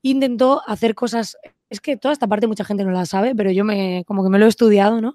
intentó 0.00 0.62
hacer 0.66 0.94
cosas 0.94 1.36
es 1.72 1.80
que 1.80 1.96
toda 1.96 2.12
esta 2.12 2.26
parte 2.26 2.46
mucha 2.46 2.64
gente 2.64 2.84
no 2.84 2.90
la 2.90 3.06
sabe, 3.06 3.34
pero 3.34 3.50
yo 3.50 3.64
me, 3.64 4.04
como 4.06 4.22
que 4.22 4.28
me 4.28 4.38
lo 4.38 4.44
he 4.44 4.48
estudiado, 4.48 5.00
¿no? 5.00 5.14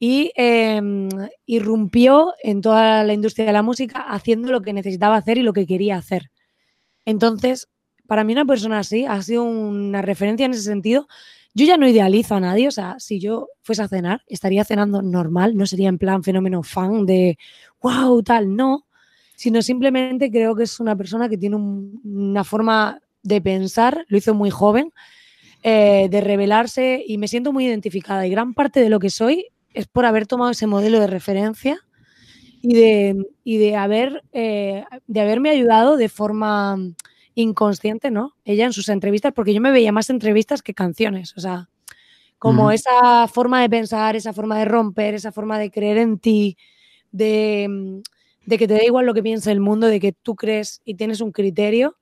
Y 0.00 0.32
em, 0.34 1.08
irrumpió 1.46 2.34
en 2.42 2.60
toda 2.60 3.04
la 3.04 3.12
industria 3.12 3.46
de 3.46 3.52
la 3.52 3.62
música 3.62 4.00
haciendo 4.00 4.50
lo 4.50 4.60
que 4.60 4.72
necesitaba 4.72 5.16
hacer 5.16 5.38
y 5.38 5.42
lo 5.42 5.52
que 5.52 5.66
quería 5.66 5.96
hacer. 5.96 6.32
Entonces, 7.04 7.68
para 8.08 8.24
mí 8.24 8.32
una 8.32 8.44
persona 8.44 8.80
así 8.80 9.06
ha 9.06 9.22
sido 9.22 9.44
una 9.44 10.02
referencia 10.02 10.46
en 10.46 10.52
ese 10.52 10.62
sentido. 10.62 11.06
Yo 11.54 11.64
ya 11.64 11.76
no 11.76 11.88
idealizo 11.88 12.34
a 12.34 12.40
nadie, 12.40 12.66
o 12.66 12.72
sea, 12.72 12.96
si 12.98 13.20
yo 13.20 13.48
fuese 13.62 13.82
a 13.82 13.88
cenar, 13.88 14.24
estaría 14.26 14.64
cenando 14.64 15.00
normal, 15.00 15.56
no 15.56 15.64
sería 15.64 15.88
en 15.88 15.98
plan 15.98 16.24
fenómeno 16.24 16.64
fan 16.64 17.06
de 17.06 17.38
wow, 17.80 18.20
tal, 18.24 18.56
no, 18.56 18.88
sino 19.36 19.62
simplemente 19.62 20.28
creo 20.32 20.56
que 20.56 20.64
es 20.64 20.80
una 20.80 20.96
persona 20.96 21.28
que 21.28 21.38
tiene 21.38 21.54
una 21.54 22.42
forma 22.42 22.98
de 23.22 23.40
pensar, 23.40 24.04
lo 24.08 24.18
hizo 24.18 24.34
muy 24.34 24.50
joven, 24.50 24.92
eh, 25.66 26.08
de 26.10 26.20
revelarse 26.20 27.02
y 27.06 27.16
me 27.16 27.26
siento 27.26 27.50
muy 27.50 27.64
identificada. 27.64 28.26
Y 28.26 28.30
gran 28.30 28.52
parte 28.52 28.80
de 28.80 28.90
lo 28.90 28.98
que 28.98 29.08
soy 29.08 29.46
es 29.72 29.86
por 29.86 30.04
haber 30.04 30.26
tomado 30.26 30.50
ese 30.50 30.66
modelo 30.66 31.00
de 31.00 31.06
referencia 31.06 31.78
y 32.60 32.74
de, 32.74 33.26
de, 33.46 33.74
haber, 33.74 34.22
eh, 34.32 34.84
de 35.06 35.20
haberme 35.20 35.48
ayudado 35.48 35.96
de 35.96 36.10
forma 36.10 36.76
inconsciente, 37.34 38.10
¿no? 38.10 38.34
Ella 38.44 38.66
en 38.66 38.74
sus 38.74 38.90
entrevistas, 38.90 39.32
porque 39.34 39.54
yo 39.54 39.62
me 39.62 39.72
veía 39.72 39.90
más 39.90 40.10
entrevistas 40.10 40.62
que 40.62 40.74
canciones, 40.74 41.34
o 41.34 41.40
sea, 41.40 41.70
como 42.38 42.70
esa 42.70 43.26
forma 43.26 43.62
de 43.62 43.70
pensar, 43.70 44.16
esa 44.16 44.34
forma 44.34 44.58
de 44.58 44.66
romper, 44.66 45.14
esa 45.14 45.32
forma 45.32 45.58
de 45.58 45.70
creer 45.70 45.96
en 45.96 46.18
ti, 46.18 46.58
de, 47.10 48.02
de 48.44 48.58
que 48.58 48.68
te 48.68 48.74
da 48.74 48.84
igual 48.84 49.06
lo 49.06 49.14
que 49.14 49.22
piensa 49.22 49.50
el 49.50 49.60
mundo, 49.60 49.86
de 49.86 49.98
que 49.98 50.12
tú 50.12 50.34
crees 50.34 50.82
y 50.84 50.96
tienes 50.96 51.22
un 51.22 51.32
criterio, 51.32 51.96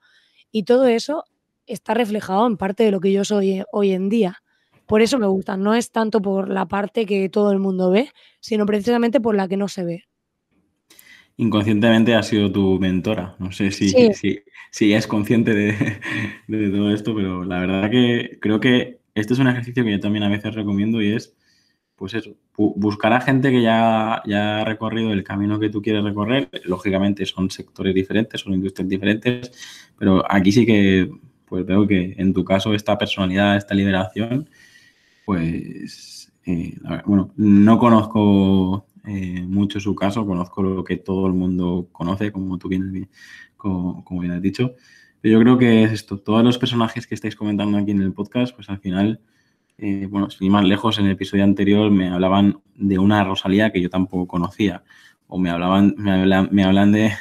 y 0.51 0.65
todo 0.65 0.89
eso 0.89 1.25
está 1.67 1.95
reflejado 1.95 2.47
en 2.47 2.57
parte 2.57 2.85
de 2.85 2.91
lo 2.91 3.01
que 3.01 3.13
yo 3.13 3.25
soy 3.25 3.63
hoy 3.73 3.93
en 3.93 4.09
día. 4.09 4.43
Por 4.87 5.01
eso 5.01 5.19
me 5.19 5.27
gusta, 5.27 5.57
no 5.57 5.75
es 5.75 5.91
tanto 5.91 6.21
por 6.21 6.49
la 6.49 6.67
parte 6.67 7.07
que 7.07 7.29
todo 7.29 7.53
el 7.53 7.59
mundo 7.59 7.91
ve, 7.91 8.11
sino 8.41 8.67
precisamente 8.67 9.21
por 9.21 9.35
la 9.35 9.49
que 9.49 9.57
no 9.57 9.69
se 9.69 9.85
ve. 9.85 10.05
Inconscientemente 11.37 12.15
ha 12.15 12.23
sido 12.23 12.53
tu 12.53 12.79
mentora. 12.79 13.37
No 13.39 13.53
sé 13.53 13.71
si, 13.71 13.91
si, 14.71 14.93
es 14.93 15.07
consciente 15.07 15.55
de, 15.55 16.71
todo 16.71 16.93
esto, 16.93 17.15
pero 17.15 17.45
la 17.45 17.61
verdad 17.61 17.91
que 17.91 18.39
creo 18.41 18.61
que 18.61 19.01
este 19.15 19.33
es 19.33 19.39
un 19.39 19.49
ejercicio 19.49 19.85
que 19.85 19.93
yo 19.93 20.01
también 20.01 20.25
a 20.25 20.29
veces 20.29 20.55
recomiendo 20.55 21.01
y 21.01 21.13
es, 21.13 21.35
pues 21.97 22.15
eso, 22.15 22.37
buscar 22.57 23.13
a 23.13 23.21
gente 23.21 23.51
que 23.51 23.63
ya, 23.63 24.23
ya 24.27 24.61
ha 24.61 24.65
recorrido 24.65 25.13
el 25.13 25.25
camino 25.25 25.59
que 25.59 25.71
tú 25.71 25.81
quieres 25.81 26.05
recorrer. 26.05 26.51
Lógicamente 26.65 27.25
son 27.25 27.51
sectores 27.51 27.95
diferentes, 27.95 28.41
son 28.41 28.53
industrias 28.53 28.89
diferentes, 28.89 29.53
pero 29.99 30.23
aquí 30.31 30.53
sí 30.53 30.67
que 30.67 31.11
pues 31.53 31.67
veo 31.67 31.87
que 31.87 32.15
en 32.17 32.33
tu 32.33 32.47
caso 32.47 32.73
esta 32.73 32.97
personalidad, 32.97 33.59
esta 33.59 33.75
liberación, 33.75 34.49
pues, 35.27 36.33
eh, 36.47 36.79
bueno, 37.05 37.31
no 37.37 37.79
conozco 37.79 38.87
eh, 39.07 39.43
mucho 39.47 39.79
su 39.79 39.95
caso, 39.95 40.25
conozco 40.25 40.63
lo 40.63 40.83
que 40.83 40.97
todo 40.97 41.27
el 41.27 41.35
mundo 41.35 41.91
conoce, 41.93 42.33
como 42.33 42.57
tú 42.57 42.69
bien, 42.71 43.07
como, 43.59 44.03
bien 44.19 44.33
has 44.33 44.41
dicho. 44.41 44.77
Pero 45.21 45.35
yo 45.35 45.41
creo 45.45 45.59
que 45.59 45.85
es 45.85 45.93
esto, 45.93 46.17
todos 46.17 46.43
los 46.43 46.57
personajes 46.57 47.07
que 47.07 47.15
estáis 47.15 47.37
comentando 47.37 47.77
aquí 47.77 47.91
en 47.91 48.01
el 48.01 48.15
podcast, 48.15 48.55
pues 48.55 48.71
al 48.71 48.79
final, 48.79 49.21
eh, 49.77 50.07
bueno, 50.09 50.31
sin 50.31 50.51
más 50.51 50.65
lejos, 50.65 50.99
en 50.99 51.05
el 51.05 51.13
episodio 51.13 51.45
anterior 51.45 51.91
me 51.91 52.09
hablaban 52.09 52.63
de 52.77 52.99
una 52.99 53.25
Rosalía 53.25 53.71
que 53.73 53.83
yo 53.83 53.91
tampoco 53.91 54.27
conocía, 54.27 54.85
o 55.27 55.37
me 55.39 55.51
hablaban, 55.51 55.97
me 55.99 56.13
hablan, 56.13 56.49
me 56.51 56.65
hablan 56.65 56.93
de, 56.93 57.13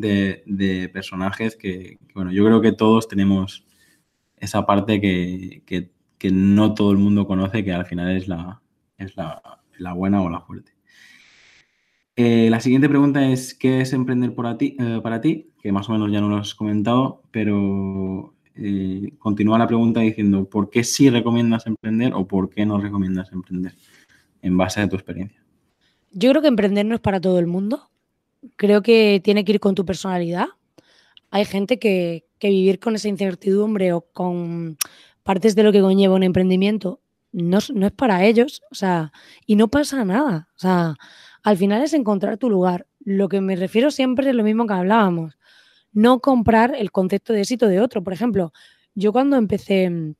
de, 0.00 0.90
personajes 0.92 1.56
que, 1.56 1.98
bueno, 2.14 2.32
yo 2.32 2.44
creo 2.44 2.60
que 2.60 2.72
todos 2.72 3.08
tenemos 3.08 3.64
esa 4.36 4.66
parte 4.66 5.00
que, 5.00 5.90
no 6.30 6.74
todo 6.74 6.92
el 6.92 6.98
mundo 6.98 7.26
conoce, 7.26 7.64
que 7.64 7.72
al 7.72 7.86
final 7.86 8.16
es 8.16 8.28
la, 8.28 8.60
es 8.96 9.14
la, 9.16 9.92
buena 9.94 10.22
o 10.22 10.28
la 10.28 10.40
fuerte. 10.40 10.72
Eh, 12.16 12.48
la 12.50 12.60
siguiente 12.60 12.88
pregunta 12.88 13.30
es, 13.30 13.54
¿qué 13.54 13.80
es 13.80 13.92
emprender 13.92 14.34
ti, 14.58 14.76
eh, 14.78 15.00
para 15.02 15.20
ti? 15.20 15.52
Que 15.62 15.70
más 15.70 15.88
o 15.88 15.92
menos 15.92 16.10
ya 16.10 16.20
no 16.20 16.28
lo 16.28 16.36
has 16.36 16.54
comentado, 16.54 17.22
pero 17.30 18.34
eh, 18.56 19.12
continúa 19.18 19.58
la 19.58 19.68
pregunta 19.68 20.00
diciendo, 20.00 20.44
¿por 20.44 20.68
qué 20.68 20.82
sí 20.82 21.10
recomiendas 21.10 21.66
emprender 21.66 22.12
o 22.14 22.26
por 22.26 22.50
qué 22.50 22.66
no 22.66 22.80
recomiendas 22.80 23.30
emprender 23.32 23.72
en 24.42 24.56
base 24.56 24.80
a 24.80 24.88
tu 24.88 24.96
experiencia? 24.96 25.40
Yo 26.10 26.30
creo 26.30 26.42
que 26.42 26.48
emprender 26.48 26.84
no 26.86 26.96
es 26.96 27.00
para 27.00 27.20
todo 27.20 27.38
el 27.38 27.46
mundo 27.46 27.88
creo 28.56 28.82
que 28.82 29.20
tiene 29.22 29.44
que 29.44 29.52
ir 29.52 29.60
con 29.60 29.74
tu 29.74 29.84
personalidad. 29.84 30.46
Hay 31.30 31.44
gente 31.44 31.78
que, 31.78 32.24
vivir 32.40 32.78
con 32.78 32.94
esa 32.94 33.08
incertidumbre 33.08 33.92
o 33.92 34.02
con 34.02 34.78
partes 35.22 35.54
de 35.54 35.62
lo 35.62 35.72
que 35.72 35.80
conlleva 35.80 36.14
un 36.14 36.22
emprendimiento 36.22 37.00
no, 37.32 37.58
no, 37.74 37.86
es 37.86 37.92
para 37.92 38.24
ellos, 38.24 38.62
o 38.70 38.74
sea, 38.74 39.12
y 39.46 39.56
no 39.56 39.68
pasa 39.68 40.04
nada. 40.04 40.48
O 40.56 40.58
sea, 40.58 40.94
al 41.42 41.56
final 41.56 41.82
es 41.82 41.92
encontrar 41.92 42.38
tu 42.38 42.48
lugar. 42.48 42.86
Lo 43.00 43.28
que 43.28 43.40
me 43.40 43.56
refiero 43.56 43.90
siempre 43.90 44.30
es 44.30 44.34
lo 44.34 44.42
mismo 44.42 44.66
que 44.66 44.74
hablábamos. 44.74 45.38
No 45.92 46.20
comprar 46.20 46.74
el 46.74 46.90
concepto 46.90 47.32
de 47.32 47.40
éxito 47.40 47.68
de 47.68 47.80
otro. 47.80 48.02
Por 48.02 48.12
ejemplo, 48.12 48.52
yo 48.94 49.12
cuando 49.12 49.36
empecé 49.36 50.14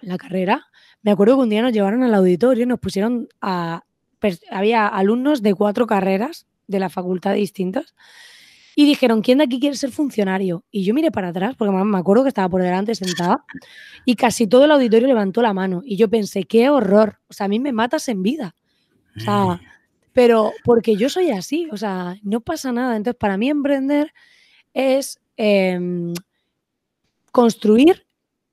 la 0.00 0.16
carrera, 0.18 0.66
me 1.02 1.10
acuerdo 1.10 1.36
que 1.36 1.42
un 1.42 1.50
día 1.50 1.62
nos 1.62 1.72
llevaron 1.72 2.02
al 2.02 2.14
auditorio 2.14 2.64
y 2.64 2.66
nos 2.66 2.80
pusieron 2.80 3.28
a. 3.40 3.82
Había 4.50 4.88
alumnos 4.88 5.42
de 5.42 5.54
cuatro 5.54 5.86
carreras 5.86 6.46
de 6.66 6.78
la 6.78 6.88
facultad 6.88 7.34
distintos. 7.34 7.94
Y 8.76 8.86
dijeron, 8.86 9.22
¿quién 9.22 9.38
de 9.38 9.44
aquí 9.44 9.60
quiere 9.60 9.76
ser 9.76 9.92
funcionario? 9.92 10.64
Y 10.70 10.84
yo 10.84 10.94
miré 10.94 11.12
para 11.12 11.28
atrás, 11.28 11.54
porque 11.56 11.72
me 11.72 11.98
acuerdo 11.98 12.24
que 12.24 12.28
estaba 12.28 12.48
por 12.48 12.60
delante 12.60 12.94
sentada, 12.94 13.44
y 14.04 14.16
casi 14.16 14.48
todo 14.48 14.64
el 14.64 14.72
auditorio 14.72 15.06
levantó 15.06 15.42
la 15.42 15.54
mano. 15.54 15.82
Y 15.84 15.96
yo 15.96 16.10
pensé, 16.10 16.44
qué 16.44 16.68
horror. 16.70 17.20
O 17.28 17.32
sea, 17.32 17.46
a 17.46 17.48
mí 17.48 17.60
me 17.60 17.72
matas 17.72 18.08
en 18.08 18.22
vida. 18.22 18.56
O 19.16 19.20
sea, 19.20 19.60
pero 20.12 20.52
porque 20.64 20.96
yo 20.96 21.08
soy 21.08 21.30
así, 21.30 21.68
o 21.70 21.76
sea, 21.76 22.16
no 22.22 22.40
pasa 22.40 22.72
nada. 22.72 22.96
Entonces, 22.96 23.18
para 23.18 23.36
mí 23.36 23.48
emprender 23.48 24.12
es 24.72 25.20
em, 25.36 26.14
construir 27.30 28.06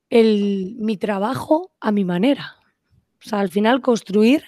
el, 0.10 0.76
mi 0.80 0.98
trabajo 0.98 1.72
a 1.80 1.92
mi 1.92 2.06
manera. 2.06 2.58
O 3.24 3.30
sea, 3.30 3.40
al 3.40 3.50
final 3.50 3.82
construir 3.82 4.44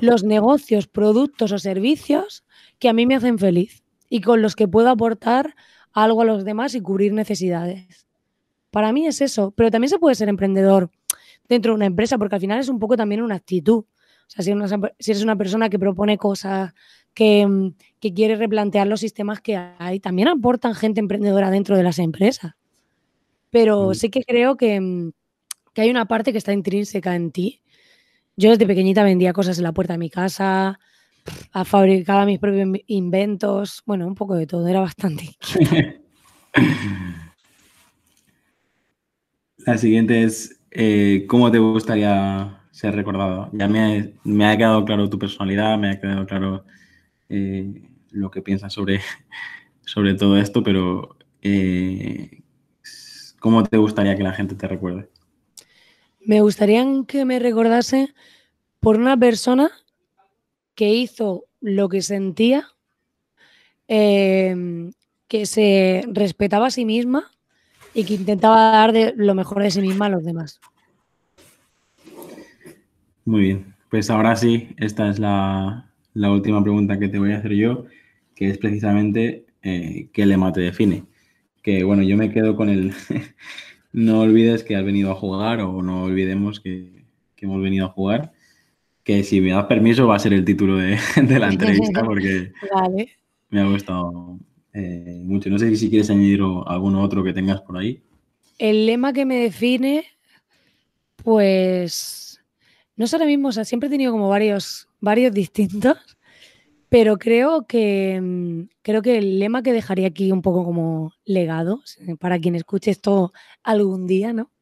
los 0.00 0.24
negocios, 0.24 0.86
productos 0.86 1.52
o 1.52 1.58
servicios 1.58 2.44
que 2.78 2.88
a 2.88 2.92
mí 2.92 3.06
me 3.06 3.16
hacen 3.16 3.38
feliz 3.38 3.82
y 4.08 4.20
con 4.20 4.42
los 4.42 4.56
que 4.56 4.68
puedo 4.68 4.90
aportar 4.90 5.54
algo 5.92 6.22
a 6.22 6.24
los 6.24 6.44
demás 6.44 6.74
y 6.74 6.80
cubrir 6.80 7.12
necesidades. 7.12 8.06
Para 8.70 8.92
mí 8.92 9.06
es 9.06 9.20
eso, 9.20 9.52
pero 9.52 9.70
también 9.70 9.88
se 9.88 9.98
puede 9.98 10.16
ser 10.16 10.28
emprendedor 10.28 10.90
dentro 11.48 11.72
de 11.72 11.76
una 11.76 11.86
empresa 11.86 12.18
porque 12.18 12.34
al 12.34 12.40
final 12.40 12.60
es 12.60 12.68
un 12.68 12.78
poco 12.78 12.96
también 12.96 13.22
una 13.22 13.36
actitud. 13.36 13.84
O 14.26 14.26
sea, 14.26 14.42
si, 14.42 14.50
eres 15.10 15.22
una 15.22 15.36
persona 15.36 15.68
que 15.68 15.78
propone 15.78 16.18
cosas, 16.18 16.72
que, 17.12 17.72
quiere 18.00 18.36
replantear 18.36 18.86
los 18.86 19.00
sistemas 19.00 19.40
que 19.40 19.56
hay, 19.56 20.00
también 20.00 20.28
aportan 20.28 20.74
gente 20.74 21.00
emprendedora 21.00 21.50
dentro 21.50 21.76
de 21.76 21.82
las 21.82 21.98
empresas. 21.98 22.52
Pero 23.50 23.90
mm. 23.90 23.94
sí 23.94 24.10
que 24.10 24.24
creo 24.24 24.56
que, 24.56 25.12
que 25.72 25.82
hay 25.82 25.90
una 25.90 26.06
parte 26.06 26.32
que 26.32 26.38
está 26.38 26.52
intrínseca 26.52 27.14
en 27.14 27.30
ti. 27.30 27.62
Yo 28.36 28.50
desde 28.50 28.66
pequeñita 28.66 29.04
vendía 29.04 29.32
cosas 29.32 29.58
en 29.58 29.64
la 29.64 29.72
puerta 29.72 29.94
de 29.94 29.98
mi 29.98 30.10
casa, 30.10 30.78
fabricaba 31.64 32.26
mis 32.26 32.38
propios 32.38 32.68
inventos, 32.86 33.82
bueno, 33.86 34.06
un 34.06 34.14
poco 34.14 34.34
de 34.34 34.46
todo, 34.46 34.68
era 34.68 34.80
bastante. 34.80 35.36
La 39.58 39.78
siguiente 39.78 40.24
es, 40.24 40.60
eh, 40.70 41.24
¿cómo 41.26 41.50
te 41.50 41.58
gustaría 41.58 42.64
ser 42.74 42.96
recordado. 42.96 43.50
Ya 43.52 43.68
me, 43.68 44.14
me, 44.24 44.46
ha 44.46 44.56
quedado 44.56 44.84
claro 44.84 45.08
tu 45.08 45.16
personalidad, 45.16 45.78
me 45.78 45.90
ha 45.90 46.00
quedado 46.00 46.26
claro 46.26 46.64
eh, 47.28 47.82
lo 48.10 48.32
que 48.32 48.42
piensas 48.42 48.72
sobre, 48.72 49.00
sobre 49.86 50.14
todo 50.14 50.36
esto, 50.36 50.64
pero 50.64 51.16
eh, 51.40 52.42
¿cómo 53.38 53.62
te 53.62 53.76
gustaría 53.76 54.16
que 54.16 54.24
la 54.24 54.32
gente 54.32 54.56
te 54.56 54.66
recuerde? 54.66 55.08
Me 56.26 56.40
gustaría 56.40 56.84
que 57.06 57.24
me 57.24 57.38
recordase 57.38 58.14
por 58.80 58.96
una 58.96 59.16
persona 59.16 59.70
que 60.74 60.90
hizo 60.90 61.44
lo 61.60 61.88
que 61.88 62.02
sentía, 62.02 62.66
em, 63.88 64.92
que 65.28 65.46
se 65.46 66.04
respetaba 66.12 66.66
a 66.66 66.70
sí 66.70 66.84
misma 66.84 67.30
y 67.94 68.04
que 68.04 68.14
intentaba 68.14 68.70
dar 68.70 69.14
lo 69.16 69.34
mejor 69.34 69.62
de 69.62 69.70
sí 69.70 69.80
misma 69.80 70.06
a 70.06 70.10
los 70.10 70.24
demás. 70.24 70.60
Muy 73.24 73.40
bien, 73.40 73.74
pues 73.90 74.10
ahora 74.10 74.36
sí, 74.36 74.68
esta 74.76 75.08
es 75.08 75.18
la, 75.18 75.90
última 76.14 76.62
pregunta 76.62 76.98
que 76.98 77.08
te 77.08 77.18
voy 77.18 77.32
a 77.32 77.38
hacer 77.38 77.52
yo, 77.52 77.86
que 78.34 78.50
es 78.50 78.58
precisamente 78.58 79.46
eh, 79.62 80.08
qué 80.12 80.26
lema 80.26 80.52
te 80.52 80.60
define. 80.60 81.04
Que 81.62 81.84
bueno, 81.84 82.02
yo 82.02 82.16
me 82.16 82.30
quedo 82.30 82.56
con 82.56 82.68
el 82.68 82.92
no 83.94 84.20
olvides 84.20 84.62
que 84.62 84.76
has 84.76 84.84
venido 84.84 85.10
a 85.10 85.14
jugar 85.14 85.60
o 85.60 85.80
no 85.80 86.02
olvidemos 86.02 86.60
que, 86.60 87.06
que 87.34 87.46
hemos 87.46 87.62
venido 87.62 87.86
a 87.86 87.88
jugar 87.88 88.32
que 89.04 89.22
si 89.22 89.40
me 89.40 89.52
das 89.52 89.66
permiso 89.66 90.06
va 90.06 90.16
a 90.16 90.18
ser 90.18 90.32
el 90.32 90.44
título 90.44 90.78
de, 90.78 90.98
la 91.38 91.48
entrevista 91.48 92.02
porque 92.02 92.52
me 93.50 93.60
ha 93.60 93.66
gustado 93.66 94.38
eh, 94.72 95.20
mucho. 95.22 95.50
No 95.50 95.58
sé 95.58 95.76
si 95.76 95.90
quieres 95.90 96.10
añadir 96.10 96.40
alguno 96.66 97.02
otro 97.02 97.22
que 97.22 97.34
tengas 97.34 97.60
por 97.60 97.76
ahí. 97.76 98.02
El 98.58 98.86
lema 98.86 99.12
que 99.12 99.26
me 99.26 99.36
define, 99.36 100.04
pues, 101.22 102.40
no 102.96 103.06
sé 103.06 103.16
ahora 103.16 103.26
mismo, 103.26 103.48
o 103.48 103.52
sea, 103.52 103.64
siempre 103.64 103.88
he 103.88 103.90
tenido 103.90 104.12
como 104.12 104.28
varios, 104.28 104.88
varios 105.00 105.34
distintos, 105.34 106.13
pero 106.94 107.18
creo 107.18 107.66
que, 107.66 108.20
mm, 108.22 108.68
creo 108.82 109.02
que 109.02 109.18
el 109.18 109.40
lema 109.40 109.64
que 109.64 109.72
dejaría 109.72 110.06
aquí 110.06 110.30
un 110.30 110.42
poco 110.42 110.64
como 110.64 111.12
legado, 111.24 111.82
para 112.20 112.38
quien 112.38 112.54
escuche 112.54 112.92
esto 112.92 113.32
algún 113.64 114.06
día, 114.06 114.32
¿no? 114.32 114.52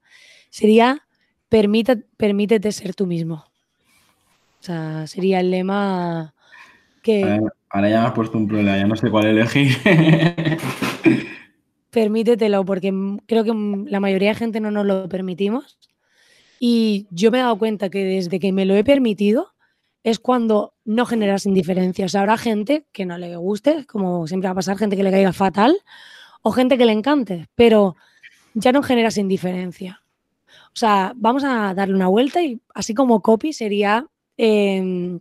Sería 0.49 1.07
permítete 1.51 2.73
ser 2.73 2.95
tú 2.95 3.07
mismo. 3.07 3.45
O 4.61 4.63
sea, 4.63 5.07
sería 5.09 5.41
el 5.41 5.51
lema 5.51 6.33
que... 7.03 7.39
Ahora, 7.69 7.91
ya 7.91 8.01
me 8.01 8.07
has 8.07 8.13
puesto 8.15 8.39
un 8.39 8.49
problema, 8.49 8.79
ya 8.79 8.87
no 8.87 8.97
sé 8.97 9.11
cuál 9.11 9.27
elegir. 9.27 9.77
Permítetelo, 11.91 12.65
porque 12.65 12.95
creo 13.27 13.45
que 13.45 13.53
la 13.91 14.01
mayoría 14.01 14.31
de 14.31 14.37
gente 14.37 14.59
no 14.59 14.71
nos 14.71 14.87
lo 14.87 15.07
permitimos. 15.07 15.79
Y 16.59 17.09
yo 17.11 17.31
me 17.31 17.41
he 17.41 17.43
dado 17.43 17.59
cuenta 17.59 17.91
que 17.91 18.03
desde 18.03 18.41
que 18.41 18.53
me 18.53 18.65
lo 18.65 18.75
he 18.75 18.85
permitido 18.85 19.52
es 20.05 20.19
cuando 20.19 20.75
no 20.85 21.07
generas 21.07 21.47
indiferencia. 21.47 22.07
O 22.07 22.09
sea, 22.09 22.23
habrá 22.23 22.37
gente 22.37 22.87
que 22.93 23.07
no 23.07 23.19
le 23.19 23.37
guste, 23.37 23.87
como 23.87 24.27
siempre 24.27 24.49
va 24.49 24.53
a 24.53 24.57
pasar, 24.57 24.79
gente 24.79 24.97
que 24.97 25.03
le 25.05 25.11
caiga 25.11 25.33
fatal, 25.33 25.77
o 26.43 26.53
gente 26.53 26.77
que 26.77 26.85
le 26.85 26.93
encante, 26.93 27.49
pero 27.55 27.97
ya 28.55 28.73
no 28.73 28.83
generas 28.83 29.17
indiferencia. 29.17 30.03
O 30.69 30.77
sea, 30.77 31.13
vamos 31.17 31.45
a 31.45 31.75
darle 31.75 31.95
una 31.95 32.09
vuelta 32.09 32.43
y 32.43 32.61
así 32.75 32.95
como 32.95 33.21
copy 33.21 33.53
sería 33.53 34.07
Em, 34.37 35.21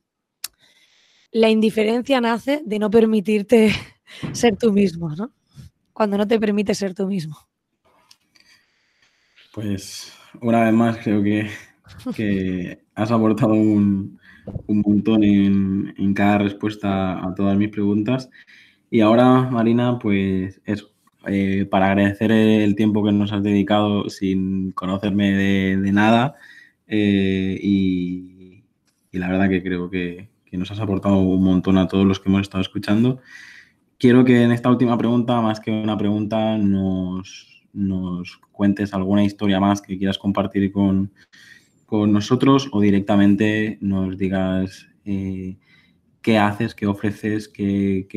la 1.32 1.50
indiferencia 1.50 2.20
nace 2.22 2.62
de 2.66 2.80
no 2.80 2.90
permitirte 2.90 3.72
ser 4.34 4.58
tú 4.58 4.72
mismo, 4.72 5.10
¿no? 5.16 5.32
Cuando 5.94 6.18
no 6.18 6.28
te 6.28 6.40
permite 6.40 6.74
ser 6.74 6.94
tú 6.94 7.08
mismo. 7.08 7.38
Pues 9.54 10.14
una 10.42 10.64
vez 10.64 10.74
más 10.74 10.98
creo 10.98 11.22
que, 11.22 12.82
has 12.96 13.12
aportado 13.12 13.54
un, 13.54 14.20
montón 14.68 15.24
en, 15.24 16.14
cada 16.14 16.40
respuesta 16.40 17.26
a 17.26 17.34
todas 17.36 17.58
mis 17.58 17.70
preguntas. 17.70 18.30
Y 18.90 19.02
ahora, 19.02 19.50
Marina, 19.50 20.00
pues 20.00 20.62
eso, 20.66 20.92
eh, 21.28 21.66
para 21.70 21.88
agradecer 21.92 22.32
el 22.32 22.76
tiempo 22.76 23.04
que 23.04 23.12
nos 23.12 23.32
has 23.32 23.44
dedicado 23.44 24.10
sin 24.10 24.72
conocerme 24.72 25.32
de, 25.34 25.92
nada 25.92 26.36
eh, 26.88 27.58
y, 27.62 28.32
y 29.12 29.20
la 29.20 29.28
verdad 29.28 29.50
que 29.50 29.62
creo 29.62 29.90
que, 29.90 30.30
nos 30.52 30.70
has 30.70 30.82
aportado 30.82 31.18
un 31.20 31.44
montón 31.44 31.78
a 31.78 31.88
todos 31.88 32.06
los 32.06 32.20
que 32.20 32.28
hemos 32.28 32.42
estado 32.42 32.62
escuchando. 32.62 33.22
Quiero 33.98 34.26
que 34.26 34.44
en 34.44 34.52
esta 34.52 34.70
última 34.70 34.98
pregunta, 34.98 35.40
más 35.40 35.62
que 35.62 35.72
una 35.72 35.98
pregunta, 35.98 36.58
nos, 36.58 37.62
cuentes 38.52 38.94
alguna 38.94 39.24
historia 39.24 39.62
más 39.62 39.82
que 39.82 39.98
quieras 39.98 40.18
compartir 40.18 40.72
con, 40.74 41.12
nosotros 41.92 42.70
o 42.72 42.82
directamente 42.82 43.78
nos 43.82 44.18
digas 44.18 44.88
eh, 45.06 45.58
qué 46.22 46.38
haces, 46.38 46.74
qué 46.74 46.88
ofreces, 46.88 47.48
qué, 47.48 48.08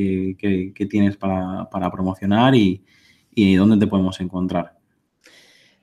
tienes 0.89 1.17
para, 1.17 1.91
promocionar 1.91 2.55
y, 2.55 2.83
y, 3.33 3.55
dónde 3.55 3.77
te 3.77 3.87
podemos 3.87 4.19
encontrar. 4.19 4.77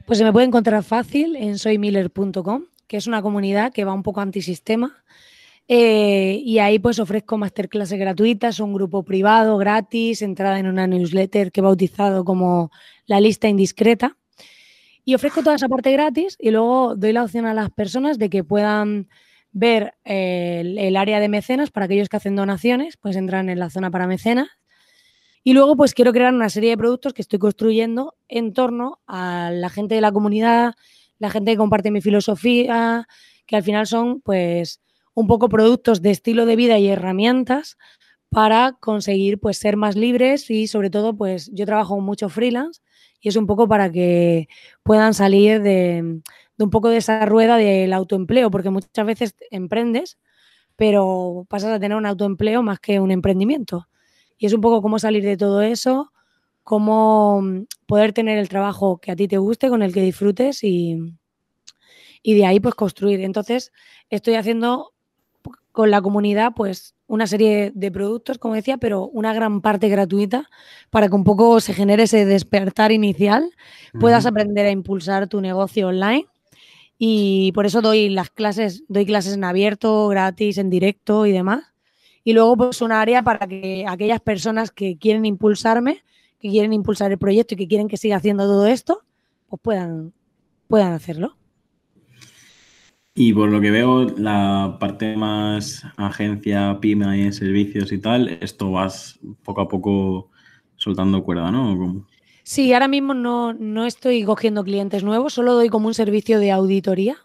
Pues 0.06 0.18
se 0.18 0.24
me 0.24 0.32
puede 0.32 0.46
encontrar 0.46 0.82
fácil 0.82 1.36
en 1.36 1.58
soymiller.com 1.58 2.64
que 2.92 2.98
es 2.98 3.06
una 3.06 3.22
comunidad 3.22 3.72
que 3.72 3.86
va 3.86 3.94
un 3.94 4.02
poco 4.02 4.20
antisistema. 4.20 5.02
Eh, 5.66 6.42
y 6.44 6.58
ahí 6.58 6.78
pues 6.78 6.98
ofrezco 6.98 7.38
masterclasses 7.38 7.98
gratuitas, 7.98 8.60
un 8.60 8.74
grupo 8.74 9.02
privado, 9.02 9.56
gratis, 9.56 10.20
entrada 10.20 10.58
en 10.58 10.66
una 10.66 10.86
newsletter 10.86 11.50
que 11.50 11.60
he 11.60 11.62
bautizado 11.62 12.22
como 12.22 12.70
la 13.06 13.18
lista 13.18 13.48
indiscreta. 13.48 14.18
Y 15.04 15.14
ofrezco 15.14 15.42
toda 15.42 15.56
esa 15.56 15.68
parte 15.68 15.90
gratis 15.90 16.36
y 16.38 16.50
luego 16.50 16.94
doy 16.96 17.12
la 17.12 17.24
opción 17.24 17.46
a 17.46 17.54
las 17.54 17.70
personas 17.70 18.18
de 18.18 18.30
que 18.30 18.44
puedan 18.44 19.08
ver 19.52 19.94
eh, 20.04 20.62
el, 20.64 20.96
área 20.96 21.20
de 21.20 21.28
mecenas 21.28 21.70
para 21.70 21.86
aquellos 21.86 22.08
que 22.08 22.16
hacen 22.16 22.36
donaciones, 22.36 22.96
pues 22.96 23.16
entran 23.16 23.48
en 23.48 23.58
la 23.58 23.70
zona 23.70 23.90
para 23.90 24.06
mecenas. 24.06 24.48
Y 25.44 25.54
luego 25.54 25.76
pues 25.76 25.92
quiero 25.92 26.12
crear 26.12 26.32
una 26.32 26.48
serie 26.48 26.70
de 26.70 26.76
productos 26.76 27.12
que 27.14 27.22
estoy 27.22 27.38
construyendo 27.38 28.14
en 28.28 28.52
torno 28.52 29.00
a 29.06 29.50
la 29.52 29.70
gente 29.70 29.96
de 29.96 30.00
la 30.00 30.12
comunidad, 30.12 30.74
la 31.18 31.30
gente 31.30 31.52
que 31.52 31.56
comparte 31.56 31.90
mi 31.90 32.00
filosofía, 32.00 33.08
que 33.46 33.56
al 33.56 33.62
final 33.64 33.86
son 33.86 34.20
pues 34.20 34.80
un 35.14 35.26
poco 35.26 35.48
productos 35.48 36.00
de 36.00 36.10
estilo 36.12 36.46
de 36.46 36.56
vida 36.56 36.78
y 36.78 36.88
herramientas 36.88 37.76
para 38.30 38.72
conseguir 38.80 39.40
pues 39.40 39.58
ser 39.58 39.76
más 39.76 39.96
libres 39.96 40.48
y 40.48 40.68
sobre 40.68 40.90
todo 40.90 41.14
pues 41.14 41.50
yo 41.52 41.66
trabajo 41.66 42.00
mucho 42.00 42.28
freelance 42.28 42.80
y 43.22 43.28
es 43.28 43.36
un 43.36 43.46
poco 43.46 43.68
para 43.68 43.90
que 43.90 44.48
puedan 44.82 45.14
salir 45.14 45.62
de, 45.62 46.20
un 46.58 46.70
poco 46.70 46.88
de 46.88 46.96
esa 46.96 47.24
rueda 47.24 47.56
del 47.56 47.92
autoempleo, 47.92 48.50
porque 48.50 48.70
muchas 48.70 49.06
veces 49.06 49.36
emprendes, 49.50 50.18
pero 50.74 51.46
pasas 51.48 51.70
a 51.70 51.78
tener 51.78 51.96
un 51.96 52.04
autoempleo 52.04 52.62
más 52.64 52.80
que 52.80 52.98
un 52.98 53.12
emprendimiento. 53.12 53.88
Y 54.36 54.46
es 54.46 54.52
un 54.52 54.60
poco 54.60 54.82
cómo 54.82 54.98
salir 54.98 55.22
de 55.22 55.36
todo 55.36 55.62
eso, 55.62 56.12
cómo 56.64 57.42
poder 57.86 58.12
tener 58.12 58.38
el 58.38 58.48
trabajo 58.48 58.98
que 58.98 59.12
a 59.12 59.16
ti 59.16 59.28
te 59.28 59.38
guste, 59.38 59.68
con 59.68 59.82
el 59.82 59.94
que 59.94 60.02
disfrutes 60.02 60.64
y, 60.64 60.98
y 62.24 62.34
de 62.34 62.44
ahí 62.44 62.58
pues 62.58 62.74
construir. 62.74 63.20
Entonces 63.20 63.70
estoy 64.10 64.34
haciendo 64.34 64.94
con 65.70 65.92
la 65.92 66.02
comunidad 66.02 66.54
pues 66.56 66.96
una 67.12 67.26
serie 67.26 67.72
de 67.74 67.92
productos, 67.92 68.38
como 68.38 68.54
decía, 68.54 68.78
pero 68.78 69.06
una 69.08 69.34
gran 69.34 69.60
parte 69.60 69.90
gratuita 69.90 70.48
para 70.88 71.10
que 71.10 71.14
un 71.14 71.24
poco 71.24 71.60
se 71.60 71.74
genere 71.74 72.04
ese 72.04 72.24
despertar 72.24 72.90
inicial, 72.90 73.50
puedas 74.00 74.24
aprender 74.24 74.64
a 74.64 74.70
impulsar 74.70 75.28
tu 75.28 75.42
negocio 75.42 75.88
online. 75.88 76.24
Y 76.96 77.52
por 77.52 77.66
eso 77.66 77.82
doy 77.82 78.08
las 78.08 78.30
clases, 78.30 78.84
doy 78.88 79.04
clases 79.04 79.34
en 79.34 79.44
abierto, 79.44 80.08
gratis, 80.08 80.56
en 80.56 80.70
directo 80.70 81.26
y 81.26 81.32
demás. 81.32 81.64
Y 82.24 82.32
luego 82.32 82.56
pues 82.56 82.80
un 82.80 82.92
área 82.92 83.22
para 83.22 83.46
que 83.46 83.84
aquellas 83.86 84.22
personas 84.22 84.70
que 84.70 84.96
quieren 84.96 85.26
impulsarme, 85.26 86.02
que 86.38 86.48
quieren 86.48 86.72
impulsar 86.72 87.12
el 87.12 87.18
proyecto 87.18 87.52
y 87.52 87.58
que 87.58 87.68
quieren 87.68 87.88
que 87.88 87.98
siga 87.98 88.16
haciendo 88.16 88.44
todo 88.44 88.66
esto, 88.66 89.02
pues 89.50 89.60
puedan, 89.60 90.14
puedan 90.66 90.94
hacerlo. 90.94 91.36
Y 93.14 93.34
por 93.34 93.50
lo 93.50 93.60
que 93.60 93.70
veo, 93.70 94.04
la 94.16 94.78
parte 94.80 95.16
más 95.16 95.84
agencia, 95.96 96.78
pyme 96.80 97.18
y 97.18 97.32
servicios 97.32 97.92
y 97.92 97.98
tal, 97.98 98.28
esto 98.40 98.70
vas 98.70 99.18
poco 99.44 99.60
a 99.60 99.68
poco 99.68 100.30
soltando 100.76 101.22
cuerda, 101.22 101.50
¿no? 101.50 102.06
Sí, 102.42 102.72
ahora 102.72 102.88
mismo 102.88 103.12
no, 103.12 103.52
no 103.52 103.84
estoy 103.84 104.24
cogiendo 104.24 104.64
clientes 104.64 105.04
nuevos, 105.04 105.34
solo 105.34 105.52
doy 105.52 105.68
como 105.68 105.88
un 105.88 105.94
servicio 105.94 106.38
de 106.38 106.50
auditoría, 106.50 107.18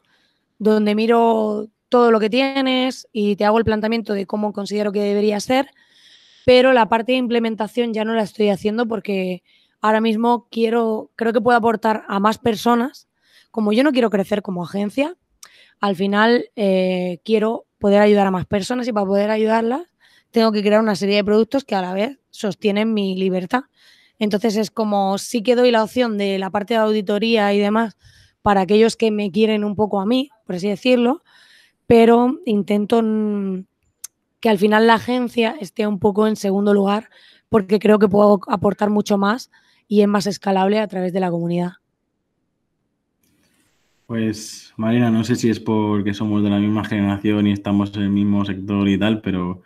donde 0.60 0.94
miro 0.94 1.70
todo 1.90 2.12
lo 2.12 2.20
que 2.20 2.30
tienes 2.30 3.08
y 3.14 3.38
te 3.38 3.46
hago 3.46 3.58
el 3.58 3.66
planteamiento 3.66 4.14
de 4.14 4.28
cómo 4.28 4.52
considero 4.52 4.92
que 4.92 5.00
debería 5.00 5.40
ser, 5.40 5.70
pero 6.46 6.74
la 6.74 6.90
parte 6.90 7.14
de 7.14 7.18
implementación 7.18 7.94
ya 7.94 8.04
no 8.06 8.14
la 8.14 8.24
estoy 8.24 8.50
haciendo 8.50 8.88
porque 8.88 9.42
ahora 9.82 10.02
mismo 10.02 10.48
quiero, 10.52 11.12
creo 11.16 11.34
que 11.34 11.42
puedo 11.42 11.58
aportar 11.58 12.04
a 12.08 12.20
más 12.20 12.38
personas. 12.38 13.08
Como 13.52 13.74
yo 13.74 13.84
no 13.84 13.92
quiero 13.92 14.10
crecer 14.10 14.42
como 14.42 14.64
agencia, 14.64 15.16
al 15.80 15.96
final 15.96 16.50
eh, 16.56 17.20
quiero 17.24 17.66
poder 17.80 18.02
ayudar 18.02 18.28
a 18.28 18.32
más 18.32 18.46
personas 18.46 18.88
y 18.88 18.94
para 18.94 19.06
poder 19.06 19.30
ayudarlas 19.30 19.84
tengo 20.32 20.52
que 20.52 20.62
crear 20.62 20.82
una 20.82 20.96
serie 20.96 21.16
de 21.16 21.24
productos 21.24 21.64
que 21.64 21.76
a 21.76 21.82
la 21.82 21.94
vez 21.94 22.20
sostienen 22.30 22.94
mi 22.94 23.16
libertad. 23.16 23.62
Entonces 24.20 24.58
es 24.58 24.72
como 24.72 25.18
sí 25.18 25.42
que 25.42 25.56
doy 25.56 25.72
la 25.72 25.84
opción 25.84 26.18
de 26.18 26.38
la 26.40 26.50
parte 26.50 26.74
de 26.74 26.80
auditoría 26.80 27.54
y 27.54 27.60
demás 27.60 27.98
para 28.42 28.62
aquellos 28.62 28.96
que 28.96 29.12
me 29.12 29.32
quieren 29.32 29.64
un 29.64 29.76
poco 29.76 30.00
a 30.00 30.06
mí, 30.06 30.30
por 30.46 30.56
así 30.56 30.70
decirlo, 30.70 31.24
pero 31.86 32.40
intento 32.46 33.02
que 34.40 34.50
al 34.50 34.58
final 34.58 34.88
la 34.88 34.96
agencia 34.96 35.56
esté 35.60 35.88
un 35.88 36.00
poco 36.00 36.28
en 36.28 36.36
segundo 36.36 36.74
lugar 36.74 37.10
porque 37.50 37.80
creo 37.80 38.00
que 38.00 38.08
puedo 38.08 38.40
aportar 38.48 38.90
mucho 38.90 39.18
más 39.18 39.52
y 39.88 40.02
es 40.02 40.08
más 40.08 40.28
escalable 40.28 40.80
a 40.80 40.88
través 40.88 41.14
de 41.14 41.20
la 41.20 41.32
comunidad. 41.32 41.74
Pues 44.08 44.74
Marina, 44.78 45.12
no 45.12 45.26
sé 45.26 45.36
si 45.36 45.50
es 45.50 45.60
porque 45.60 46.14
somos 46.14 46.42
de 46.42 46.50
la 46.50 46.60
misma 46.60 46.86
generación 46.86 47.46
y 47.46 47.52
estamos 47.52 47.94
en 47.98 48.04
el 48.04 48.10
mismo 48.10 48.46
sector 48.46 48.88
y 48.88 48.98
tal, 48.98 49.20
pero 49.22 49.64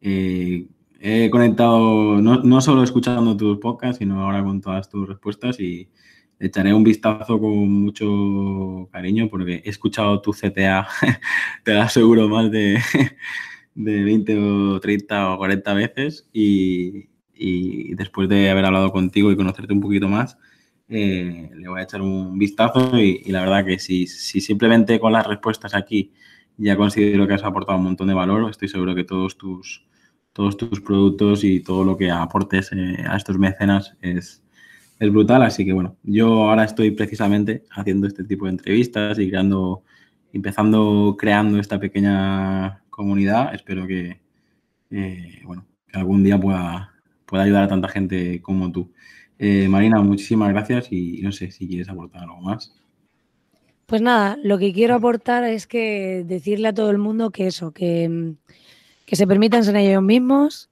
eh, 0.00 0.68
he 1.00 1.28
conectado 1.28 2.20
no, 2.22 2.36
no, 2.40 2.60
solo 2.60 2.84
escuchando 2.84 3.36
tus 3.36 3.58
podcasts, 3.58 3.98
sino 3.98 4.22
ahora 4.22 4.44
con 4.44 4.60
todas 4.60 4.88
tus 4.88 5.08
respuestas 5.08 5.58
y 5.58 5.90
echaré 6.38 6.72
un 6.72 6.84
vistazo 6.84 7.40
con 7.40 7.68
mucho 7.68 8.88
cariño 8.92 9.28
porque 9.28 9.62
he 9.64 9.70
escuchado 9.70 10.22
tu 10.22 10.32
CTA, 10.32 10.86
te 11.64 11.74
lo 11.74 11.82
aseguro, 11.82 12.28
más 12.28 12.48
de, 12.52 12.78
de 13.74 14.04
20 14.04 14.38
o 14.38 14.80
30 14.80 15.34
o 15.34 15.38
40 15.38 15.74
veces 15.74 16.28
y, 16.32 17.08
y 17.34 17.94
después 17.96 18.28
de 18.28 18.50
haber 18.50 18.66
hablado 18.66 18.92
contigo 18.92 19.32
y 19.32 19.36
conocerte 19.36 19.72
un 19.72 19.80
poquito 19.80 20.08
más, 20.08 20.38
eh, 20.90 21.50
le 21.54 21.68
voy 21.68 21.80
a 21.80 21.84
echar 21.84 22.02
un 22.02 22.36
vistazo 22.38 22.98
y, 22.98 23.22
la 23.26 23.40
verdad 23.40 23.64
que 23.64 23.78
si, 23.78 24.06
si, 24.06 24.40
simplemente 24.40 24.98
con 24.98 25.12
las 25.12 25.26
respuestas 25.26 25.74
aquí 25.74 26.12
ya 26.56 26.76
considero 26.76 27.26
que 27.26 27.34
has 27.34 27.44
aportado 27.44 27.78
un 27.78 27.84
montón 27.84 28.08
de 28.08 28.14
valor, 28.14 28.50
estoy 28.50 28.68
seguro 28.68 28.94
que 28.94 29.04
todos 29.04 29.38
tus, 29.38 29.86
todos 30.32 30.56
tus 30.56 30.80
productos 30.80 31.44
y 31.44 31.60
todo 31.60 31.84
lo 31.84 31.96
que 31.96 32.10
aportes 32.10 32.70
eh, 32.72 33.04
a 33.08 33.16
estos 33.16 33.38
mecenas 33.38 33.96
es, 34.02 34.42
es 34.98 35.10
brutal. 35.10 35.42
Así 35.42 35.64
que 35.64 35.72
bueno, 35.72 35.96
yo 36.02 36.50
ahora 36.50 36.64
estoy 36.64 36.90
precisamente 36.90 37.64
haciendo 37.70 38.06
este 38.06 38.24
tipo 38.24 38.46
de 38.46 38.52
entrevistas 38.52 39.18
y 39.18 39.30
creando, 39.30 39.84
empezando 40.32 41.16
creando 41.18 41.58
esta 41.58 41.78
pequeña 41.78 42.82
comunidad. 42.90 43.54
Espero 43.54 43.86
que, 43.86 44.20
eh, 44.90 45.40
bueno, 45.44 45.66
que 45.88 45.98
algún 45.98 46.22
día 46.24 46.38
pueda 46.38 46.90
pueda 47.30 47.44
ayudar 47.44 47.64
a 47.64 47.68
tanta 47.68 47.88
gente 47.88 48.42
como 48.42 48.70
tú. 48.72 48.92
Eh, 49.42 49.68
Marina, 49.70 50.02
muchísimas 50.02 50.50
gracias 50.50 50.88
y 50.90 51.22
no 51.22 51.32
sé 51.32 51.50
si 51.50 51.66
quieres 51.66 51.88
aportar 51.88 52.24
algo 52.24 52.42
más. 52.42 52.74
Pues 53.86 54.02
nada, 54.02 54.38
lo 54.42 54.58
que 54.58 54.70
quiero 54.70 54.94
aportar 54.94 55.44
es 55.44 55.66
que 55.66 56.24
decirle 56.26 56.68
a 56.68 56.74
todo 56.74 56.90
el 56.90 56.98
mundo 56.98 57.30
que 57.30 57.46
eso, 57.46 57.72
que, 57.72 58.34
que 59.06 59.16
se 59.16 59.26
permitan 59.26 59.64
ser 59.64 59.76
ellos 59.76 60.02
mismos, 60.02 60.68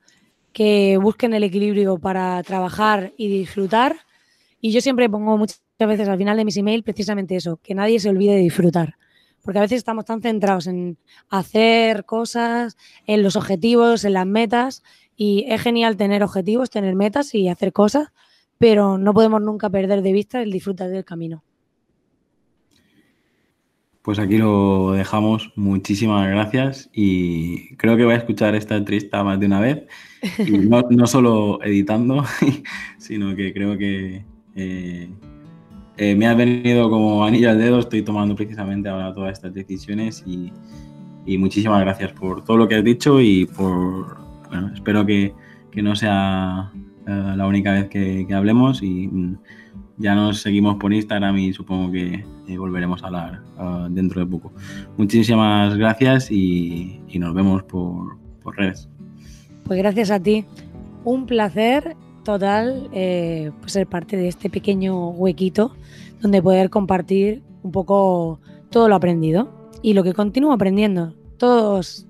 que 0.53 0.99
busquen 0.99 1.33
el 1.33 1.45
equilibrio 1.45 1.97
para 1.97 2.43
trabajar 2.43 3.15
y 3.17 3.29
disfrutar. 3.29 3.97
Y 4.61 4.71
yo 4.71 4.83
siempre 4.83 5.09
pongo 5.09 5.39
muchas 5.39 5.63
veces 5.79 6.07
al 6.07 6.19
final 6.19 6.37
de 6.37 6.45
mis 6.45 6.59
emails 6.59 6.85
precisamente 6.85 7.37
eso, 7.37 7.59
que 7.63 7.75
nadie 7.75 7.99
se 7.99 8.11
olvide 8.11 8.35
de 8.35 8.43
disfrutar. 8.43 8.97
Porque 9.43 9.61
a 9.61 9.63
veces 9.63 9.79
estamos 9.79 10.05
tan 10.05 10.21
centrados 10.21 10.67
en 10.67 10.99
hacer 11.31 12.05
cosas, 12.05 12.77
en 13.07 13.23
los 13.23 13.35
objetivos, 13.35 14.05
en 14.05 14.13
las 14.13 14.27
metas, 14.27 14.83
y 15.17 15.47
es 15.49 15.63
genial 15.63 15.97
tener 15.97 16.23
objetivos, 16.23 16.69
tener 16.69 16.95
metas 16.95 17.35
y 17.35 17.49
hacer 17.49 17.73
cosas, 17.73 18.09
pero 18.59 18.99
no 18.99 19.15
podemos 19.15 19.41
nunca 19.41 19.71
perder 19.71 20.03
de 20.03 20.13
vista 20.13 20.43
el 20.43 20.51
disfrutar 20.51 20.91
del 20.91 21.05
camino. 21.05 21.43
Pues 24.03 24.19
aquí 24.19 24.39
lo 24.39 24.93
dejamos. 24.93 25.53
Muchísimas 25.55 26.29
gracias 26.29 26.89
y 26.93 27.77
creo 27.77 27.97
que 27.97 28.05
voy 28.05 28.15
a 28.15 28.19
escuchar 28.19 28.55
esta 28.55 28.77
entrevista 28.77 29.23
más 29.23 29.39
de 29.39 29.47
una 29.47 29.61
vez. 29.61 29.87
Y 30.39 30.53
no, 30.59 30.83
no, 30.91 31.07
solo 31.07 31.63
editando, 31.63 32.25
sino 32.99 33.37
que 33.37 33.53
creo 33.53 33.77
que 33.77 34.25
eh, 34.55 35.11
eh, 35.99 36.15
me 36.15 36.27
ha 36.27 36.35
venido 36.35 36.89
como 36.89 37.25
anillo 37.25 37.51
al 37.51 37.59
dedo. 37.59 37.81
Estoy 37.81 38.03
tomando 38.03 38.35
precisamente 38.35 38.89
ahora 38.89 39.13
todas 39.13 39.33
estas 39.33 39.53
decisiones 39.53 40.25
y, 40.27 40.53
y 41.27 41.37
muchísimas 41.37 41.81
gracias 41.83 42.13
por 42.13 42.43
todo 42.45 42.57
lo 42.57 42.67
que 42.67 42.77
has 42.77 42.85
dicho 42.85 43.21
y 43.21 43.45
por 43.45 44.19
bueno, 44.49 44.71
espero 44.75 45.05
que, 45.05 45.35
no 45.77 45.95
sea 45.95 46.73
eh, 47.09 47.37
la 47.37 47.47
única 47.47 47.73
vez 47.73 47.89
que, 47.89 48.27
hablemos 48.35 48.83
y 48.83 49.09
mm, 49.09 49.39
ya 49.97 50.15
nos 50.15 50.43
seguimos 50.43 50.77
por 50.77 50.93
Instagram 50.93 51.39
y 51.39 51.55
supongo 51.55 51.91
que 51.91 52.23
eh, 52.47 52.59
volveremos 52.59 53.03
a 53.03 53.07
hablar 53.07 53.41
eh, 53.59 53.87
dentro 53.91 54.21
de 54.21 54.27
poco. 54.27 54.53
Muchísimas 54.99 55.75
gracias 55.79 56.31
y, 56.31 57.01
nos 57.15 57.33
vemos 57.33 57.63
por, 57.63 58.19
redes. 58.57 58.89
Pues 59.65 59.79
gracias 59.79 60.11
a 60.11 60.21
ti. 60.21 60.45
Un 61.05 61.27
placer 61.27 61.97
total 62.25 62.89
pues 62.91 63.73
ser 63.73 63.87
parte 63.87 64.17
de 64.17 64.29
este 64.29 64.51
pequeño 64.51 65.11
huequito 65.11 65.75
donde 66.21 66.43
poder 66.43 66.71
compartir 66.71 67.43
un 67.63 67.73
poco 67.73 68.41
todo 68.71 68.89
lo 68.89 68.95
aprendido 68.95 69.71
y 69.83 69.95
lo 69.95 70.03
que 70.03 70.15
continúo 70.15 70.53
aprendiendo. 70.53 71.15
Todos 71.37 72.07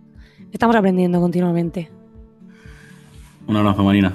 estamos 0.53 0.77
aprendiendo 0.77 1.21
continuamente. 1.21 1.91
Un 3.49 3.57
abrazo, 3.57 3.83
Marina. 3.83 4.15